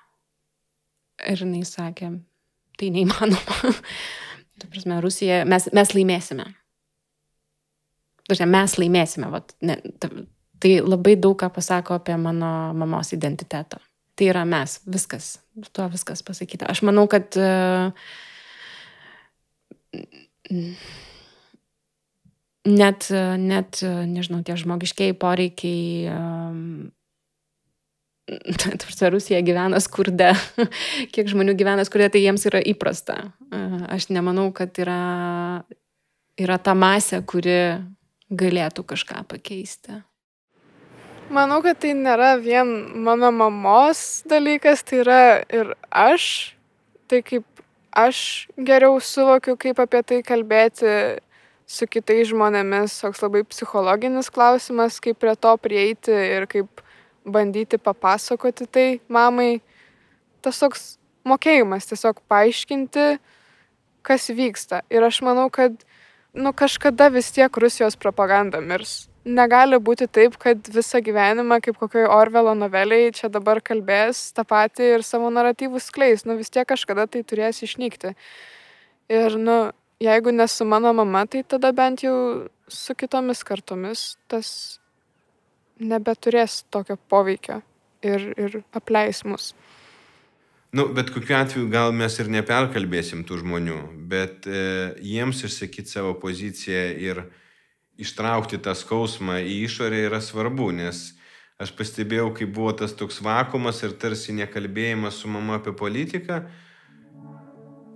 Ir 1.28 1.44
jinai 1.44 1.66
sakė, 1.68 2.14
tai 2.80 2.92
neįmanoma. 2.96 3.74
Tu 4.60 4.68
prasme, 4.68 4.98
Rusija, 5.04 5.44
mes, 5.48 5.70
mes 5.76 5.94
laimėsime. 5.96 6.46
Prasme, 8.28 8.48
mes 8.52 8.76
laimėsime. 8.76 9.30
Vat, 9.32 9.54
ne, 9.64 9.78
tai 10.60 10.74
labai 10.84 11.16
daug 11.20 11.38
ką 11.40 11.48
pasako 11.56 11.96
apie 11.96 12.18
mano 12.20 12.74
mamos 12.76 13.14
identitetą. 13.16 13.80
Tai 14.20 14.28
yra 14.28 14.44
mes, 14.48 14.82
viskas, 14.84 15.38
tuo 15.72 15.88
viskas 15.92 16.24
pasakyta. 16.28 16.68
Aš 16.68 16.84
manau, 16.84 17.06
kad 17.08 17.38
uh, 17.40 17.94
net, 22.68 23.08
net, 23.40 23.80
nežinau, 24.12 24.44
tie 24.44 24.60
žmogiškiai 24.60 25.16
poreikiai 25.16 26.12
um, 26.12 26.90
tarsi 28.82 29.10
Rusija 29.10 29.42
gyvena 29.46 29.80
skurde, 29.84 30.34
kiek 31.14 31.30
žmonių 31.32 31.56
gyvena 31.60 31.86
skurde, 31.88 32.12
tai 32.14 32.24
jiems 32.24 32.46
yra 32.50 32.62
įprasta. 32.62 33.18
Aš 33.90 34.10
nemanau, 34.14 34.50
kad 34.56 34.78
yra, 34.82 35.00
yra 36.40 36.60
ta 36.62 36.76
masė, 36.78 37.22
kuri 37.26 37.80
galėtų 38.30 38.86
kažką 38.86 39.24
pakeisti. 39.30 40.02
Manau, 41.30 41.60
kad 41.62 41.78
tai 41.82 41.94
nėra 41.94 42.34
vien 42.42 42.70
mano 43.06 43.30
mamos 43.34 44.24
dalykas, 44.30 44.82
tai 44.82 45.04
yra 45.04 45.22
ir 45.54 45.76
aš. 45.94 46.56
Tai 47.10 47.22
kaip 47.26 47.46
aš 47.94 48.48
geriau 48.58 48.98
suvokiu, 49.02 49.56
kaip 49.58 49.82
apie 49.82 50.02
tai 50.06 50.20
kalbėti 50.26 50.92
su 51.70 51.86
kitais 51.86 52.32
žmonėmis, 52.32 52.98
toks 53.02 53.22
labai 53.22 53.44
psichologinis 53.46 54.32
klausimas, 54.34 54.98
kaip 55.02 55.20
prie 55.22 55.36
to 55.38 55.54
prieiti 55.62 56.14
ir 56.14 56.48
kaip 56.50 56.82
bandyti 57.32 57.80
papasakoti 57.82 58.68
tai 58.68 58.88
mamai. 59.08 59.60
Tas 60.44 60.60
toks 60.62 60.96
mokėjimas 61.28 61.90
tiesiog 61.90 62.22
paaiškinti, 62.32 63.06
kas 64.06 64.30
vyksta. 64.36 64.84
Ir 64.94 65.06
aš 65.06 65.22
manau, 65.26 65.50
kad 65.52 65.76
nu, 66.34 66.54
kažkada 66.54 67.10
vis 67.14 67.32
tiek 67.36 67.58
Rusijos 67.58 67.98
propaganda 68.00 68.62
mirs. 68.64 69.08
Negali 69.30 69.78
būti 69.84 70.08
taip, 70.08 70.38
kad 70.42 70.70
visą 70.74 71.02
gyvenimą, 71.04 71.60
kaip 71.62 71.78
kokioje 71.78 72.08
Orvelo 72.10 72.56
noveliai, 72.58 73.12
čia 73.14 73.28
dabar 73.30 73.60
kalbės 73.62 74.30
tą 74.34 74.46
patį 74.48 74.94
ir 74.96 75.04
savo 75.06 75.30
naratyvus 75.34 75.90
skleis. 75.92 76.24
Nu 76.26 76.38
vis 76.40 76.50
tiek 76.50 76.66
kažkada 76.70 77.06
tai 77.12 77.26
turės 77.28 77.60
išnykti. 77.66 78.16
Ir, 79.12 79.36
nu, 79.38 79.60
jeigu 80.00 80.32
ne 80.32 80.48
su 80.48 80.66
mano 80.66 80.94
mama, 80.96 81.26
tai 81.28 81.44
tada 81.44 81.74
bent 81.76 82.04
jau 82.06 82.48
su 82.70 82.96
kitomis 82.96 83.44
kartomis 83.44 84.16
tas 84.32 84.79
nebeturės 85.80 86.64
tokio 86.72 86.98
poveikio 87.10 87.62
ir, 88.06 88.32
ir 88.38 88.62
apleis 88.76 89.24
mus. 89.26 89.54
Nu, 90.72 90.86
bet 90.94 91.10
kokiu 91.10 91.34
atveju 91.40 91.70
gal 91.74 91.94
mes 91.98 92.14
ir 92.22 92.28
neperkalbėsim 92.30 93.24
tų 93.26 93.40
žmonių, 93.42 93.78
bet 94.12 94.46
e, 94.46 94.60
jiems 95.02 95.42
išsakyti 95.48 95.90
savo 95.90 96.14
poziciją 96.22 96.84
ir 97.02 97.24
ištraukti 98.00 98.60
tą 98.62 98.76
skausmą 98.78 99.40
į 99.42 99.64
išorę 99.66 100.04
yra 100.06 100.20
svarbu, 100.22 100.70
nes 100.78 101.08
aš 101.60 101.74
pastebėjau, 101.76 102.30
kai 102.38 102.46
buvo 102.46 102.76
tas 102.84 102.94
toks 102.96 103.18
vakumas 103.26 103.82
ir 103.84 103.98
tarsi 104.00 104.36
nekalbėjimas 104.38 105.18
su 105.20 105.32
mama 105.32 105.58
apie 105.58 105.74
politiką, 105.74 106.44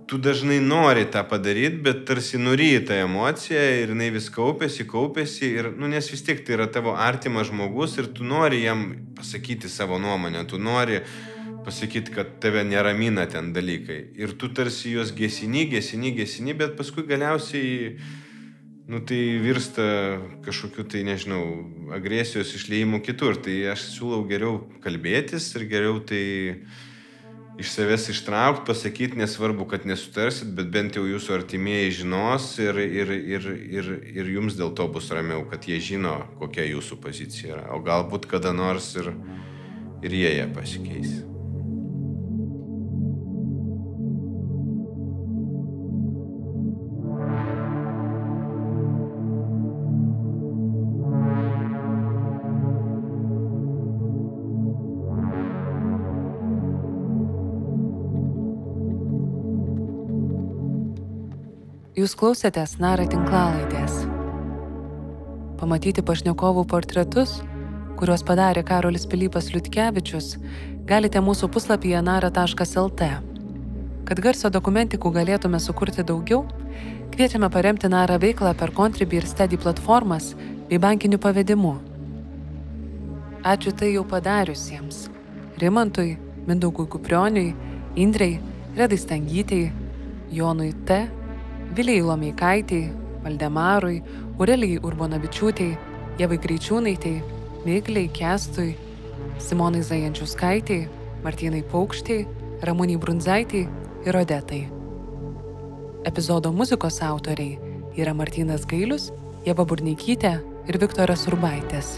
tu 0.06 0.18
dažnai 0.18 0.60
nori 0.60 1.04
tą 1.10 1.22
padaryti, 1.28 1.80
bet 1.84 2.04
tarsi 2.08 2.38
nuryji 2.38 2.84
tą 2.88 2.98
emociją 3.04 3.60
ir 3.82 3.92
jinai 3.94 4.10
vis 4.14 4.28
kaupėsi, 4.32 4.86
kaupėsi 4.88 5.52
ir, 5.58 5.70
nu, 5.78 5.88
nes 5.90 6.08
vis 6.12 6.24
tiek 6.26 6.42
tai 6.44 6.58
yra 6.58 6.66
tavo 6.70 6.94
artimas 6.96 7.48
žmogus 7.48 7.96
ir 8.00 8.10
tu 8.16 8.26
nori 8.26 8.64
jam 8.64 8.84
pasakyti 9.16 9.70
savo 9.72 9.98
nuomonę, 10.02 10.44
tu 10.50 10.60
nori 10.60 11.00
pasakyti, 11.64 12.12
kad 12.12 12.36
tave 12.40 12.64
neramina 12.64 13.24
ten 13.30 13.52
dalykai. 13.56 14.00
Ir 14.20 14.36
tu 14.38 14.50
tarsi 14.52 14.92
juos 14.92 15.14
gesini, 15.16 15.64
gesini, 15.70 16.12
gesini, 16.16 16.52
bet 16.56 16.76
paskui 16.76 17.06
galiausiai, 17.08 17.94
nu, 18.88 19.00
tai 19.08 19.20
virsta 19.40 19.86
kažkokiu 20.44 20.84
tai, 20.92 21.04
nežinau, 21.08 21.44
agresijos 21.96 22.52
išleimu 22.58 23.00
kitur. 23.04 23.40
Tai 23.40 23.54
aš 23.72 23.88
siūlau 23.94 24.26
geriau 24.28 24.60
kalbėtis 24.84 25.48
ir 25.56 25.64
geriau 25.70 26.02
tai 26.04 26.24
iš 27.58 27.70
savęs 27.70 28.08
ištraukt, 28.10 28.64
pasakyti, 28.66 29.18
nesvarbu, 29.18 29.66
kad 29.70 29.86
nesutarsit, 29.86 30.50
bet 30.56 30.70
bent 30.74 30.98
jau 30.98 31.04
jūsų 31.06 31.36
artimieji 31.38 31.92
žinos 32.00 32.48
ir, 32.62 32.80
ir, 32.82 33.12
ir, 33.14 33.50
ir, 33.78 33.92
ir 34.14 34.32
jums 34.36 34.58
dėl 34.58 34.74
to 34.74 34.88
bus 34.90 35.12
ramiau, 35.14 35.44
kad 35.50 35.68
jie 35.68 35.78
žino, 35.82 36.16
kokia 36.40 36.66
jūsų 36.72 36.98
pozicija 37.04 37.54
yra. 37.58 37.68
O 37.76 37.82
galbūt 37.84 38.26
kada 38.30 38.54
nors 38.56 38.90
ir, 38.98 39.12
ir 40.02 40.18
jie 40.22 40.34
ją 40.40 40.50
pasikeis. 40.56 41.22
Jūs 61.94 62.16
klausėtės 62.18 62.72
Nara 62.82 63.04
tinklalaidės. 63.06 64.00
Pamatyti 65.60 66.02
pašnekovų 66.02 66.64
portretus, 66.66 67.36
kuriuos 68.00 68.24
padarė 68.26 68.64
Karolis 68.66 69.06
Pilypas 69.06 69.52
Liutkevičius, 69.54 70.32
galite 70.90 71.22
mūsų 71.22 71.52
puslapyje 71.54 72.02
nara.lt. 72.02 73.10
Kad 74.10 74.24
garso 74.26 74.50
dokumentikų 74.50 75.14
galėtume 75.20 75.62
sukurti 75.62 76.02
daugiau, 76.02 76.42
kviečiame 77.14 77.46
paremti 77.46 77.86
Nara 77.86 78.18
veiklą 78.18 78.56
per 78.58 78.74
Contribui 78.74 79.22
ir 79.22 79.30
Steady 79.30 79.54
platformas 79.54 80.32
bei 80.66 80.82
bankiniu 80.82 81.22
pavedimu. 81.22 81.78
Ačiū 83.46 83.70
tai 83.70 83.94
jau 83.94 84.02
padariusiems- 84.02 85.04
Rimantui, 85.62 86.18
Mindaugui 86.48 86.90
Kuprioniui, 86.90 87.54
Indrei, 87.94 88.40
Redai 88.74 88.98
Stangytei, 88.98 89.70
Jonui 90.32 90.74
T. 90.84 91.06
Vilijai 91.76 92.02
Lomeikaitei, 92.06 92.92
Valdemarui, 93.24 94.02
Urelijai 94.38 94.78
Urbonavičiūtei, 94.86 95.72
Jevai 96.18 96.36
Greičiūnaitei, 96.38 97.16
Migliai 97.64 98.08
Kestui, 98.14 98.76
Simonai 99.42 99.82
Zajančiuskaitei, 99.82 100.84
Martynai 101.24 101.64
Paukštiai, 101.72 102.26
Ramūniai 102.62 103.00
Brunzaitei 103.02 103.64
ir 104.06 104.18
Odetai. 104.20 104.60
Epizodo 106.06 106.52
muzikos 106.52 107.00
autoriai 107.02 107.58
yra 107.98 108.14
Martinas 108.14 108.66
Gailius, 108.70 109.08
Jeva 109.46 109.64
Burneikytė 109.66 110.34
ir 110.68 110.78
Viktoras 110.78 111.26
Urbaitis. 111.26 111.96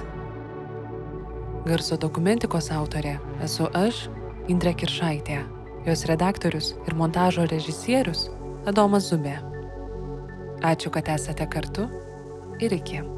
Garso 1.66 1.99
dokumentikos 2.01 2.70
autorė 2.72 3.18
esu 3.45 3.68
aš, 3.74 4.07
Indrė 4.49 4.72
Kiršaitė, 4.79 5.43
jos 5.85 6.07
redaktorius 6.09 6.72
ir 6.87 6.97
montažo 6.97 7.45
režisierius 7.51 8.31
Adomas 8.70 9.11
Zubė. 9.11 9.55
Ačiū, 10.64 10.90
kad 10.90 11.09
esate 11.09 11.46
kartu 11.50 11.88
ir 12.61 12.72
iki. 12.72 13.16